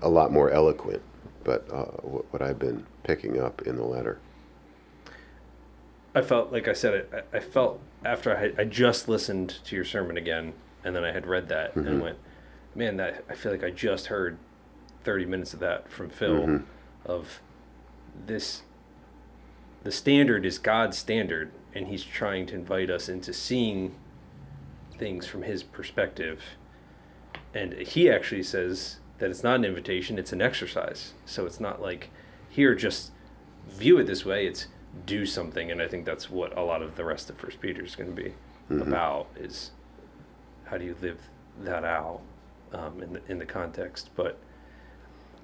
a 0.00 0.08
lot 0.08 0.30
more 0.32 0.50
eloquent, 0.50 1.02
but 1.42 1.66
uh, 1.72 1.84
what, 2.02 2.40
I've 2.42 2.58
been 2.58 2.86
picking 3.02 3.40
up 3.40 3.62
in 3.62 3.76
the 3.76 3.84
letter. 3.84 4.18
I 6.14 6.22
felt 6.22 6.52
like 6.52 6.68
I 6.68 6.72
said. 6.74 7.06
I, 7.32 7.36
I 7.38 7.40
felt 7.40 7.80
after 8.04 8.36
I 8.36 8.40
had, 8.40 8.60
I 8.60 8.64
just 8.64 9.08
listened 9.08 9.58
to 9.64 9.74
your 9.74 9.84
sermon 9.84 10.16
again, 10.16 10.52
and 10.84 10.94
then 10.94 11.02
I 11.04 11.10
had 11.10 11.26
read 11.26 11.48
that 11.48 11.74
Mhm. 11.74 11.86
and 11.88 12.00
went, 12.00 12.18
man, 12.74 12.96
that 12.98 13.24
I 13.28 13.34
feel 13.34 13.50
like 13.50 13.64
I 13.64 13.70
just 13.70 14.06
heard 14.06 14.36
thirty 15.02 15.24
minutes 15.26 15.54
of 15.54 15.60
that 15.60 15.90
from 15.90 16.10
Phil 16.10 16.42
Mhm. 16.46 16.62
of 17.04 17.40
this. 18.26 18.62
The 19.82 19.90
standard 19.90 20.46
is 20.46 20.58
God's 20.58 20.96
standard, 20.96 21.50
and 21.74 21.88
He's 21.88 22.04
trying 22.04 22.46
to 22.46 22.54
invite 22.54 22.90
us 22.90 23.08
into 23.08 23.32
seeing 23.32 23.94
things 24.98 25.26
from 25.26 25.42
His 25.42 25.62
perspective. 25.62 26.42
And 27.52 27.72
He 27.74 28.10
actually 28.10 28.42
says 28.42 28.98
that 29.18 29.30
it's 29.30 29.42
not 29.42 29.56
an 29.56 29.64
invitation; 29.64 30.18
it's 30.18 30.32
an 30.32 30.42
exercise. 30.42 31.12
So 31.24 31.46
it's 31.46 31.60
not 31.60 31.80
like 31.82 32.10
here 32.48 32.74
just 32.74 33.10
view 33.68 33.98
it 33.98 34.04
this 34.04 34.24
way. 34.24 34.46
It's 34.46 34.68
do 35.06 35.26
something, 35.26 35.70
and 35.70 35.82
I 35.82 35.88
think 35.88 36.04
that's 36.04 36.30
what 36.30 36.56
a 36.56 36.62
lot 36.62 36.80
of 36.82 36.96
the 36.96 37.04
rest 37.04 37.28
of 37.28 37.36
First 37.36 37.60
Peter 37.60 37.82
is 37.84 37.96
going 37.96 38.14
to 38.14 38.22
be 38.22 38.34
Mhm. 38.70 38.86
about: 38.86 39.26
is 39.36 39.72
how 40.66 40.78
do 40.78 40.84
you 40.84 40.96
live 41.00 41.18
that 41.60 41.84
out 41.84 42.20
um, 42.72 43.02
in 43.02 43.12
the 43.14 43.20
in 43.28 43.38
the 43.38 43.46
context. 43.46 44.10
But 44.14 44.38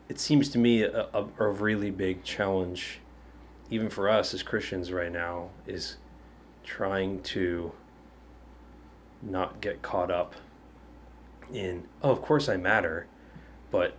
it 0.09 0.19
seems 0.19 0.49
to 0.51 0.59
me 0.59 0.83
a, 0.83 1.07
a, 1.15 1.27
a 1.39 1.49
really 1.49 1.91
big 1.91 2.25
challenge, 2.25 3.01
even 3.71 3.89
for 3.89 4.09
us 4.09 4.35
as 4.35 4.43
Christians 4.43 4.91
right 4.93 5.13
now, 5.13 5.51
is 5.67 5.97
trying 6.65 7.23
to 7.23 7.73
not 9.23 9.61
get 9.61 9.83
caught 9.83 10.11
up 10.11 10.35
in 11.53 11.85
oh, 12.03 12.11
of 12.11 12.23
course 12.23 12.49
I 12.49 12.57
matter, 12.57 13.07
but 13.71 13.95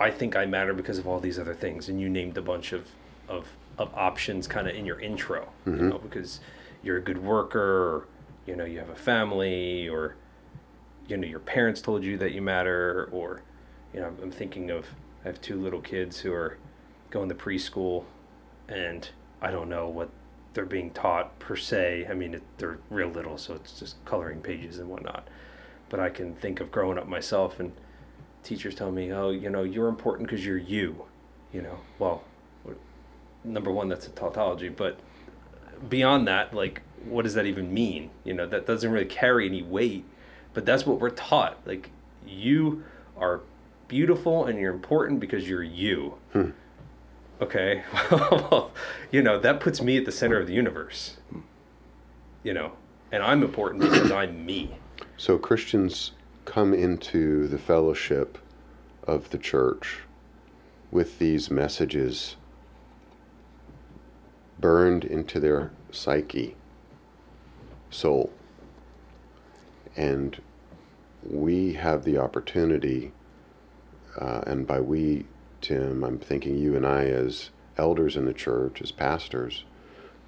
I 0.00 0.10
think 0.10 0.36
I 0.36 0.46
matter 0.46 0.72
because 0.72 0.98
of 0.98 1.06
all 1.06 1.20
these 1.20 1.38
other 1.38 1.54
things, 1.54 1.88
and 1.88 2.00
you 2.00 2.08
named 2.08 2.36
a 2.38 2.42
bunch 2.42 2.72
of 2.72 2.88
of, 3.28 3.48
of 3.76 3.92
options 3.94 4.46
kind 4.48 4.66
of 4.68 4.74
in 4.74 4.86
your 4.86 4.98
intro, 5.00 5.48
you 5.66 5.72
Mhm. 5.72 5.88
know, 5.90 5.98
because 5.98 6.40
you're 6.82 6.96
a 6.96 7.00
good 7.02 7.22
worker, 7.22 7.60
or, 7.96 8.06
you 8.46 8.56
know, 8.56 8.64
you 8.64 8.78
have 8.78 8.88
a 8.88 8.94
family, 8.96 9.88
or 9.88 10.14
you 11.08 11.16
know, 11.16 11.26
your 11.26 11.40
parents 11.40 11.80
told 11.82 12.04
you 12.04 12.16
that 12.18 12.32
you 12.32 12.40
matter, 12.42 13.08
or 13.12 13.42
you 13.92 14.00
know, 14.00 14.06
I'm, 14.06 14.16
I'm 14.22 14.30
thinking 14.30 14.70
of 14.70 14.86
I 15.24 15.28
have 15.28 15.40
two 15.40 15.60
little 15.60 15.80
kids 15.80 16.20
who 16.20 16.32
are 16.32 16.56
going 17.10 17.28
to 17.28 17.34
preschool, 17.34 18.04
and 18.68 19.08
I 19.42 19.50
don't 19.50 19.68
know 19.68 19.88
what 19.88 20.08
they're 20.58 20.66
being 20.66 20.90
taught 20.90 21.38
per 21.38 21.54
se. 21.54 22.08
I 22.10 22.14
mean, 22.14 22.34
it, 22.34 22.42
they're 22.56 22.80
real 22.90 23.06
little, 23.06 23.38
so 23.38 23.54
it's 23.54 23.78
just 23.78 24.04
coloring 24.04 24.40
pages 24.40 24.80
and 24.80 24.88
whatnot. 24.88 25.28
But 25.88 26.00
I 26.00 26.08
can 26.08 26.34
think 26.34 26.58
of 26.58 26.72
growing 26.72 26.98
up 26.98 27.06
myself 27.06 27.60
and 27.60 27.70
teachers 28.42 28.74
tell 28.74 28.90
me, 28.90 29.12
oh, 29.12 29.30
you 29.30 29.50
know, 29.50 29.62
you're 29.62 29.86
important 29.86 30.28
because 30.28 30.44
you're 30.44 30.58
you. 30.58 31.04
You 31.52 31.62
know, 31.62 31.78
well, 32.00 32.24
number 33.44 33.70
one, 33.70 33.88
that's 33.88 34.08
a 34.08 34.10
tautology, 34.10 34.68
but 34.68 34.98
beyond 35.88 36.26
that, 36.26 36.52
like, 36.52 36.82
what 37.04 37.22
does 37.22 37.34
that 37.34 37.46
even 37.46 37.72
mean? 37.72 38.10
You 38.24 38.34
know, 38.34 38.46
that 38.48 38.66
doesn't 38.66 38.90
really 38.90 39.06
carry 39.06 39.46
any 39.46 39.62
weight, 39.62 40.06
but 40.54 40.66
that's 40.66 40.84
what 40.84 40.98
we're 40.98 41.10
taught. 41.10 41.58
Like, 41.66 41.90
you 42.26 42.82
are 43.16 43.42
beautiful 43.86 44.44
and 44.44 44.58
you're 44.58 44.74
important 44.74 45.20
because 45.20 45.48
you're 45.48 45.62
you. 45.62 46.14
Hmm. 46.32 46.50
Okay, 47.40 47.84
well, 48.10 48.72
you 49.12 49.22
know, 49.22 49.38
that 49.38 49.60
puts 49.60 49.80
me 49.80 49.96
at 49.96 50.04
the 50.04 50.12
center 50.12 50.38
of 50.38 50.46
the 50.46 50.54
universe. 50.54 51.16
You 52.42 52.54
know, 52.54 52.72
and 53.12 53.22
I'm 53.22 53.42
important 53.42 53.82
because 53.82 54.10
I'm 54.10 54.44
me. 54.44 54.76
So 55.16 55.38
Christians 55.38 56.12
come 56.44 56.72
into 56.72 57.46
the 57.46 57.58
fellowship 57.58 58.38
of 59.06 59.30
the 59.30 59.38
church 59.38 60.00
with 60.90 61.18
these 61.18 61.50
messages 61.50 62.36
burned 64.58 65.04
into 65.04 65.38
their 65.38 65.70
psyche, 65.90 66.56
soul. 67.90 68.32
And 69.96 70.40
we 71.22 71.74
have 71.74 72.04
the 72.04 72.18
opportunity, 72.18 73.12
uh, 74.20 74.42
and 74.46 74.66
by 74.66 74.80
we, 74.80 75.26
Tim, 75.60 76.04
I'm 76.04 76.18
thinking 76.18 76.56
you 76.56 76.76
and 76.76 76.86
I 76.86 77.04
as 77.06 77.50
elders 77.76 78.16
in 78.16 78.24
the 78.24 78.32
church, 78.32 78.80
as 78.80 78.92
pastors, 78.92 79.64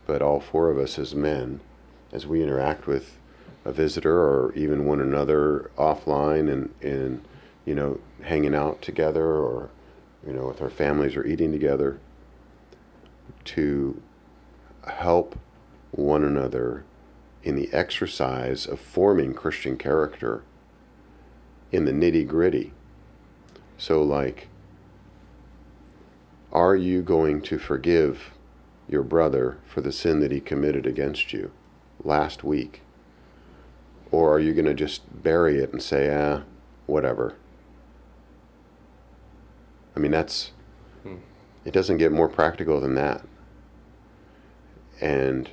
but 0.07 0.22
all 0.22 0.41
four 0.41 0.70
of 0.70 0.78
us 0.78 0.99
as 0.99 1.14
men, 1.14 1.61
as 2.12 2.26
we 2.26 2.43
interact 2.43 2.87
with 2.87 3.18
a 3.64 3.72
visitor 3.72 4.18
or 4.18 4.53
even 4.55 4.87
one 4.87 5.01
another 5.01 5.70
offline 5.76 6.51
and, 6.51 6.74
and 6.81 7.22
you 7.64 7.74
know, 7.74 8.01
hanging 8.22 8.55
out 8.55 8.83
together 8.83 9.26
or, 9.26 9.70
you 10.26 10.33
know, 10.33 10.47
with 10.49 10.61
our 10.61 10.70
families 10.70 11.14
or 11.14 11.24
eating 11.24 11.53
together, 11.53 12.01
to 13.45 14.01
help 14.87 15.39
one 15.93 16.24
another 16.24 16.85
in 17.43 17.57
the 17.57 17.72
exercise 17.72 18.66
of 18.66 18.81
forming 18.81 19.33
Christian 19.33 19.76
character 19.76 20.43
in 21.72 21.85
the 21.85 21.93
nitty 21.93 22.26
gritty. 22.26 22.72
So, 23.78 24.03
like, 24.03 24.49
are 26.53 26.76
you 26.76 27.03
going 27.03 27.40
to 27.42 27.59
forgive 27.59 28.32
your 28.88 29.03
brother 29.03 29.59
for 29.66 29.80
the 29.80 29.92
sin 29.92 30.20
that 30.20 30.32
he 30.32 30.40
committed 30.40 30.86
against 30.86 31.32
you 31.32 31.51
last 32.03 32.42
week? 32.42 32.82
Or 34.11 34.32
are 34.34 34.40
you 34.40 34.53
going 34.53 34.64
to 34.66 34.74
just 34.74 35.22
bury 35.22 35.59
it 35.59 35.72
and 35.72 35.82
say, 35.82 36.12
ah, 36.12 36.42
whatever? 36.86 37.34
I 39.94 40.01
mean, 40.01 40.11
that's, 40.11 40.53
Hmm. 41.03 41.16
it 41.64 41.72
doesn't 41.72 41.98
get 41.98 42.12
more 42.12 42.28
practical 42.28 42.80
than 42.80 42.94
that. 42.96 43.24
And 45.01 45.51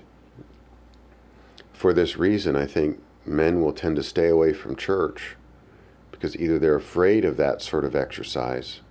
for 1.73 1.93
this 1.93 2.17
reason, 2.17 2.55
I 2.55 2.65
think 2.65 2.99
men 3.25 3.61
will 3.61 3.73
tend 3.73 3.95
to 3.97 4.03
stay 4.03 4.29
away 4.29 4.53
from 4.53 4.75
church 4.75 5.35
because 6.11 6.35
either 6.35 6.57
they're 6.57 6.75
afraid 6.75 7.23
of 7.23 7.37
that 7.37 7.61
sort 7.61 7.85
of 7.85 7.95
exercise 7.95 8.81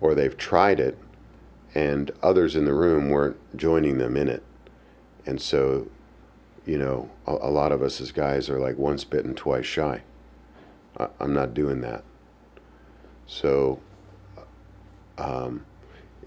or 0.00 0.14
they've 0.14 0.36
tried 0.36 0.80
it 0.80 0.98
and 1.74 2.10
others 2.22 2.54
in 2.54 2.64
the 2.64 2.74
room 2.74 3.08
weren't 3.08 3.36
joining 3.56 3.98
them 3.98 4.16
in 4.16 4.28
it. 4.28 4.42
And 5.24 5.40
so, 5.40 5.88
you 6.66 6.78
know, 6.78 7.10
a, 7.26 7.32
a 7.32 7.50
lot 7.50 7.72
of 7.72 7.82
us 7.82 8.00
as 8.00 8.12
guys 8.12 8.50
are 8.50 8.58
like 8.58 8.76
once 8.76 9.04
bitten, 9.04 9.34
twice 9.34 9.66
shy. 9.66 10.02
I, 10.98 11.08
I'm 11.20 11.32
not 11.32 11.54
doing 11.54 11.80
that. 11.80 12.04
So, 13.26 13.80
um, 15.16 15.64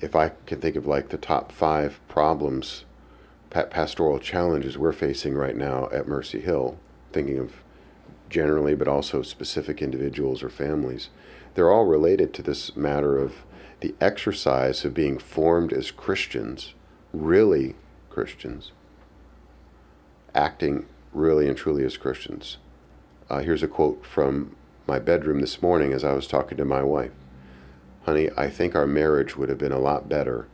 if 0.01 0.15
I 0.15 0.31
can 0.45 0.59
think 0.59 0.75
of 0.75 0.85
like 0.85 1.09
the 1.09 1.17
top 1.17 1.51
five 1.51 1.99
problems, 2.07 2.85
pa- 3.49 3.65
pastoral 3.65 4.19
challenges 4.19 4.77
we're 4.77 4.91
facing 4.91 5.35
right 5.35 5.55
now 5.55 5.89
at 5.91 6.07
Mercy 6.07 6.41
Hill, 6.41 6.77
thinking 7.11 7.37
of 7.37 7.63
generally, 8.29 8.75
but 8.75 8.87
also 8.87 9.21
specific 9.21 9.81
individuals 9.81 10.43
or 10.43 10.49
families, 10.49 11.09
they're 11.53 11.71
all 11.71 11.85
related 11.85 12.33
to 12.33 12.41
this 12.41 12.75
matter 12.75 13.17
of 13.17 13.43
the 13.85 13.93
exercise 14.01 14.83
of 14.83 14.95
being 14.95 15.19
formed 15.19 15.71
as 15.71 15.91
Christians, 15.91 16.73
really 17.13 17.75
Christians, 18.09 18.71
acting 20.33 20.87
really 21.13 21.47
and 21.47 21.55
truly 21.55 21.85
as 21.85 21.95
Christians. 21.95 22.57
Uh, 23.29 23.41
here's 23.41 23.61
a 23.61 23.67
quote 23.67 24.03
from 24.03 24.55
my 24.87 24.97
bedroom 24.97 25.39
this 25.39 25.61
morning 25.61 25.93
as 25.93 26.03
I 26.03 26.13
was 26.13 26.25
talking 26.25 26.57
to 26.57 26.65
my 26.65 26.81
wife. 26.81 27.11
Honey, 28.05 28.31
I 28.35 28.49
think 28.49 28.73
our 28.73 28.87
marriage 28.87 29.37
would 29.37 29.49
have 29.49 29.59
been 29.59 29.71
a 29.71 29.77
lot 29.77 30.09
better 30.09 30.47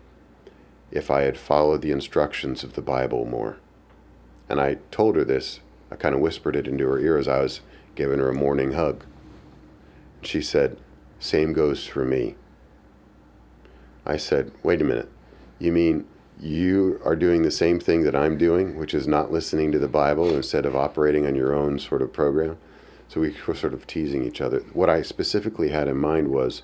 if 0.91 1.09
I 1.09 1.21
had 1.21 1.37
followed 1.37 1.81
the 1.81 1.91
instructions 1.91 2.65
of 2.65 2.73
the 2.73 2.81
Bible 2.81 3.23
more. 3.23 3.59
And 4.49 4.59
I 4.59 4.79
told 4.91 5.15
her 5.15 5.23
this. 5.23 5.61
I 5.89 5.95
kind 5.95 6.13
of 6.13 6.19
whispered 6.19 6.57
it 6.57 6.67
into 6.67 6.85
her 6.89 6.99
ear 6.99 7.17
as 7.17 7.29
I 7.29 7.39
was 7.39 7.61
giving 7.95 8.19
her 8.19 8.27
a 8.27 8.33
morning 8.33 8.73
hug. 8.73 9.05
She 10.21 10.41
said, 10.41 10.75
Same 11.17 11.53
goes 11.53 11.85
for 11.85 12.03
me. 12.03 12.35
I 14.05 14.17
said, 14.17 14.51
Wait 14.63 14.81
a 14.81 14.85
minute. 14.85 15.09
You 15.59 15.71
mean 15.71 16.05
you 16.39 16.99
are 17.05 17.15
doing 17.15 17.43
the 17.43 17.51
same 17.51 17.79
thing 17.79 18.03
that 18.03 18.15
I'm 18.15 18.37
doing, 18.37 18.77
which 18.77 18.93
is 18.93 19.07
not 19.07 19.31
listening 19.31 19.71
to 19.71 19.79
the 19.79 19.87
Bible 19.87 20.35
instead 20.35 20.65
of 20.65 20.75
operating 20.75 21.27
on 21.27 21.35
your 21.35 21.53
own 21.53 21.77
sort 21.77 22.01
of 22.01 22.11
program? 22.11 22.57
So 23.07 23.21
we 23.21 23.35
were 23.45 23.55
sort 23.55 23.73
of 23.73 23.85
teasing 23.85 24.23
each 24.23 24.41
other. 24.41 24.61
What 24.73 24.89
I 24.89 25.01
specifically 25.01 25.69
had 25.69 25.87
in 25.87 25.97
mind 25.97 26.29
was 26.29 26.63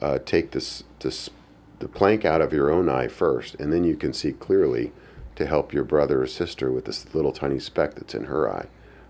uh, 0.00 0.18
take 0.24 0.50
this, 0.50 0.82
this, 1.00 1.30
the 1.78 1.88
plank 1.88 2.24
out 2.24 2.40
of 2.40 2.52
your 2.52 2.70
own 2.70 2.88
eye 2.88 3.08
first, 3.08 3.54
and 3.56 3.72
then 3.72 3.84
you 3.84 3.94
can 3.94 4.12
see 4.12 4.32
clearly 4.32 4.92
to 5.36 5.46
help 5.46 5.72
your 5.72 5.84
brother 5.84 6.22
or 6.22 6.26
sister 6.26 6.72
with 6.72 6.86
this 6.86 7.14
little 7.14 7.32
tiny 7.32 7.58
speck 7.58 7.94
that's 7.94 8.14
in 8.14 8.24
her 8.24 8.50
eye. 8.50 8.66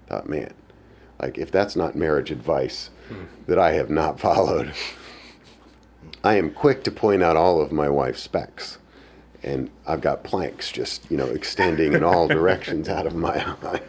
I 0.06 0.10
thought, 0.10 0.28
man, 0.28 0.52
like 1.20 1.38
if 1.38 1.50
that's 1.50 1.76
not 1.76 1.94
marriage 1.94 2.30
advice 2.30 2.90
hmm. 3.08 3.24
that 3.46 3.58
I 3.58 3.72
have 3.72 3.90
not 3.90 4.20
followed. 4.28 4.72
I 6.22 6.36
am 6.36 6.50
quick 6.50 6.84
to 6.84 6.90
point 6.90 7.22
out 7.22 7.36
all 7.36 7.60
of 7.60 7.72
my 7.72 7.88
wife's 7.88 8.22
specks. 8.22 8.78
And 9.42 9.70
I've 9.86 10.00
got 10.00 10.24
planks 10.24 10.72
just, 10.72 11.10
you 11.10 11.18
know, 11.18 11.26
extending 11.26 11.92
in 11.92 12.02
all 12.02 12.26
directions 12.28 12.88
out 12.88 13.06
of 13.06 13.14
my 13.14 13.46
eye. 13.62 13.80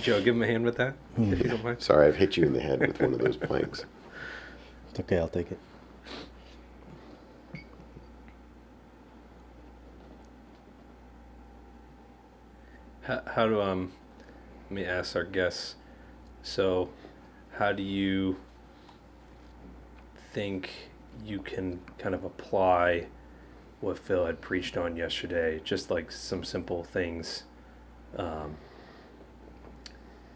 Joe, 0.00 0.22
give 0.22 0.36
him 0.36 0.42
a 0.42 0.46
hand 0.46 0.64
with 0.64 0.76
that, 0.76 0.94
if 1.18 1.38
you 1.38 1.48
don't 1.48 1.64
mind. 1.64 1.82
Sorry, 1.82 2.06
I've 2.06 2.16
hit 2.16 2.36
you 2.36 2.44
in 2.44 2.52
the 2.52 2.60
head 2.60 2.80
with 2.80 3.00
one 3.00 3.12
of 3.12 3.18
those 3.18 3.36
planks. 3.36 3.84
It's 4.90 5.00
okay, 5.00 5.18
I'll 5.18 5.28
take 5.28 5.50
it. 5.50 5.58
How, 13.02 13.22
how 13.26 13.46
do 13.46 13.60
um? 13.60 13.92
Let 14.64 14.72
me 14.72 14.84
ask 14.84 15.14
our 15.14 15.24
guests. 15.24 15.76
So, 16.42 16.90
how 17.52 17.72
do 17.72 17.82
you 17.82 18.36
think 20.32 20.90
you 21.24 21.40
can 21.40 21.80
kind 21.98 22.14
of 22.14 22.24
apply 22.24 23.06
what 23.80 23.98
Phil 23.98 24.26
had 24.26 24.40
preached 24.40 24.76
on 24.76 24.96
yesterday, 24.96 25.60
just 25.62 25.90
like 25.90 26.10
some 26.10 26.44
simple 26.44 26.82
things 26.82 27.44
um, 28.16 28.56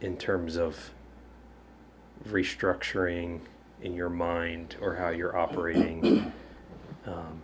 in 0.00 0.16
terms 0.16 0.56
of 0.56 0.90
restructuring 2.28 3.40
in 3.80 3.94
your 3.94 4.10
mind 4.10 4.76
or 4.80 4.96
how 4.96 5.08
you're 5.08 5.36
operating 5.36 6.32
um, 7.06 7.42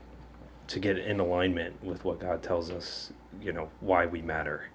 to 0.66 0.78
get 0.78 0.99
in 0.99 1.18
alignment 1.18 1.82
with 1.82 2.05
what 2.05 2.20
God 2.20 2.43
tells 2.43 2.70
us, 2.70 3.12
you 3.41 3.53
know, 3.53 3.70
why 3.80 4.07
we 4.07 4.20
matter. 4.20 4.68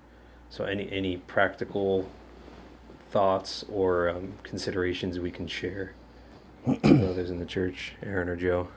So, 0.49 0.65
any 0.65 0.91
any 0.91 1.17
practical 1.17 2.09
thoughts 3.09 3.63
or 3.69 4.09
um, 4.09 4.33
considerations 4.43 5.19
we 5.19 5.31
can 5.31 5.47
share? 5.47 5.93
Others 6.67 7.29
in 7.29 7.39
the 7.39 7.45
church, 7.45 7.93
Aaron 8.03 8.29
or 8.29 8.35
Joe? 8.35 8.67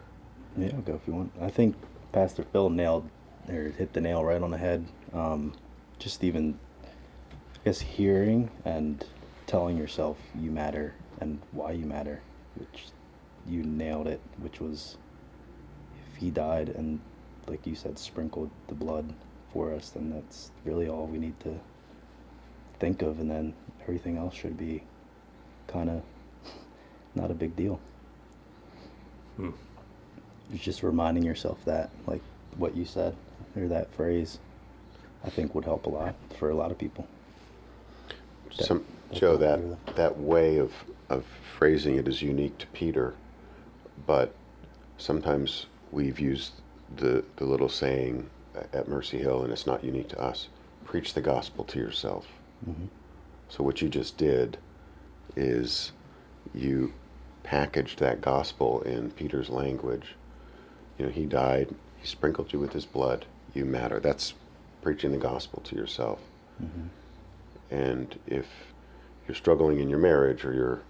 Yeah, 0.56 0.70
I'll 0.74 0.82
go 0.82 0.94
if 0.94 1.06
you 1.06 1.14
want. 1.14 1.32
I 1.40 1.50
think 1.50 1.76
Pastor 2.12 2.44
Phil 2.44 2.70
nailed 2.70 3.08
or 3.48 3.70
hit 3.70 3.92
the 3.92 4.00
nail 4.00 4.24
right 4.24 4.40
on 4.40 4.50
the 4.50 4.58
head. 4.58 4.86
Um, 5.12 5.52
just 5.98 6.24
even, 6.24 6.58
I 6.84 7.64
guess, 7.64 7.80
hearing 7.80 8.50
and 8.64 9.04
telling 9.46 9.76
yourself 9.76 10.16
you 10.38 10.50
matter 10.50 10.94
and 11.20 11.40
why 11.52 11.72
you 11.72 11.86
matter, 11.86 12.20
which 12.56 12.86
you 13.46 13.62
nailed 13.62 14.06
it, 14.06 14.20
which 14.38 14.60
was 14.60 14.96
if 16.10 16.16
he 16.16 16.30
died 16.30 16.70
and, 16.70 17.00
like 17.46 17.66
you 17.66 17.74
said, 17.74 17.98
sprinkled 17.98 18.50
the 18.68 18.74
blood 18.74 19.12
for 19.52 19.72
us, 19.72 19.90
then 19.90 20.10
that's 20.10 20.50
really 20.64 20.88
all 20.88 21.06
we 21.06 21.18
need 21.18 21.38
to 21.40 21.60
think 22.80 23.02
of, 23.02 23.20
and 23.20 23.30
then 23.30 23.54
everything 23.82 24.16
else 24.16 24.34
should 24.34 24.56
be 24.56 24.82
kind 25.66 25.90
of 25.90 26.02
not 27.14 27.30
a 27.30 27.34
big 27.34 27.56
deal. 27.56 27.80
Hmm. 29.36 29.50
It's 30.52 30.62
just 30.62 30.82
reminding 30.82 31.24
yourself 31.24 31.64
that, 31.64 31.90
like 32.06 32.22
what 32.56 32.76
you 32.76 32.84
said, 32.84 33.16
or 33.56 33.66
that 33.68 33.92
phrase, 33.94 34.38
I 35.24 35.30
think 35.30 35.54
would 35.54 35.64
help 35.64 35.86
a 35.86 35.90
lot 35.90 36.14
for 36.38 36.50
a 36.50 36.54
lot 36.54 36.70
of 36.70 36.78
people. 36.78 37.06
Some, 38.50 38.84
Joe, 39.12 39.36
that, 39.36 39.60
that 39.96 40.18
way 40.18 40.58
of, 40.58 40.72
of 41.08 41.24
phrasing 41.56 41.96
it 41.96 42.06
is 42.06 42.22
unique 42.22 42.58
to 42.58 42.66
Peter, 42.68 43.14
but 44.06 44.34
sometimes 44.98 45.66
we've 45.90 46.20
used 46.20 46.52
the, 46.96 47.24
the 47.36 47.44
little 47.44 47.68
saying 47.68 48.28
at 48.72 48.86
Mercy 48.86 49.18
Hill, 49.18 49.42
and 49.42 49.52
it's 49.52 49.66
not 49.66 49.82
unique 49.82 50.08
to 50.08 50.20
us 50.20 50.48
preach 50.84 51.14
the 51.14 51.20
gospel 51.20 51.64
to 51.64 51.78
yourself. 51.78 52.26
Mm-hmm. 52.68 52.86
So, 53.48 53.64
what 53.64 53.82
you 53.82 53.88
just 53.88 54.16
did 54.16 54.58
is 55.36 55.92
you 56.54 56.92
packaged 57.44 58.00
that 58.00 58.20
gospel 58.20 58.80
in 58.82 59.12
Peter's 59.12 59.50
language. 59.50 60.16
You 60.98 61.06
know, 61.06 61.12
he 61.12 61.26
died, 61.26 61.74
he 61.98 62.06
sprinkled 62.06 62.52
you 62.52 62.58
with 62.58 62.72
his 62.72 62.86
blood, 62.86 63.26
you 63.54 63.64
matter. 63.64 64.00
That's 64.00 64.34
preaching 64.82 65.12
the 65.12 65.18
gospel 65.18 65.60
to 65.62 65.76
yourself. 65.76 66.18
Mm-hmm. 66.62 66.86
And 67.70 68.18
if 68.26 68.46
you're 69.28 69.34
struggling 69.36 69.78
in 69.80 69.88
your 69.88 69.98
marriage 69.98 70.44
or 70.44 70.52
you're 70.52 70.82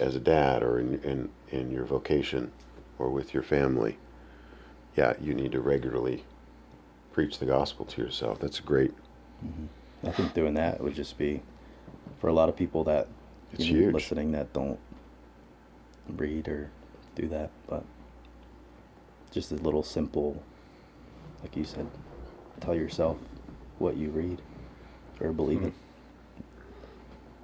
as 0.00 0.14
a 0.14 0.20
dad 0.20 0.62
or 0.62 0.78
in, 0.78 1.00
in, 1.02 1.28
in 1.50 1.70
your 1.70 1.84
vocation 1.84 2.52
or 2.98 3.10
with 3.10 3.34
your 3.34 3.42
family, 3.42 3.98
yeah, 4.96 5.14
you 5.20 5.34
need 5.34 5.52
to 5.52 5.60
regularly 5.60 6.24
preach 7.12 7.38
the 7.38 7.46
gospel 7.46 7.84
to 7.86 8.02
yourself. 8.02 8.38
That's 8.38 8.60
great. 8.60 8.92
Mm-hmm. 9.44 10.06
I 10.06 10.10
think 10.12 10.34
doing 10.34 10.54
that 10.54 10.80
would 10.82 10.94
just 10.94 11.18
be 11.18 11.42
for 12.20 12.28
a 12.28 12.32
lot 12.32 12.48
of 12.48 12.56
people 12.56 12.84
that 12.84 13.08
it's 13.52 13.68
know, 13.68 13.90
listening 13.90 14.32
that 14.32 14.52
don't 14.52 14.78
read 16.08 16.48
or 16.48 16.70
do 17.14 17.28
that, 17.28 17.50
but 17.68 17.84
just 19.30 19.52
a 19.52 19.56
little 19.56 19.82
simple, 19.82 20.42
like 21.42 21.56
you 21.56 21.64
said, 21.64 21.86
tell 22.60 22.74
yourself 22.74 23.16
what 23.78 23.96
you 23.96 24.10
read 24.10 24.40
or 25.20 25.32
believe 25.32 25.58
mm-hmm. 25.58 25.68
it. 25.68 25.74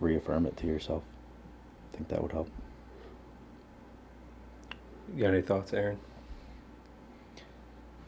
Reaffirm 0.01 0.47
it 0.47 0.57
to 0.59 0.67
yourself. 0.67 1.03
I 1.93 1.97
think 1.97 2.09
that 2.09 2.21
would 2.21 2.33
help. 2.33 2.51
You 5.15 5.23
got 5.23 5.33
any 5.33 5.43
thoughts, 5.43 5.73
Aaron? 5.73 5.99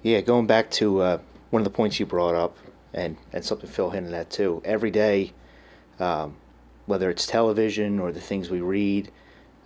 Yeah, 0.02 0.20
going 0.20 0.46
back 0.46 0.70
to 0.72 1.00
uh, 1.00 1.18
one 1.50 1.60
of 1.60 1.64
the 1.64 1.70
points 1.70 1.98
you 1.98 2.06
brought 2.06 2.34
up, 2.34 2.56
and, 2.92 3.16
and 3.32 3.44
something 3.44 3.68
Phil 3.68 3.90
hinted 3.90 4.12
at 4.12 4.30
too. 4.30 4.60
Every 4.64 4.90
day, 4.90 5.32
um, 5.98 6.36
whether 6.86 7.10
it's 7.10 7.26
television 7.26 7.98
or 7.98 8.12
the 8.12 8.20
things 8.20 8.50
we 8.50 8.60
read, 8.60 9.10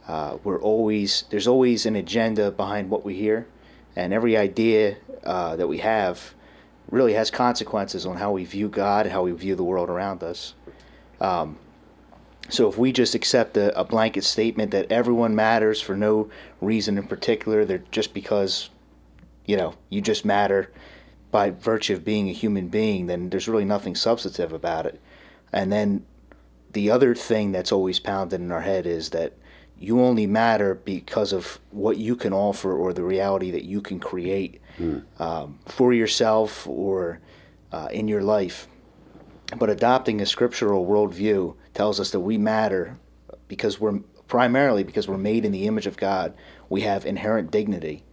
uh, 0.09 0.39
we're 0.43 0.61
always 0.61 1.25
there's 1.31 1.47
always 1.47 1.87
an 1.87 1.97
agenda 1.97 2.51
behind 2.51 2.91
what 2.91 3.05
we 3.05 3.15
hear, 3.15 3.47
and 3.97 4.13
every 4.13 4.37
idea 4.37 4.97
uh, 5.25 5.57
that 5.57 5.69
we 5.69 5.79
have 5.79 6.35
really 6.91 7.15
has 7.15 7.31
consequences 7.31 8.05
on 8.05 8.17
how 8.17 8.33
we 8.33 8.45
view 8.45 8.69
God, 8.69 9.07
how 9.07 9.23
we 9.23 9.33
view 9.33 9.55
the 9.55 9.65
world 9.65 9.89
around 9.89 10.23
us. 10.23 10.55
Um, 11.21 11.59
so 12.49 12.69
if 12.69 12.77
we 12.77 12.93
just 12.93 13.15
accept 13.15 13.57
a, 13.57 13.79
a, 13.79 13.85
blanket 13.85 14.25
statement 14.25 14.73
that 14.73 14.91
everyone 14.91 15.35
matters 15.35 15.81
for 15.81 15.97
no 15.97 16.29
reason 16.61 16.99
in 16.99 17.07
particular, 17.07 17.65
they're 17.65 17.85
just 17.93 18.13
because, 18.13 18.69
you 19.47 19.57
know, 19.57 19.75
you 19.89 20.01
just 20.01 20.25
matter 20.25 20.71
by 21.31 21.51
virtue 21.51 21.95
of 21.95 22.05
being 22.05 22.29
a 22.29 22.33
human 22.33 22.69
being, 22.69 23.07
then 23.07 23.31
there's 23.31 23.49
really 23.49 23.65
nothing 23.65 23.95
substantive 23.95 24.53
about 24.53 24.85
it. 24.85 25.01
And 25.53 25.73
then 25.73 26.05
the 26.73 26.91
other 26.91 27.15
thing 27.15 27.53
that's 27.53 27.73
always 27.73 27.99
pounded 28.01 28.41
in 28.41 28.53
our 28.53 28.61
head 28.61 28.87
is 28.87 29.11
that 29.11 29.33
you 29.83 30.01
only 30.01 30.27
matter 30.27 30.75
because 30.75 31.33
of 31.33 31.59
what 31.71 31.97
you 31.97 32.15
can 32.17 32.33
offer 32.33 32.73
or 32.73 32.93
the 32.93 33.03
reality 33.03 33.51
that 33.51 33.65
you 33.65 33.81
can 33.81 33.99
create 33.99 34.61
um, 35.19 35.59
for 35.67 35.93
yourself 35.93 36.67
or 36.69 37.19
uh, 37.73 37.89
in 37.91 38.09
your 38.09 38.23
life. 38.23 38.69
But 39.57 39.71
adopting 39.71 40.21
a 40.21 40.27
scriptural 40.27 40.87
worldview 40.87 41.57
tells 41.75 42.01
us 42.01 42.11
that 42.11 42.21
we 42.21 42.39
matter 42.39 42.97
because 43.49 43.81
we're 43.81 43.99
primarily 44.29 44.83
because 44.83 45.07
we're 45.09 45.19
made 45.19 45.45
in 45.45 45.53
the 45.53 45.67
image 45.67 45.87
of 45.87 45.97
God. 45.97 46.33
We 46.69 46.83
have 46.83 47.05
inherent 47.05 47.51
dignity, 47.51 48.05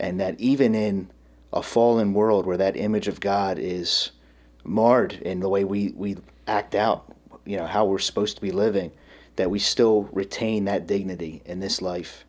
and 0.00 0.18
that 0.20 0.40
even 0.40 0.74
in 0.74 1.10
a 1.52 1.62
fallen 1.62 2.12
world 2.12 2.44
where 2.44 2.56
that 2.56 2.76
image 2.76 3.06
of 3.06 3.20
God 3.20 3.58
is 3.58 4.10
marred 4.64 5.12
in 5.12 5.38
the 5.40 5.48
way 5.48 5.62
we, 5.62 5.92
we 5.94 6.16
act 6.48 6.74
out, 6.74 7.14
you 7.44 7.56
know, 7.56 7.66
how 7.66 7.84
we're 7.84 8.00
supposed 8.00 8.34
to 8.34 8.42
be 8.42 8.50
living, 8.50 8.90
that 9.36 9.50
we 9.50 9.58
still 9.58 10.08
retain 10.12 10.64
that 10.64 10.86
dignity 10.86 11.42
in 11.44 11.60
this 11.60 11.82
life. 11.82 12.24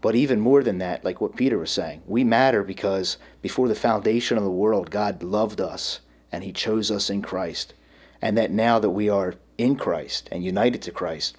But 0.00 0.14
even 0.14 0.40
more 0.40 0.62
than 0.62 0.78
that, 0.78 1.04
like 1.04 1.20
what 1.20 1.36
Peter 1.36 1.58
was 1.58 1.70
saying, 1.70 2.02
we 2.06 2.22
matter 2.22 2.62
because 2.62 3.18
before 3.42 3.68
the 3.68 3.74
foundation 3.74 4.38
of 4.38 4.44
the 4.44 4.50
world, 4.50 4.90
God 4.90 5.22
loved 5.22 5.60
us 5.60 6.00
and 6.30 6.44
he 6.44 6.52
chose 6.52 6.90
us 6.90 7.10
in 7.10 7.22
Christ. 7.22 7.74
And 8.22 8.36
that 8.38 8.50
now 8.50 8.78
that 8.78 8.90
we 8.90 9.08
are 9.08 9.34
in 9.56 9.76
Christ 9.76 10.28
and 10.30 10.44
united 10.44 10.82
to 10.82 10.92
Christ, 10.92 11.36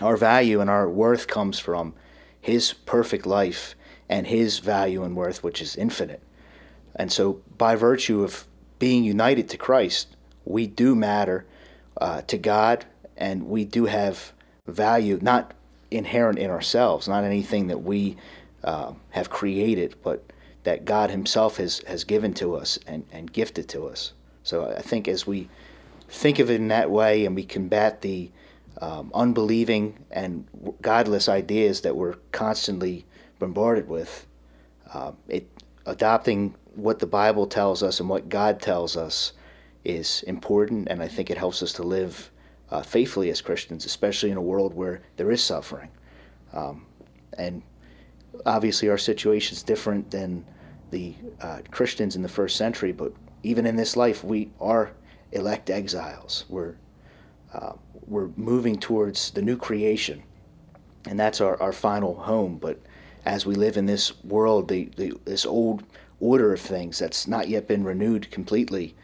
our 0.00 0.16
value 0.16 0.60
and 0.60 0.70
our 0.70 0.88
worth 0.88 1.26
comes 1.26 1.58
from 1.58 1.94
his 2.40 2.72
perfect 2.72 3.26
life 3.26 3.74
and 4.08 4.26
his 4.26 4.58
value 4.58 5.04
and 5.04 5.16
worth, 5.16 5.42
which 5.42 5.60
is 5.60 5.76
infinite. 5.76 6.22
And 6.94 7.10
so, 7.10 7.40
by 7.56 7.76
virtue 7.76 8.22
of 8.22 8.46
being 8.78 9.04
united 9.04 9.48
to 9.50 9.56
Christ, 9.56 10.16
we 10.44 10.66
do 10.66 10.94
matter 10.94 11.46
uh, 12.00 12.22
to 12.22 12.36
God 12.36 12.84
and 13.22 13.48
we 13.48 13.64
do 13.64 13.84
have 13.84 14.32
value, 14.66 15.16
not 15.22 15.54
inherent 15.92 16.40
in 16.40 16.50
ourselves, 16.50 17.06
not 17.06 17.22
anything 17.22 17.68
that 17.68 17.78
we 17.78 18.16
uh, 18.64 18.92
have 19.10 19.30
created, 19.30 19.94
but 20.02 20.24
that 20.64 20.84
God 20.84 21.08
Himself 21.08 21.56
has, 21.58 21.78
has 21.86 22.02
given 22.02 22.34
to 22.34 22.56
us 22.56 22.80
and, 22.84 23.04
and 23.12 23.32
gifted 23.32 23.68
to 23.68 23.86
us. 23.86 24.12
So 24.42 24.74
I 24.76 24.82
think 24.82 25.06
as 25.06 25.24
we 25.24 25.48
think 26.08 26.40
of 26.40 26.50
it 26.50 26.56
in 26.56 26.66
that 26.68 26.90
way 26.90 27.24
and 27.24 27.36
we 27.36 27.44
combat 27.44 28.02
the 28.02 28.28
um, 28.80 29.12
unbelieving 29.14 30.04
and 30.10 30.44
godless 30.82 31.28
ideas 31.28 31.82
that 31.82 31.94
we're 31.94 32.16
constantly 32.32 33.06
bombarded 33.38 33.88
with, 33.88 34.26
uh, 34.92 35.12
it 35.28 35.48
adopting 35.86 36.56
what 36.74 36.98
the 36.98 37.06
Bible 37.06 37.46
tells 37.46 37.84
us 37.84 38.00
and 38.00 38.08
what 38.08 38.28
God 38.28 38.60
tells 38.60 38.96
us 38.96 39.32
is 39.84 40.24
important, 40.26 40.88
and 40.90 41.00
I 41.00 41.06
think 41.06 41.30
it 41.30 41.38
helps 41.38 41.62
us 41.62 41.72
to 41.74 41.84
live 41.84 42.32
uh, 42.72 42.80
faithfully 42.82 43.28
as 43.30 43.42
Christians, 43.42 43.84
especially 43.84 44.30
in 44.30 44.38
a 44.38 44.42
world 44.42 44.72
where 44.72 45.02
there 45.16 45.30
is 45.30 45.44
suffering. 45.44 45.90
Um, 46.54 46.86
and 47.36 47.62
obviously, 48.46 48.88
our 48.88 48.98
situation 48.98 49.54
is 49.54 49.62
different 49.62 50.10
than 50.10 50.44
the 50.90 51.14
uh, 51.42 51.60
Christians 51.70 52.16
in 52.16 52.22
the 52.22 52.28
first 52.28 52.56
century, 52.56 52.92
but 52.92 53.12
even 53.42 53.66
in 53.66 53.76
this 53.76 53.94
life, 53.94 54.24
we 54.24 54.50
are 54.58 54.92
elect 55.32 55.68
exiles. 55.68 56.46
We're 56.48 56.76
uh, 57.52 57.74
we're 58.06 58.28
moving 58.36 58.78
towards 58.78 59.30
the 59.32 59.42
new 59.42 59.56
creation, 59.56 60.22
and 61.06 61.20
that's 61.20 61.42
our, 61.42 61.60
our 61.60 61.72
final 61.72 62.14
home. 62.14 62.56
But 62.56 62.80
as 63.26 63.44
we 63.44 63.54
live 63.54 63.76
in 63.76 63.84
this 63.84 64.24
world, 64.24 64.68
the, 64.68 64.88
the 64.96 65.12
this 65.26 65.44
old 65.44 65.84
order 66.20 66.54
of 66.54 66.60
things 66.60 66.98
that's 66.98 67.26
not 67.26 67.48
yet 67.48 67.68
been 67.68 67.84
renewed 67.84 68.30
completely, 68.30 68.94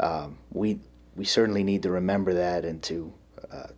um, 0.00 0.36
we 0.52 0.78
we 1.16 1.24
certainly 1.24 1.64
need 1.64 1.82
to 1.82 1.90
remember 1.90 2.34
that 2.34 2.64
and 2.64 2.82
to 2.84 3.12
uh, 3.50 3.68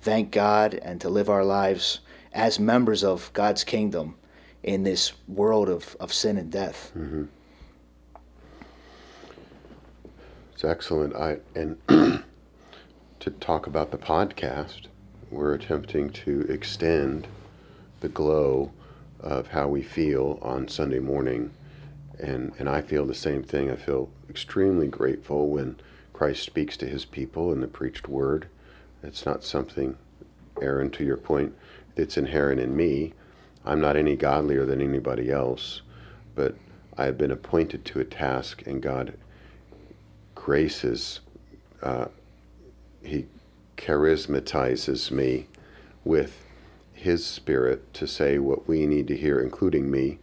thank 0.00 0.30
God 0.30 0.74
and 0.74 1.00
to 1.00 1.08
live 1.08 1.28
our 1.28 1.44
lives 1.44 2.00
as 2.32 2.58
members 2.58 3.04
of 3.04 3.30
God's 3.32 3.64
kingdom 3.64 4.16
in 4.62 4.82
this 4.82 5.12
world 5.28 5.68
of, 5.68 5.96
of 6.00 6.12
sin 6.12 6.36
and 6.36 6.50
death. 6.50 6.92
Mm-hmm. 6.96 7.24
It's 10.52 10.64
excellent. 10.64 11.16
I 11.16 11.38
and 11.54 11.78
to 13.20 13.30
talk 13.40 13.66
about 13.66 13.90
the 13.90 13.98
podcast, 13.98 14.88
we're 15.30 15.54
attempting 15.54 16.10
to 16.10 16.42
extend 16.50 17.26
the 18.00 18.08
glow 18.08 18.72
of 19.18 19.48
how 19.48 19.68
we 19.68 19.82
feel 19.82 20.38
on 20.42 20.68
Sunday 20.68 20.98
morning. 20.98 21.50
And, 22.18 22.52
and 22.58 22.68
I 22.68 22.82
feel 22.82 23.06
the 23.06 23.14
same 23.14 23.42
thing. 23.42 23.70
I 23.70 23.76
feel 23.76 24.10
extremely 24.28 24.88
grateful 24.88 25.48
when 25.48 25.76
Christ 26.20 26.42
speaks 26.42 26.76
to 26.76 26.86
his 26.86 27.06
people 27.06 27.50
in 27.50 27.62
the 27.62 27.66
preached 27.66 28.06
word. 28.06 28.48
It's 29.02 29.24
not 29.24 29.42
something, 29.42 29.96
Aaron, 30.60 30.90
to 30.90 31.02
your 31.02 31.16
point, 31.16 31.56
that's 31.94 32.18
inherent 32.18 32.60
in 32.60 32.76
me. 32.76 33.14
I'm 33.64 33.80
not 33.80 33.96
any 33.96 34.16
godlier 34.16 34.66
than 34.66 34.82
anybody 34.82 35.30
else, 35.30 35.80
but 36.34 36.56
I 36.98 37.06
have 37.06 37.16
been 37.16 37.30
appointed 37.30 37.86
to 37.86 38.00
a 38.00 38.04
task, 38.04 38.66
and 38.66 38.82
God 38.82 39.16
graces, 40.34 41.20
uh, 41.82 42.08
He 43.02 43.24
charismatizes 43.78 45.10
me 45.10 45.46
with 46.04 46.44
His 46.92 47.24
Spirit 47.24 47.94
to 47.94 48.06
say 48.06 48.38
what 48.38 48.68
we 48.68 48.84
need 48.84 49.08
to 49.08 49.16
hear, 49.16 49.40
including 49.40 49.90
me. 49.90 50.18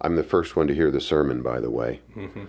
I'm 0.00 0.14
the 0.14 0.22
first 0.22 0.54
one 0.54 0.68
to 0.68 0.74
hear 0.76 0.92
the 0.92 1.00
sermon, 1.00 1.42
by 1.42 1.58
the 1.58 1.70
way. 1.70 2.02
Mm-hmm. 2.14 2.44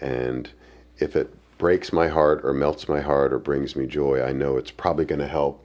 And 0.00 0.50
if 0.98 1.14
it 1.14 1.32
breaks 1.58 1.92
my 1.92 2.06
heart 2.06 2.40
or 2.44 2.54
melts 2.54 2.88
my 2.88 3.00
heart 3.00 3.32
or 3.32 3.38
brings 3.38 3.76
me 3.76 3.86
joy, 3.86 4.22
I 4.22 4.32
know 4.32 4.56
it's 4.56 4.70
probably 4.70 5.04
going 5.04 5.20
to 5.20 5.26
help 5.26 5.64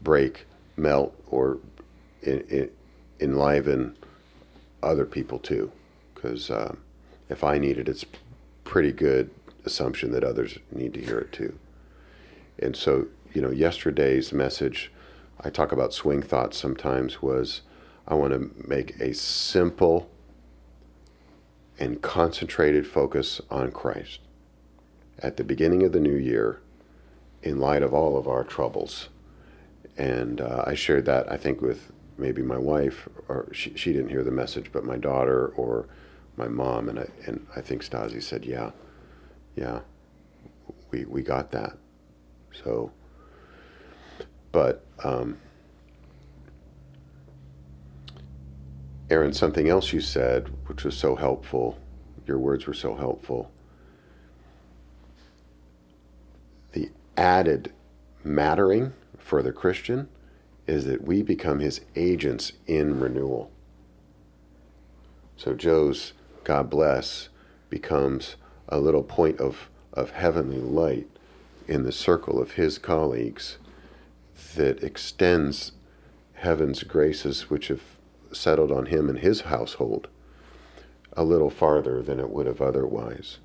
break, 0.00 0.46
melt, 0.76 1.14
or 1.26 1.58
in, 2.22 2.40
in, 2.48 2.70
enliven 3.20 3.96
other 4.82 5.04
people 5.04 5.38
too. 5.38 5.70
Because 6.14 6.50
uh, 6.50 6.74
if 7.28 7.44
I 7.44 7.58
need 7.58 7.78
it, 7.78 7.88
it's 7.88 8.06
pretty 8.64 8.90
good 8.90 9.30
assumption 9.66 10.12
that 10.12 10.24
others 10.24 10.58
need 10.72 10.94
to 10.94 11.00
hear 11.00 11.18
it 11.18 11.32
too. 11.32 11.58
And 12.58 12.74
so, 12.74 13.06
you 13.34 13.42
know, 13.42 13.50
yesterday's 13.50 14.32
message, 14.32 14.90
I 15.40 15.50
talk 15.50 15.72
about 15.72 15.92
swing 15.92 16.22
thoughts 16.22 16.56
sometimes, 16.56 17.20
was 17.20 17.60
I 18.08 18.14
want 18.14 18.32
to 18.32 18.50
make 18.66 18.98
a 19.00 19.12
simple 19.12 20.10
and 21.78 22.00
concentrated 22.00 22.86
focus 22.86 23.40
on 23.50 23.72
Christ 23.72 24.20
at 25.24 25.38
the 25.38 25.44
beginning 25.44 25.82
of 25.82 25.92
the 25.92 26.00
new 26.00 26.14
year 26.14 26.60
in 27.42 27.58
light 27.58 27.82
of 27.82 27.94
all 27.94 28.18
of 28.18 28.28
our 28.28 28.44
troubles. 28.44 29.08
And 29.96 30.40
uh, 30.40 30.64
I 30.66 30.74
shared 30.74 31.06
that, 31.06 31.32
I 31.32 31.38
think, 31.38 31.62
with 31.62 31.90
maybe 32.18 32.42
my 32.42 32.58
wife, 32.58 33.08
or 33.26 33.48
she, 33.52 33.74
she 33.74 33.92
didn't 33.92 34.10
hear 34.10 34.22
the 34.22 34.30
message, 34.30 34.70
but 34.70 34.84
my 34.84 34.98
daughter 34.98 35.48
or 35.56 35.88
my 36.36 36.46
mom. 36.46 36.90
And 36.90 36.98
I, 36.98 37.06
and 37.26 37.46
I 37.56 37.62
think 37.62 37.82
Stasi 37.82 38.22
said, 38.22 38.44
yeah, 38.44 38.72
yeah, 39.56 39.80
we, 40.90 41.06
we 41.06 41.22
got 41.22 41.50
that. 41.52 41.78
So, 42.62 42.92
but, 44.52 44.84
um, 45.02 45.38
Aaron, 49.08 49.32
something 49.32 49.70
else 49.70 49.92
you 49.92 50.00
said, 50.00 50.50
which 50.66 50.84
was 50.84 50.96
so 50.96 51.16
helpful, 51.16 51.78
your 52.26 52.38
words 52.38 52.66
were 52.66 52.74
so 52.74 52.94
helpful 52.94 53.50
added 57.16 57.72
mattering 58.22 58.92
for 59.18 59.42
the 59.42 59.52
Christian 59.52 60.08
is 60.66 60.86
that 60.86 61.04
we 61.04 61.22
become 61.22 61.60
his 61.60 61.80
agents 61.94 62.52
in 62.66 62.98
renewal. 62.98 63.50
So 65.36 65.54
Joe's 65.54 66.12
God 66.44 66.70
bless 66.70 67.28
becomes 67.70 68.36
a 68.68 68.78
little 68.78 69.02
point 69.02 69.40
of, 69.40 69.68
of 69.92 70.10
heavenly 70.10 70.58
light 70.58 71.08
in 71.66 71.82
the 71.82 71.92
circle 71.92 72.40
of 72.40 72.52
his 72.52 72.78
colleagues 72.78 73.58
that 74.54 74.82
extends 74.82 75.72
heaven's 76.34 76.82
graces 76.82 77.48
which 77.48 77.68
have 77.68 77.82
settled 78.32 78.70
on 78.70 78.86
him 78.86 79.08
and 79.08 79.20
his 79.20 79.42
household 79.42 80.08
a 81.16 81.24
little 81.24 81.50
farther 81.50 82.02
than 82.02 82.18
it 82.18 82.30
would 82.30 82.46
have 82.46 82.60
otherwise. 82.60 83.38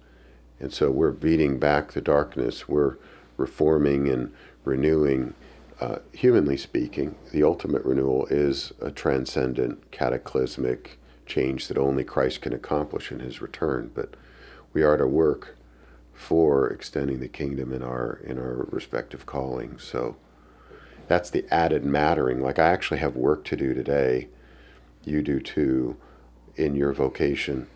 And 0.59 0.73
so 0.73 0.91
we're 0.91 1.11
beating 1.11 1.59
back 1.59 1.91
the 1.91 2.01
darkness. 2.01 2.67
We're 2.67 2.97
reforming 3.39 4.07
and 4.09 4.31
renewing. 4.63 5.33
Uh, 5.79 5.99
humanly 6.11 6.57
speaking, 6.57 7.15
the 7.31 7.43
ultimate 7.43 7.83
renewal 7.85 8.25
is 8.27 8.73
a 8.81 8.91
transcendent, 8.91 9.91
cataclysmic 9.91 10.99
change 11.25 11.67
that 11.67 11.77
only 11.77 12.03
Christ 12.03 12.41
can 12.41 12.53
accomplish 12.53 13.11
in 13.11 13.19
his 13.19 13.41
return. 13.41 13.91
But 13.93 14.15
we 14.73 14.83
are 14.83 14.97
to 14.97 15.07
work 15.07 15.55
for 16.13 16.67
extending 16.67 17.21
the 17.21 17.29
kingdom 17.29 17.71
in 17.71 17.81
our 17.81 18.19
in 18.25 18.37
our 18.37 18.67
respective 18.69 19.25
callings. 19.25 19.83
So 19.83 20.17
that's 21.07 21.29
the 21.29 21.45
added 21.49 21.85
mattering. 21.85 22.41
Like 22.41 22.59
I 22.59 22.67
actually 22.67 22.99
have 22.99 23.15
work 23.15 23.45
to 23.45 23.55
do 23.55 23.73
today. 23.73 24.27
You 25.05 25.23
do 25.23 25.39
too 25.39 25.95
in 26.57 26.75
your 26.75 26.91
vocation 26.91 27.67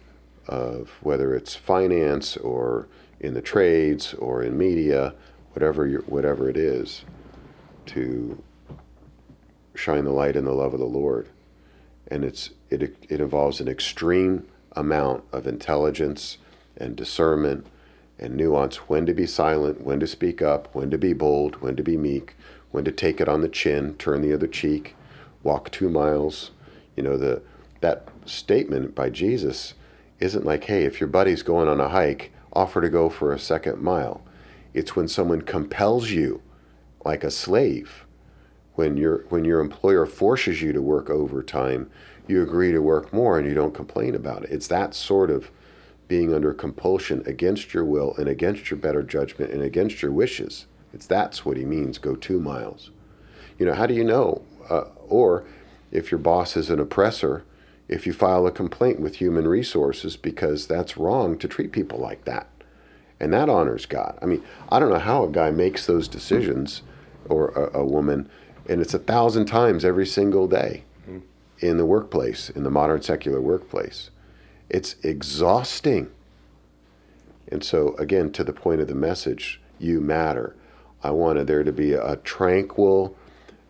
of 0.47 0.89
whether 1.01 1.34
it's 1.34 1.55
finance 1.55 2.36
or 2.38 2.89
in 3.20 3.34
the 3.34 3.41
trades 3.41 4.14
or 4.16 4.43
in 4.43 4.57
media 4.57 5.16
whatever 5.54 5.88
you 5.88 6.04
whatever 6.08 6.49
it 6.49 6.58
is. 6.58 7.06
to 7.86 8.41
shine 9.76 10.06
the 10.06 10.12
light 10.12 10.36
in 10.36 10.45
the 10.45 10.54
love 10.54 10.74
of 10.74 10.80
the 10.80 10.86
Lord. 10.86 11.30
And 12.08 12.24
it's 12.24 12.51
it 12.70 12.82
it 12.82 13.22
involves 13.22 13.60
an 13.60 13.68
extreme 13.68 14.45
amount 14.76 15.24
of 15.32 15.47
intelligence 15.47 16.38
and 16.78 16.95
discernment 16.95 17.68
and 18.20 18.36
nuance 18.36 18.78
when 18.89 19.06
to 19.06 19.14
be 19.14 19.26
silent, 19.26 19.82
when 19.82 19.99
to 19.99 20.08
speak 20.08 20.41
up, 20.41 20.74
when 20.74 20.89
to 20.91 20.97
be 20.97 21.14
bold, 21.14 21.56
when 21.58 21.76
to 21.76 21.84
be 21.84 21.97
meek, 21.97 22.36
when 22.72 22.84
to 22.86 22.91
take 22.91 23.20
it 23.20 23.28
on 23.28 23.41
the 23.41 23.49
chin, 23.49 23.95
turn 23.95 24.22
the 24.22 24.34
other 24.34 24.47
cheek, 24.47 24.95
walk 25.41 25.72
2 25.72 25.89
miles. 25.89 26.51
You 26.95 27.04
know, 27.04 27.18
the 27.18 27.41
that 27.82 28.08
statement 28.26 28.95
by 28.95 29.10
Jesus 29.10 29.74
isn't 30.20 30.45
like, 30.45 30.66
"Hey, 30.66 30.86
if 30.86 31.01
your 31.01 31.10
buddy's 31.10 31.43
going 31.43 31.68
on 31.68 31.82
a 31.82 31.89
hike, 31.89 32.32
offer 32.54 32.80
to 32.80 32.89
go 32.89 33.10
for 33.10 33.34
a 33.34 33.39
second 33.39 33.82
mile." 33.82 34.22
It's 34.74 34.95
when 34.95 35.07
someone 35.07 35.41
compels 35.41 36.11
you 36.11 36.41
like 37.05 37.24
a 37.24 37.32
slave. 37.32 38.05
When 38.76 38.97
your 38.97 39.26
when 39.30 39.45
your 39.45 39.59
employer 39.59 40.05
forces 40.05 40.61
you 40.61 40.74
to 40.74 40.82
work 40.82 41.09
overtime, 41.09 41.89
you 42.28 42.41
agree 42.41 42.71
to 42.71 42.82
work 42.82 43.13
more 43.13 43.38
and 43.38 43.47
you 43.47 43.53
don't 43.53 43.74
complain 43.74 44.15
about 44.15 44.43
it. 44.43 44.51
It's 44.51 44.67
that 44.67 44.95
sort 44.95 45.30
of 45.30 45.51
being 46.07 46.34
under 46.34 46.53
compulsion 46.53 47.24
against 47.26 47.74
your 47.74 47.86
will 47.86 48.15
and 48.17 48.28
against 48.28 48.69
your 48.69 48.80
better 48.80 49.03
judgment 49.03 49.51
and 49.51 49.61
against 49.61 50.01
your 50.01 50.11
wishes. 50.11 50.65
It's 50.93 51.05
that's 51.05 51.45
what 51.45 51.57
he 51.57 51.65
means. 51.65 51.97
Go 51.97 52.15
two 52.15 52.39
miles. 52.39 52.91
You 53.57 53.65
know, 53.65 53.74
how 53.74 53.86
do 53.86 53.93
you 53.93 54.03
know? 54.03 54.41
Uh, 54.69 54.86
or 55.07 55.45
if 55.91 56.11
your 56.11 56.19
boss 56.19 56.57
is 56.57 56.69
an 56.69 56.80
oppressor, 56.80 57.43
if 57.88 58.07
you 58.07 58.13
file 58.13 58.47
a 58.47 58.51
complaint 58.51 58.99
with 58.99 59.17
human 59.17 59.47
resources 59.47 60.17
because 60.17 60.67
that's 60.67 60.97
wrong 60.97 61.38
to 61.38 61.47
treat 61.47 61.71
people 61.71 61.99
like 61.99 62.26
that. 62.26 62.47
And 63.24 63.32
that 63.32 63.47
honors 63.47 63.86
God. 63.86 64.19
I 64.21 64.26
mean, 64.26 64.43
I 64.69 64.80
don't 64.80 64.89
know 64.89 64.99
how 64.99 65.24
a 65.24 65.30
guy 65.30 65.49
makes 65.49 65.86
those 65.86 66.09
decisions 66.09 66.82
or 67.30 67.51
a, 67.51 67.80
a 67.80 67.86
woman, 67.86 68.30
and 68.67 68.82
it's 68.82 68.93
a 68.93 68.99
thousand 68.99 69.45
times 69.45 69.86
every 69.86 70.05
single 70.05 70.45
day 70.45 70.84
mm-hmm. 71.07 71.19
in 71.59 71.78
the 71.78 71.86
workplace, 71.86 72.49
in 72.49 72.63
the 72.63 72.69
modern 72.69 73.01
secular 73.01 73.39
workplace. 73.39 74.09
It's 74.69 74.97
exhausting. 75.03 76.11
And 77.47 77.63
so, 77.63 77.95
again, 77.95 78.30
to 78.34 78.43
the 78.43 78.51
point 78.51 78.82
of 78.82 78.89
the 78.89 78.95
message, 78.95 79.61
you 79.80 80.01
matter. 80.01 80.53
I 81.01 81.11
wanted 81.11 81.47
there 81.47 81.63
to 81.63 81.71
be 81.71 81.93
a 81.93 82.17
tranquil, 82.17 83.15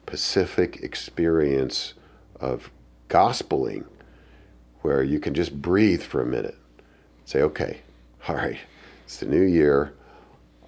pacific 0.08 0.78
experience 0.82 1.94
of 2.40 2.72
gospeling 3.08 3.86
where 4.82 5.04
you 5.04 5.20
can 5.20 5.36
just 5.36 5.62
breathe 5.62 6.02
for 6.02 6.22
a 6.22 6.26
minute. 6.26 6.58
Say, 7.26 7.42
okay, 7.42 7.82
all 8.28 8.36
right, 8.36 8.58
it's 9.04 9.18
the 9.18 9.26
new 9.26 9.42
year. 9.42 9.94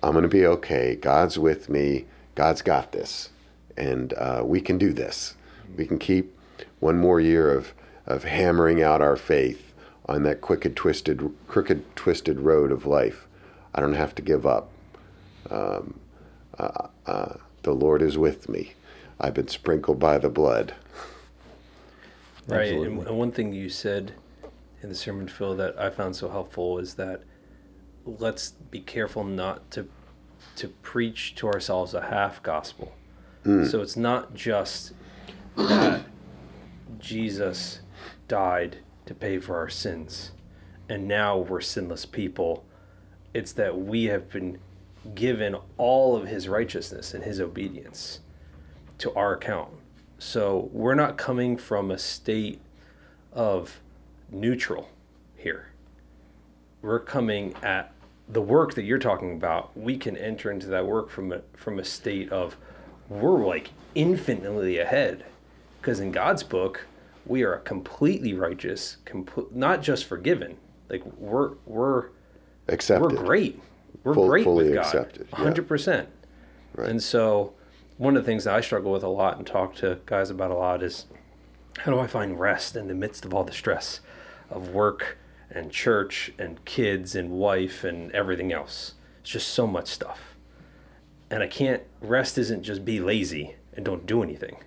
I'm 0.03 0.11
going 0.11 0.23
to 0.23 0.29
be 0.29 0.45
okay. 0.45 0.95
God's 0.95 1.39
with 1.39 1.69
me. 1.69 2.05
God's 2.35 2.61
got 2.61 2.91
this. 2.91 3.29
And 3.77 4.13
uh, 4.13 4.43
we 4.45 4.61
can 4.61 4.77
do 4.77 4.93
this. 4.93 5.35
We 5.75 5.85
can 5.85 5.97
keep 5.97 6.37
one 6.79 6.97
more 6.97 7.19
year 7.19 7.51
of, 7.51 7.73
of 8.05 8.23
hammering 8.23 8.81
out 8.83 9.01
our 9.01 9.15
faith 9.15 9.73
on 10.07 10.23
that 10.23 10.41
crooked, 10.41 10.75
twisted, 10.75 11.33
crooked, 11.47 11.95
twisted 11.95 12.39
road 12.39 12.71
of 12.71 12.85
life. 12.85 13.27
I 13.73 13.81
don't 13.81 13.93
have 13.93 14.15
to 14.15 14.21
give 14.21 14.45
up. 14.45 14.69
Um, 15.49 15.99
uh, 16.57 16.87
uh, 17.05 17.33
the 17.63 17.73
Lord 17.73 18.01
is 18.01 18.17
with 18.17 18.47
me. 18.47 18.73
I've 19.19 19.33
been 19.33 19.47
sprinkled 19.47 19.99
by 19.99 20.17
the 20.17 20.29
blood. 20.29 20.73
Right. 22.47 22.71
And, 22.71 23.07
and 23.07 23.17
one 23.17 23.31
thing 23.31 23.53
you 23.53 23.69
said 23.69 24.13
in 24.81 24.89
the 24.89 24.95
sermon, 24.95 25.27
Phil, 25.27 25.55
that 25.55 25.79
I 25.79 25.89
found 25.89 26.15
so 26.15 26.29
helpful 26.29 26.77
is 26.77 26.93
that 26.95 27.23
let's 28.05 28.51
be 28.51 28.79
careful 28.79 29.23
not 29.23 29.69
to 29.71 29.87
to 30.57 30.69
preach 30.69 31.35
to 31.35 31.47
ourselves 31.47 31.93
a 31.93 32.03
half 32.03 32.41
gospel. 32.41 32.93
Mm. 33.43 33.69
So 33.69 33.81
it's 33.81 33.97
not 33.97 34.33
just 34.33 34.93
that 35.55 36.05
Jesus 36.99 37.81
died 38.27 38.77
to 39.05 39.13
pay 39.13 39.39
for 39.39 39.57
our 39.57 39.69
sins 39.69 40.31
and 40.87 41.07
now 41.07 41.37
we're 41.37 41.61
sinless 41.61 42.05
people. 42.05 42.65
It's 43.33 43.51
that 43.53 43.77
we 43.79 44.05
have 44.05 44.31
been 44.31 44.59
given 45.13 45.55
all 45.77 46.15
of 46.15 46.27
his 46.27 46.47
righteousness 46.47 47.13
and 47.13 47.23
his 47.23 47.39
obedience 47.39 48.19
to 48.99 49.13
our 49.13 49.33
account. 49.33 49.69
So 50.17 50.69
we're 50.71 50.95
not 50.95 51.17
coming 51.17 51.57
from 51.57 51.91
a 51.91 51.97
state 51.97 52.61
of 53.33 53.81
neutral 54.31 54.89
here. 55.35 55.71
We're 56.81 56.99
coming 56.99 57.53
at 57.61 57.91
the 58.27 58.41
work 58.41 58.73
that 58.73 58.83
you're 58.83 58.99
talking 58.99 59.33
about. 59.33 59.75
We 59.77 59.97
can 59.97 60.17
enter 60.17 60.51
into 60.51 60.67
that 60.67 60.85
work 60.87 61.09
from 61.09 61.31
a 61.31 61.41
from 61.53 61.79
a 61.79 61.85
state 61.85 62.31
of 62.31 62.57
we're 63.09 63.45
like 63.45 63.71
infinitely 63.93 64.77
ahead 64.79 65.25
because 65.79 65.99
in 65.99 66.11
God's 66.11 66.43
book 66.43 66.87
we 67.25 67.43
are 67.43 67.57
completely 67.57 68.33
righteous, 68.33 68.97
compl- 69.05 69.51
not 69.51 69.81
just 69.81 70.05
forgiven. 70.05 70.57
Like 70.89 71.03
we're 71.17 71.53
we're 71.65 72.05
Accepted. 72.67 73.11
we're 73.11 73.17
great. 73.23 73.61
We're 74.03 74.13
Full- 74.13 74.27
great 74.27 74.43
fully 74.43 74.65
with 74.65 74.73
God. 74.75 74.85
accepted, 74.85 75.27
yeah. 75.31 75.35
hundred 75.37 75.67
percent. 75.67 76.09
Right. 76.75 76.89
And 76.89 77.01
so, 77.01 77.53
one 77.97 78.17
of 78.17 78.23
the 78.23 78.27
things 78.27 78.43
that 78.43 78.53
I 78.53 78.61
struggle 78.61 78.91
with 78.91 79.03
a 79.03 79.07
lot 79.07 79.37
and 79.37 79.47
talk 79.47 79.75
to 79.75 79.99
guys 80.05 80.29
about 80.29 80.51
a 80.51 80.55
lot 80.55 80.83
is 80.83 81.05
how 81.79 81.91
do 81.91 81.99
I 81.99 82.07
find 82.07 82.39
rest 82.39 82.75
in 82.75 82.87
the 82.87 82.93
midst 82.93 83.23
of 83.25 83.33
all 83.33 83.43
the 83.43 83.51
stress 83.53 84.01
of 84.49 84.69
work 84.69 85.17
and 85.55 85.71
church 85.71 86.31
and 86.37 86.63
kids 86.65 87.15
and 87.15 87.31
wife 87.31 87.83
and 87.83 88.11
everything 88.11 88.53
else? 88.53 88.93
It's 89.21 89.31
just 89.31 89.47
so 89.47 89.65
much 89.65 89.87
stuff. 89.87 90.35
And 91.31 91.41
I 91.41 91.47
can't, 91.47 91.81
rest 92.01 92.37
isn't 92.37 92.61
just 92.61 92.85
be 92.85 92.99
lazy 92.99 93.55
and 93.73 93.83
don't 93.83 94.05
do 94.05 94.21
anything. 94.21 94.57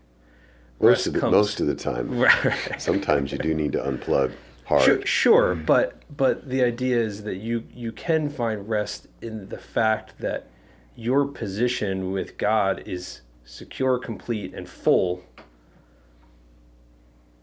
most 0.81 0.91
rest 0.91 1.07
of 1.07 1.13
the 1.13 1.21
comes- 1.21 1.33
most 1.33 1.61
of 1.61 1.67
the 1.67 1.75
time. 1.75 2.19
Right. 2.19 2.81
Sometimes 2.81 3.31
you 3.31 3.39
do 3.39 3.55
need 3.55 3.73
to 3.73 3.79
unplug 3.79 4.33
hard. 4.69 4.83
Sure, 4.83 5.07
sure, 5.07 5.55
mm-hmm. 5.55 5.65
but 5.65 6.03
but 6.15 6.49
the 6.49 6.63
idea 6.63 6.99
is 6.99 7.23
that 7.25 7.37
you 7.37 7.65
you 7.73 7.91
can 7.91 8.29
find 8.29 8.69
rest 8.69 9.09
in 9.23 9.49
the 9.49 9.59
fact 9.59 10.19
that 10.19 10.49
your 10.95 11.27
position 11.27 12.13
with 12.13 12.37
God 12.37 12.83
is 12.87 13.23
secure, 13.45 13.99
complete, 13.99 14.53
and 14.53 14.69
full. 14.69 15.23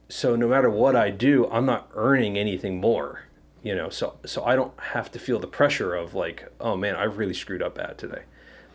So 0.08 0.36
no 0.36 0.48
matter 0.48 0.70
what 0.70 0.96
I 0.96 1.10
do, 1.10 1.48
I'm 1.50 1.66
not 1.66 1.89
earning 1.96 2.38
anything 2.38 2.80
more, 2.80 3.24
you 3.66 3.76
know. 3.76 3.89
So 3.89 4.18
so 4.26 4.45
I 4.45 4.55
don't 4.55 4.80
have 4.80 5.11
to 5.11 5.20
feel 5.20 5.39
the 5.39 5.47
pressure 5.47 5.93
of 5.93 6.13
like, 6.13 6.49
oh 6.61 6.78
man, 6.78 6.95
I 6.95 7.03
really 7.03 7.34
screwed 7.34 7.61
up 7.61 7.76
bad 7.76 7.97
today. 7.97 8.22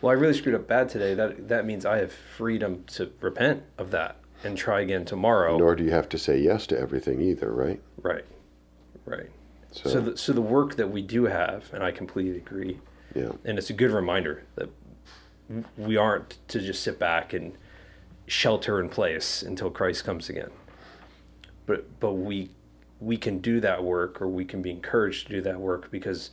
Well, 0.01 0.11
I 0.11 0.13
really 0.13 0.33
screwed 0.33 0.53
up 0.53 0.67
bad 0.67 0.89
today. 0.89 1.15
That 1.15 1.47
that 1.47 1.65
means 1.65 1.85
I 1.85 1.97
have 1.97 2.11
freedom 2.11 2.83
to 2.87 3.11
repent 3.21 3.63
of 3.79 3.89
that 3.91 4.17
and 4.43 4.57
try 4.57 4.81
again 4.81 5.05
tomorrow. 5.05 5.57
Nor 5.57 5.75
do 5.75 5.83
you 5.83 5.91
have 5.91 6.09
to 6.09 6.17
say 6.17 6.37
yes 6.37 6.67
to 6.67 6.79
everything 6.79 7.21
either, 7.21 7.51
right? 7.51 7.81
Right, 8.01 8.25
right. 9.05 9.29
So, 9.71 9.89
So, 9.89 10.01
the, 10.01 10.17
so 10.17 10.33
the 10.33 10.41
work 10.41 10.75
that 10.75 10.91
we 10.91 11.01
do 11.01 11.25
have, 11.25 11.71
and 11.73 11.83
I 11.83 11.91
completely 11.91 12.37
agree, 12.37 12.79
yeah, 13.15 13.31
and 13.45 13.57
it's 13.57 13.69
a 13.69 13.73
good 13.73 13.91
reminder 13.91 14.43
that 14.55 14.69
we 15.77 15.95
aren't 15.95 16.37
to 16.49 16.59
just 16.59 16.83
sit 16.83 16.99
back 16.99 17.33
and 17.33 17.57
shelter 18.27 18.79
in 18.79 18.89
place 18.89 19.41
until 19.41 19.69
Christ 19.69 20.03
comes 20.03 20.29
again. 20.29 20.51
But 21.65 21.99
but 21.99 22.13
we 22.13 22.49
we 23.01 23.17
can 23.17 23.39
do 23.39 23.59
that 23.59 23.83
work, 23.83 24.21
or 24.21 24.27
we 24.27 24.45
can 24.45 24.61
be 24.61 24.69
encouraged 24.69 25.27
to 25.27 25.33
do 25.33 25.41
that 25.41 25.59
work 25.59 25.89
because 25.91 26.29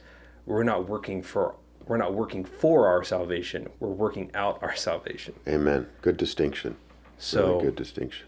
we're 0.47 0.63
not 0.63 0.89
working 0.89 1.23
for 1.23 1.57
we're 1.87 1.97
not 1.97 2.13
working 2.13 2.45
for 2.45 2.87
our 2.87 3.03
salvation. 3.03 3.69
We're 3.81 3.89
working 3.89 4.31
out 4.35 4.63
our 4.63 4.77
salvation. 4.77 5.35
amen. 5.49 5.89
Good 6.03 6.19
distinction. 6.19 6.77
So 7.17 7.53
really 7.55 7.65
good 7.65 7.77
distinction. 7.77 8.27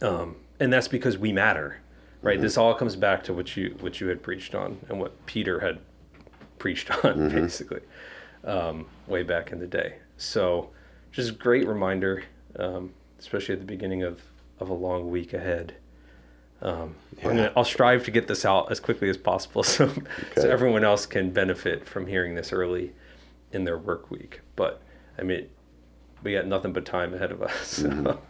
um, 0.00 0.36
and 0.58 0.72
that's 0.72 0.88
because 0.88 1.18
we 1.18 1.32
matter, 1.32 1.80
right? 2.22 2.40
This 2.40 2.56
all 2.56 2.74
comes 2.74 2.96
back 2.96 3.22
to 3.24 3.34
what 3.34 3.56
you 3.56 3.76
what 3.80 4.00
you 4.00 4.08
had 4.08 4.22
preached 4.22 4.54
on 4.54 4.78
and 4.88 4.98
what 4.98 5.26
Peter 5.26 5.60
had 5.60 5.78
preached 6.58 6.90
on, 7.04 7.28
basically, 7.28 7.80
um, 8.44 8.86
way 9.06 9.22
back 9.22 9.52
in 9.52 9.58
the 9.58 9.66
day. 9.66 9.96
So, 10.16 10.70
just 11.12 11.28
a 11.30 11.32
great 11.34 11.68
reminder, 11.68 12.24
um, 12.58 12.94
especially 13.18 13.52
at 13.52 13.60
the 13.60 13.66
beginning 13.66 14.02
of 14.02 14.22
of 14.58 14.70
a 14.70 14.74
long 14.74 15.10
week 15.10 15.34
ahead. 15.34 15.74
Um, 16.62 16.94
I'm 17.12 17.18
Yeah. 17.18 17.24
gonna, 17.28 17.52
I'll 17.56 17.64
strive 17.64 18.04
to 18.04 18.10
get 18.10 18.28
this 18.28 18.44
out 18.44 18.70
as 18.70 18.80
quickly 18.80 19.08
as 19.10 19.16
possible, 19.16 19.62
so 19.64 19.90
so 20.36 20.48
everyone 20.48 20.84
else 20.84 21.06
can 21.06 21.30
benefit 21.30 21.86
from 21.86 22.06
hearing 22.06 22.34
this 22.34 22.52
early 22.52 22.92
in 23.52 23.64
their 23.64 23.78
work 23.78 24.10
week. 24.10 24.40
But 24.56 24.80
I 25.18 25.22
mean, 25.22 25.48
we 26.22 26.32
got 26.32 26.46
nothing 26.46 26.72
but 26.72 26.84
time 26.84 27.14
ahead 27.14 27.30
of 27.30 27.42
us. 27.48 27.66
So, 27.68 28.20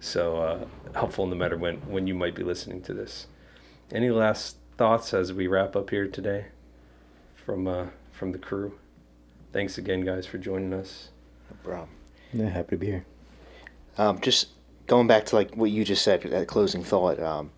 so 0.00 0.36
uh, 0.36 0.64
helpful 0.94 1.26
no 1.26 1.34
matter 1.34 1.56
when 1.56 1.76
when 1.88 2.06
you 2.06 2.14
might 2.14 2.34
be 2.34 2.42
listening 2.44 2.82
to 2.82 2.94
this. 2.94 3.26
Any 3.92 4.10
last 4.10 4.56
thoughts 4.78 5.12
as 5.12 5.32
we 5.32 5.46
wrap 5.46 5.76
up 5.76 5.90
here 5.90 6.06
today 6.08 6.46
from 7.34 7.66
uh, 7.66 7.86
from 8.12 8.32
the 8.32 8.38
crew? 8.38 8.78
Thanks 9.52 9.76
again, 9.76 10.00
guys, 10.02 10.24
for 10.26 10.38
joining 10.38 10.72
us. 10.72 11.10
No 11.50 11.56
problem. 11.62 11.88
Yeah, 12.32 12.48
happy 12.48 12.70
to 12.70 12.76
be 12.78 12.86
here. 12.86 13.04
Um, 13.98 14.18
just 14.20 14.48
going 14.86 15.06
back 15.06 15.26
to 15.26 15.36
like 15.36 15.54
what 15.54 15.70
you 15.70 15.84
just 15.84 16.02
said, 16.02 16.22
that 16.22 16.46
closing 16.48 16.82
thought. 16.82 17.20
Um, 17.20 17.50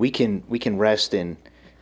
we 0.00 0.10
can 0.10 0.42
we 0.48 0.58
can 0.58 0.78
rest 0.78 1.12
in, 1.12 1.36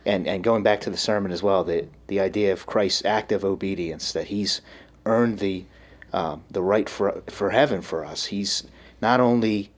and 0.05 0.27
and 0.27 0.43
going 0.43 0.61
back 0.61 0.81
to 0.81 0.89
the 0.89 0.97
sermon 0.97 1.31
as 1.31 1.41
well. 1.41 1.63
The 1.63 1.87
the 2.07 2.19
idea 2.19 2.51
of 2.51 2.65
Christ's 2.65 3.05
active 3.05 3.45
obedience 3.45 4.11
that 4.11 4.27
He's 4.27 4.59
earned 5.05 5.39
the 5.39 5.63
um, 6.11 6.43
the 6.51 6.61
right 6.61 6.89
for 6.89 7.23
for 7.27 7.51
heaven 7.51 7.81
for 7.81 8.03
us. 8.03 8.25
He's 8.25 8.67
not 9.01 9.21
only 9.21 9.71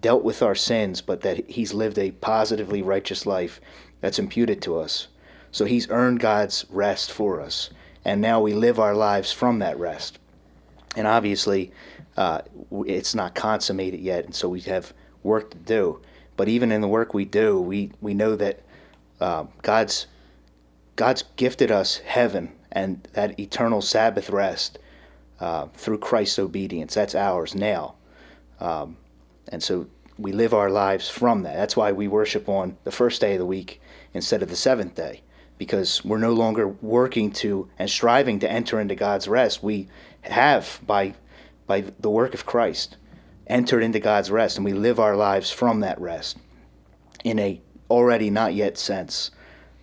dealt 0.00 0.22
with 0.22 0.40
our 0.40 0.54
sins, 0.54 1.00
but 1.00 1.22
that 1.22 1.50
he's 1.50 1.74
lived 1.74 1.98
a 1.98 2.12
positively 2.12 2.80
righteous 2.80 3.26
life 3.26 3.60
that's 4.00 4.20
imputed 4.20 4.62
to 4.62 4.78
us. 4.78 5.08
So 5.50 5.64
he's 5.64 5.90
earned 5.90 6.20
God's 6.20 6.64
rest 6.70 7.10
for 7.10 7.40
us, 7.40 7.70
and 8.04 8.20
now 8.20 8.40
we 8.40 8.54
live 8.54 8.78
our 8.78 8.94
lives 8.94 9.32
from 9.32 9.58
that 9.58 9.78
rest. 9.80 10.20
And 10.96 11.08
obviously, 11.08 11.72
uh, 12.16 12.42
it's 12.86 13.16
not 13.16 13.34
consummated 13.34 13.98
yet, 13.98 14.26
and 14.26 14.34
so 14.34 14.48
we 14.48 14.60
have 14.60 14.94
work 15.24 15.50
to 15.50 15.58
do. 15.58 16.00
But 16.40 16.48
even 16.48 16.72
in 16.72 16.80
the 16.80 16.88
work 16.88 17.12
we 17.12 17.26
do, 17.26 17.60
we, 17.60 17.92
we 18.00 18.14
know 18.14 18.34
that 18.34 18.60
uh, 19.20 19.44
God's 19.60 20.06
God's 20.96 21.24
gifted 21.36 21.70
us 21.70 21.98
heaven 21.98 22.52
and 22.72 23.06
that 23.12 23.38
eternal 23.38 23.82
Sabbath 23.82 24.30
rest 24.30 24.78
uh, 25.38 25.66
through 25.74 25.98
Christ's 25.98 26.38
obedience. 26.38 26.94
That's 26.94 27.14
ours 27.14 27.54
now. 27.54 27.96
Um, 28.58 28.96
and 29.48 29.62
so 29.62 29.86
we 30.16 30.32
live 30.32 30.54
our 30.54 30.70
lives 30.70 31.10
from 31.10 31.42
that. 31.42 31.56
That's 31.56 31.76
why 31.76 31.92
we 31.92 32.08
worship 32.08 32.48
on 32.48 32.78
the 32.84 32.90
first 32.90 33.20
day 33.20 33.34
of 33.34 33.38
the 33.38 33.44
week 33.44 33.78
instead 34.14 34.42
of 34.42 34.48
the 34.48 34.56
seventh 34.56 34.94
day, 34.94 35.20
because 35.58 36.02
we're 36.06 36.16
no 36.16 36.32
longer 36.32 36.68
working 36.68 37.32
to 37.32 37.68
and 37.78 37.90
striving 37.90 38.38
to 38.38 38.50
enter 38.50 38.80
into 38.80 38.94
God's 38.94 39.28
rest. 39.28 39.62
We 39.62 39.88
have, 40.22 40.80
by, 40.86 41.12
by 41.66 41.82
the 42.00 42.08
work 42.08 42.32
of 42.32 42.46
Christ, 42.46 42.96
entered 43.50 43.82
into 43.82 43.98
God's 43.98 44.30
rest, 44.30 44.56
and 44.56 44.64
we 44.64 44.72
live 44.72 44.98
our 44.98 45.16
lives 45.16 45.50
from 45.50 45.80
that 45.80 46.00
rest 46.00 46.38
in 47.24 47.38
a 47.38 47.60
already 47.90 48.30
not 48.30 48.54
yet 48.54 48.78
sense, 48.78 49.30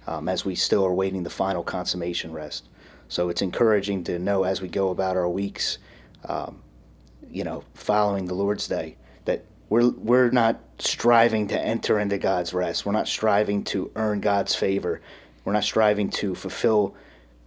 um, 0.07 0.29
as 0.29 0.45
we 0.45 0.55
still 0.55 0.85
are 0.85 0.93
waiting 0.93 1.23
the 1.23 1.29
final 1.29 1.63
consummation 1.63 2.31
rest. 2.31 2.69
So 3.09 3.29
it's 3.29 3.41
encouraging 3.41 4.05
to 4.05 4.19
know 4.19 4.43
as 4.43 4.61
we 4.61 4.67
go 4.67 4.89
about 4.89 5.17
our 5.17 5.29
weeks, 5.29 5.77
um, 6.25 6.61
you 7.29 7.43
know, 7.43 7.63
following 7.73 8.25
the 8.25 8.33
Lord's 8.33 8.67
Day, 8.67 8.95
that 9.25 9.45
we're 9.69 9.89
we're 9.89 10.29
not 10.29 10.59
striving 10.79 11.47
to 11.47 11.59
enter 11.59 11.99
into 11.99 12.17
God's 12.17 12.53
rest. 12.53 12.85
We're 12.85 12.93
not 12.93 13.07
striving 13.07 13.63
to 13.65 13.91
earn 13.95 14.21
God's 14.21 14.55
favor. 14.55 15.01
We're 15.43 15.53
not 15.53 15.63
striving 15.63 16.09
to 16.11 16.35
fulfill 16.35 16.95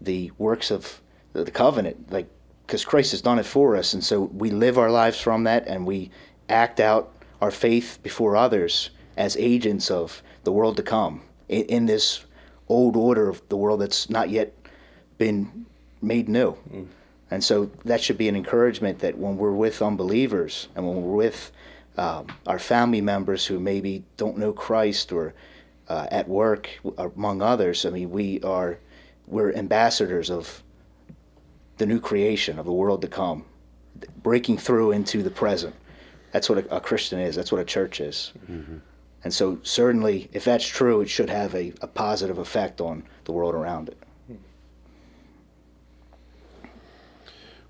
the 0.01 0.31
works 0.39 0.71
of 0.71 1.01
the, 1.33 1.45
the 1.45 1.51
covenant, 1.51 2.11
like 2.11 2.29
because 2.71 2.85
Christ 2.85 3.11
has 3.11 3.21
done 3.21 3.41
it 3.41 3.47
for 3.47 3.75
us, 3.75 3.95
and 3.95 4.05
so 4.05 4.21
we 4.23 4.51
live 4.51 4.79
our 4.79 4.93
lives 4.93 5.21
from 5.21 5.43
that, 5.43 5.67
and 5.67 5.85
we 5.85 6.09
act 6.49 6.79
out 6.79 7.13
our 7.41 7.51
faith 7.51 7.99
before 8.01 8.37
others 8.37 8.91
as 9.17 9.37
agents 9.37 9.91
of 9.91 10.23
the 10.45 10.53
world 10.53 10.77
to 10.77 10.85
come 10.85 11.21
in, 11.49 11.65
in 11.65 11.87
this 11.87 12.25
old 12.69 12.95
order 12.95 13.29
of 13.29 13.43
the 13.49 13.57
world 13.57 13.81
that's 13.81 14.09
not 14.09 14.31
yet 14.31 14.53
been 15.19 15.67
made 16.01 16.29
new. 16.29 16.53
Mm. 16.73 16.87
And 17.33 17.43
so 17.43 17.73
that 17.85 18.01
should 18.01 18.17
be 18.17 18.29
an 18.29 18.37
encouragement 18.37 19.01
that 19.01 19.19
when 19.19 19.37
we're 19.37 19.51
with 19.51 19.83
unbelievers 19.83 20.69
and 20.77 20.87
when 20.87 21.03
we're 21.03 21.17
with 21.17 21.51
um, 21.97 22.29
our 22.47 22.61
family 22.61 23.01
members 23.01 23.47
who 23.47 23.59
maybe 23.59 24.05
don't 24.17 24.39
know 24.39 24.53
Christ 24.53 25.11
or 25.11 25.35
uh, 25.89 26.07
at 26.13 26.29
work, 26.29 26.71
among 26.97 27.43
others, 27.43 27.85
I 27.85 27.91
mean, 27.91 28.13
we 28.13 28.41
are 28.43 28.79
we're 29.27 29.53
ambassadors 29.55 30.31
of 30.31 30.63
the 31.81 31.87
new 31.87 31.99
creation 31.99 32.59
of 32.59 32.67
the 32.67 32.73
world 32.73 33.01
to 33.01 33.09
come, 33.09 33.45
breaking 34.23 34.59
through 34.59 34.93
into 34.93 35.23
the 35.23 35.31
present. 35.31 35.75
That's 36.31 36.49
what 36.49 36.59
a, 36.59 36.77
a 36.77 36.81
Christian 36.81 37.19
is. 37.19 37.35
That's 37.35 37.51
what 37.51 37.61
a 37.61 37.65
church 37.65 38.01
is. 38.01 38.33
Mm-hmm. 38.49 38.77
And 39.25 39.35
so, 39.35 39.59
certainly, 39.63 40.29
if 40.33 40.45
that's 40.45 40.67
true, 40.67 41.01
it 41.01 41.09
should 41.09 41.31
have 41.31 41.55
a, 41.55 41.73
a 41.81 41.87
positive 41.87 42.39
effect 42.39 42.81
on 42.81 43.03
the 43.25 43.33
world 43.33 43.55
around 43.55 43.89
it. 43.89 43.99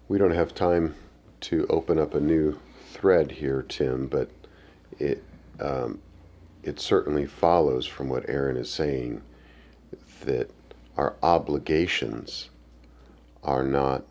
We 0.08 0.18
don't 0.18 0.32
have 0.32 0.54
time 0.56 0.96
to 1.42 1.66
open 1.70 1.96
up 1.98 2.12
a 2.14 2.20
new 2.20 2.58
thread 2.90 3.30
here, 3.30 3.62
Tim, 3.62 4.08
but 4.08 4.28
it 4.98 5.22
um, 5.60 6.00
it 6.64 6.80
certainly 6.80 7.26
follows 7.26 7.86
from 7.86 8.08
what 8.08 8.28
Aaron 8.28 8.56
is 8.56 8.70
saying 8.70 9.22
that 10.24 10.50
our 10.96 11.14
obligations 11.22 12.50
are 13.42 13.64
not 13.64 14.04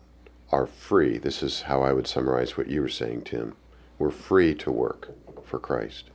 are 0.50 0.66
free. 0.66 1.18
This 1.18 1.42
is 1.42 1.62
how 1.62 1.82
I 1.82 1.92
would 1.92 2.06
summarize 2.06 2.56
what 2.56 2.68
you 2.68 2.80
were 2.80 2.88
saying, 2.88 3.22
Tim. 3.22 3.54
We're 3.98 4.10
free 4.10 4.54
to 4.56 4.72
work 4.72 5.12
for 5.44 5.58
Christ 5.58 6.10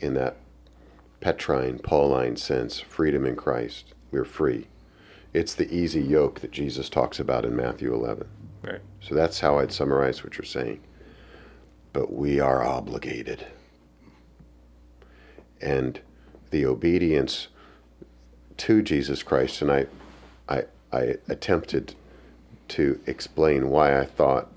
in 0.00 0.14
that 0.14 0.36
Petrine, 1.20 1.78
Pauline 1.78 2.36
sense, 2.36 2.80
freedom 2.80 3.26
in 3.26 3.36
Christ. 3.36 3.94
We're 4.10 4.24
free. 4.24 4.68
It's 5.32 5.54
the 5.54 5.72
easy 5.72 6.00
yoke 6.00 6.40
that 6.40 6.50
Jesus 6.50 6.88
talks 6.88 7.20
about 7.20 7.44
in 7.44 7.54
Matthew 7.54 7.92
11. 7.92 8.26
Right. 8.62 8.80
So 9.00 9.14
that's 9.14 9.40
how 9.40 9.58
I'd 9.58 9.72
summarize 9.72 10.24
what 10.24 10.38
you're 10.38 10.44
saying. 10.44 10.80
But 11.92 12.12
we 12.12 12.40
are 12.40 12.64
obligated. 12.64 13.46
And 15.60 16.00
the 16.50 16.64
obedience 16.66 17.48
to 18.58 18.82
Jesus 18.82 19.22
Christ, 19.22 19.60
and 19.62 19.70
I, 19.70 19.86
I, 20.48 20.64
I 20.92 21.16
attempted 21.28 21.94
to 22.68 23.00
explain 23.06 23.70
why 23.70 23.98
I 23.98 24.04
thought 24.04 24.48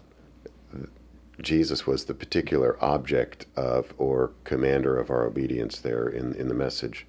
Jesus 1.41 1.87
was 1.87 2.05
the 2.05 2.13
particular 2.13 2.77
object 2.83 3.45
of 3.55 3.93
or 3.97 4.31
commander 4.43 4.97
of 4.97 5.09
our 5.09 5.25
obedience 5.25 5.79
there 5.79 6.07
in, 6.07 6.33
in 6.35 6.47
the 6.47 6.53
message. 6.53 7.07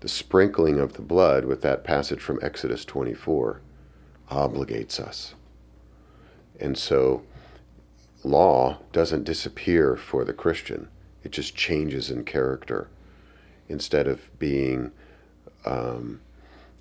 The 0.00 0.08
sprinkling 0.08 0.78
of 0.78 0.94
the 0.94 1.02
blood 1.02 1.44
with 1.44 1.60
that 1.62 1.84
passage 1.84 2.20
from 2.20 2.38
Exodus 2.42 2.84
24 2.84 3.60
obligates 4.30 4.98
us. 4.98 5.34
And 6.58 6.78
so 6.78 7.22
law 8.24 8.78
doesn't 8.92 9.24
disappear 9.24 9.96
for 9.96 10.24
the 10.24 10.32
Christian, 10.32 10.88
it 11.22 11.32
just 11.32 11.54
changes 11.54 12.10
in 12.10 12.24
character. 12.24 12.88
Instead 13.68 14.08
of 14.08 14.36
being 14.38 14.90
um, 15.64 16.20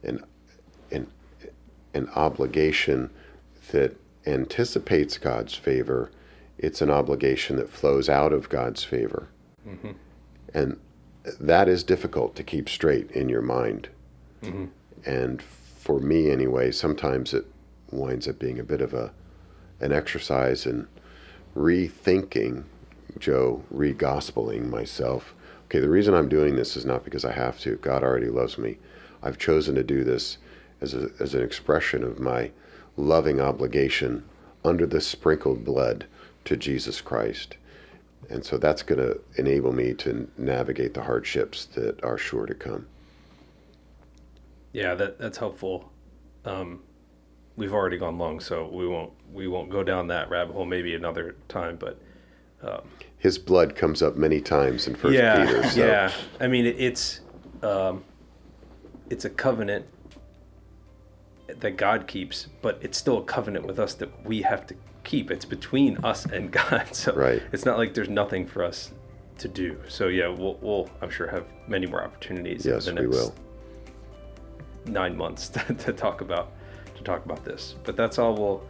an, 0.02 0.24
an, 0.92 1.08
an 1.94 2.10
obligation 2.16 3.12
that 3.72 3.96
anticipates 4.26 5.18
God's 5.18 5.56
favor, 5.56 6.12
it's 6.58 6.82
an 6.82 6.90
obligation 6.90 7.56
that 7.56 7.70
flows 7.70 8.10
out 8.10 8.34
of 8.34 8.50
God's 8.50 8.84
favor. 8.84 9.30
Mm-hmm. 9.68 9.91
And 10.54 10.80
that 11.40 11.68
is 11.68 11.84
difficult 11.84 12.36
to 12.36 12.44
keep 12.44 12.70
straight 12.70 13.12
in 13.12 13.30
your 13.30 13.41
mind. 13.41 13.90
Mm-hmm. 14.41 14.66
And 15.06 15.41
for 15.41 16.00
me, 16.00 16.30
anyway, 16.30 16.72
sometimes 16.72 17.34
it 17.34 17.46
winds 17.91 18.28
up 18.28 18.40
being 18.40 18.60
a 18.60 18.64
bit 18.64 18.82
of 18.82 18.94
a 18.94 19.12
an 19.82 19.94
exercise 19.94 20.66
in 20.66 20.88
rethinking, 21.56 22.64
Joe, 23.18 23.64
re 23.72 23.94
gospeling 23.94 24.70
myself. 24.70 25.34
Okay, 25.66 25.80
the 25.80 25.90
reason 25.90 26.14
I'm 26.14 26.30
doing 26.30 26.56
this 26.56 26.76
is 26.76 26.86
not 26.86 27.04
because 27.04 27.26
I 27.26 27.32
have 27.32 27.60
to. 27.62 27.76
God 27.78 28.04
already 28.04 28.30
loves 28.30 28.58
me. 28.58 28.78
I've 29.24 29.38
chosen 29.38 29.76
to 29.76 29.84
do 29.84 30.04
this 30.04 30.38
as, 30.82 30.94
a, 30.94 31.10
as 31.20 31.34
an 31.34 31.44
expression 31.44 32.04
of 32.04 32.20
my 32.20 32.52
loving 33.00 33.40
obligation 33.40 34.24
under 34.64 34.86
the 34.86 35.02
sprinkled 35.02 35.64
blood 35.64 36.06
to 36.46 36.58
Jesus 36.58 37.02
Christ. 37.02 37.56
And 38.30 38.46
so 38.46 38.58
that's 38.58 38.84
going 38.84 39.00
to 39.00 39.20
enable 39.38 39.72
me 39.72 39.94
to 39.96 40.30
navigate 40.38 40.94
the 40.94 41.04
hardships 41.04 41.66
that 41.68 42.04
are 42.04 42.18
sure 42.18 42.46
to 42.46 42.54
come. 42.54 42.86
Yeah, 44.74 44.94
that 44.96 45.18
that's 45.18 45.38
helpful. 45.38 45.92
Um, 46.46 46.84
we've 47.56 47.74
already 47.74 47.98
gone 47.98 48.20
long, 48.20 48.40
so 48.40 48.68
we 48.68 48.88
won't 48.88 49.12
we 49.34 49.48
won't 49.48 49.72
go 49.72 49.84
down 49.84 50.08
that 50.08 50.30
rabbit 50.30 50.54
hole. 50.54 50.66
Maybe 50.66 50.94
another 50.94 51.36
time, 51.48 51.78
but 51.78 52.00
um, 52.62 52.82
his 53.18 53.40
blood 53.40 53.76
comes 53.76 54.04
up 54.04 54.16
many 54.16 54.42
times 54.42 54.88
in 54.88 54.94
First 54.94 55.16
yeah, 55.16 55.46
Peter. 55.46 55.64
So. 55.70 55.86
Yeah, 55.86 56.12
I 56.40 56.48
mean 56.48 56.68
it's 56.68 57.22
um, 57.64 58.04
it's 59.10 59.26
a 59.26 59.30
covenant 59.30 59.88
that 61.60 61.77
God 61.77 62.07
keeps, 62.07 62.48
but 62.61 62.77
it's 62.81 62.98
still 62.98 63.18
a 63.18 63.23
covenant 63.23 63.65
with 63.65 63.80
us 63.80 63.94
that 63.95 64.26
we 64.26 64.41
have 64.44 64.65
to 64.68 64.76
keep. 65.03 65.31
It's 65.31 65.45
between 65.45 65.98
us 66.03 66.26
and 66.26 66.52
God, 66.69 66.94
so 66.94 67.14
right. 67.14 67.41
it's 67.52 67.65
not 67.65 67.77
like 67.77 67.94
there's 67.94 68.10
nothing 68.10 68.45
for 68.45 68.64
us 68.64 68.91
to 69.40 69.48
do. 69.48 69.80
So 69.88 70.07
yeah, 70.07 70.27
we'll, 70.27 70.57
we'll 70.61 70.90
I'm 71.02 71.10
sure 71.10 71.27
have 71.27 71.45
many 71.68 71.86
more 71.86 72.03
opportunities. 72.03 72.65
Yes, 72.65 72.86
the 72.86 72.94
next 72.94 73.07
we 73.07 73.07
will. 73.07 73.34
Nine 74.86 75.18
months 75.18 75.49
to, 75.49 75.73
to 75.73 75.94
talk 75.94 76.22
about 76.22 76.52
to 76.95 77.03
talk 77.03 77.26
about 77.26 77.44
this. 77.44 77.76
But 77.84 77.95
that's 77.95 78.19
all 78.19 78.36
we'll 78.36 78.68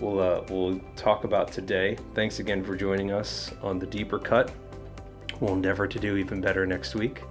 we'll 0.00 0.20
uh, 0.20 0.44
we'll 0.48 0.80
talk 0.96 1.24
about 1.24 1.52
today. 1.52 1.96
Thanks 2.14 2.38
again 2.38 2.64
for 2.64 2.76
joining 2.76 3.12
us 3.12 3.52
on 3.62 3.78
the 3.78 3.86
deeper 3.86 4.18
cut. 4.18 4.52
We'll 5.40 5.54
endeavor 5.54 5.86
to 5.86 5.98
do 5.98 6.16
even 6.16 6.40
better 6.40 6.66
next 6.66 6.94
week. 6.94 7.22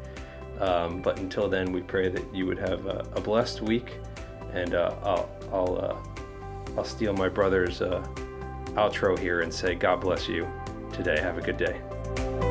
Um, 0.59 1.01
but 1.01 1.19
until 1.19 1.47
then, 1.47 1.71
we 1.71 1.81
pray 1.81 2.09
that 2.09 2.35
you 2.35 2.45
would 2.45 2.57
have 2.57 2.85
a, 2.85 3.05
a 3.13 3.21
blessed 3.21 3.61
week, 3.61 3.97
and 4.53 4.73
uh, 4.73 4.95
I'll 5.03 5.29
I'll 5.51 5.77
uh, 5.77 6.77
I'll 6.77 6.85
steal 6.85 7.13
my 7.13 7.29
brother's 7.29 7.81
uh, 7.81 8.05
outro 8.73 9.17
here 9.17 9.41
and 9.41 9.53
say 9.53 9.75
God 9.75 10.01
bless 10.01 10.27
you 10.27 10.47
today. 10.91 11.19
Have 11.19 11.37
a 11.37 11.41
good 11.41 11.57
day. 11.57 12.48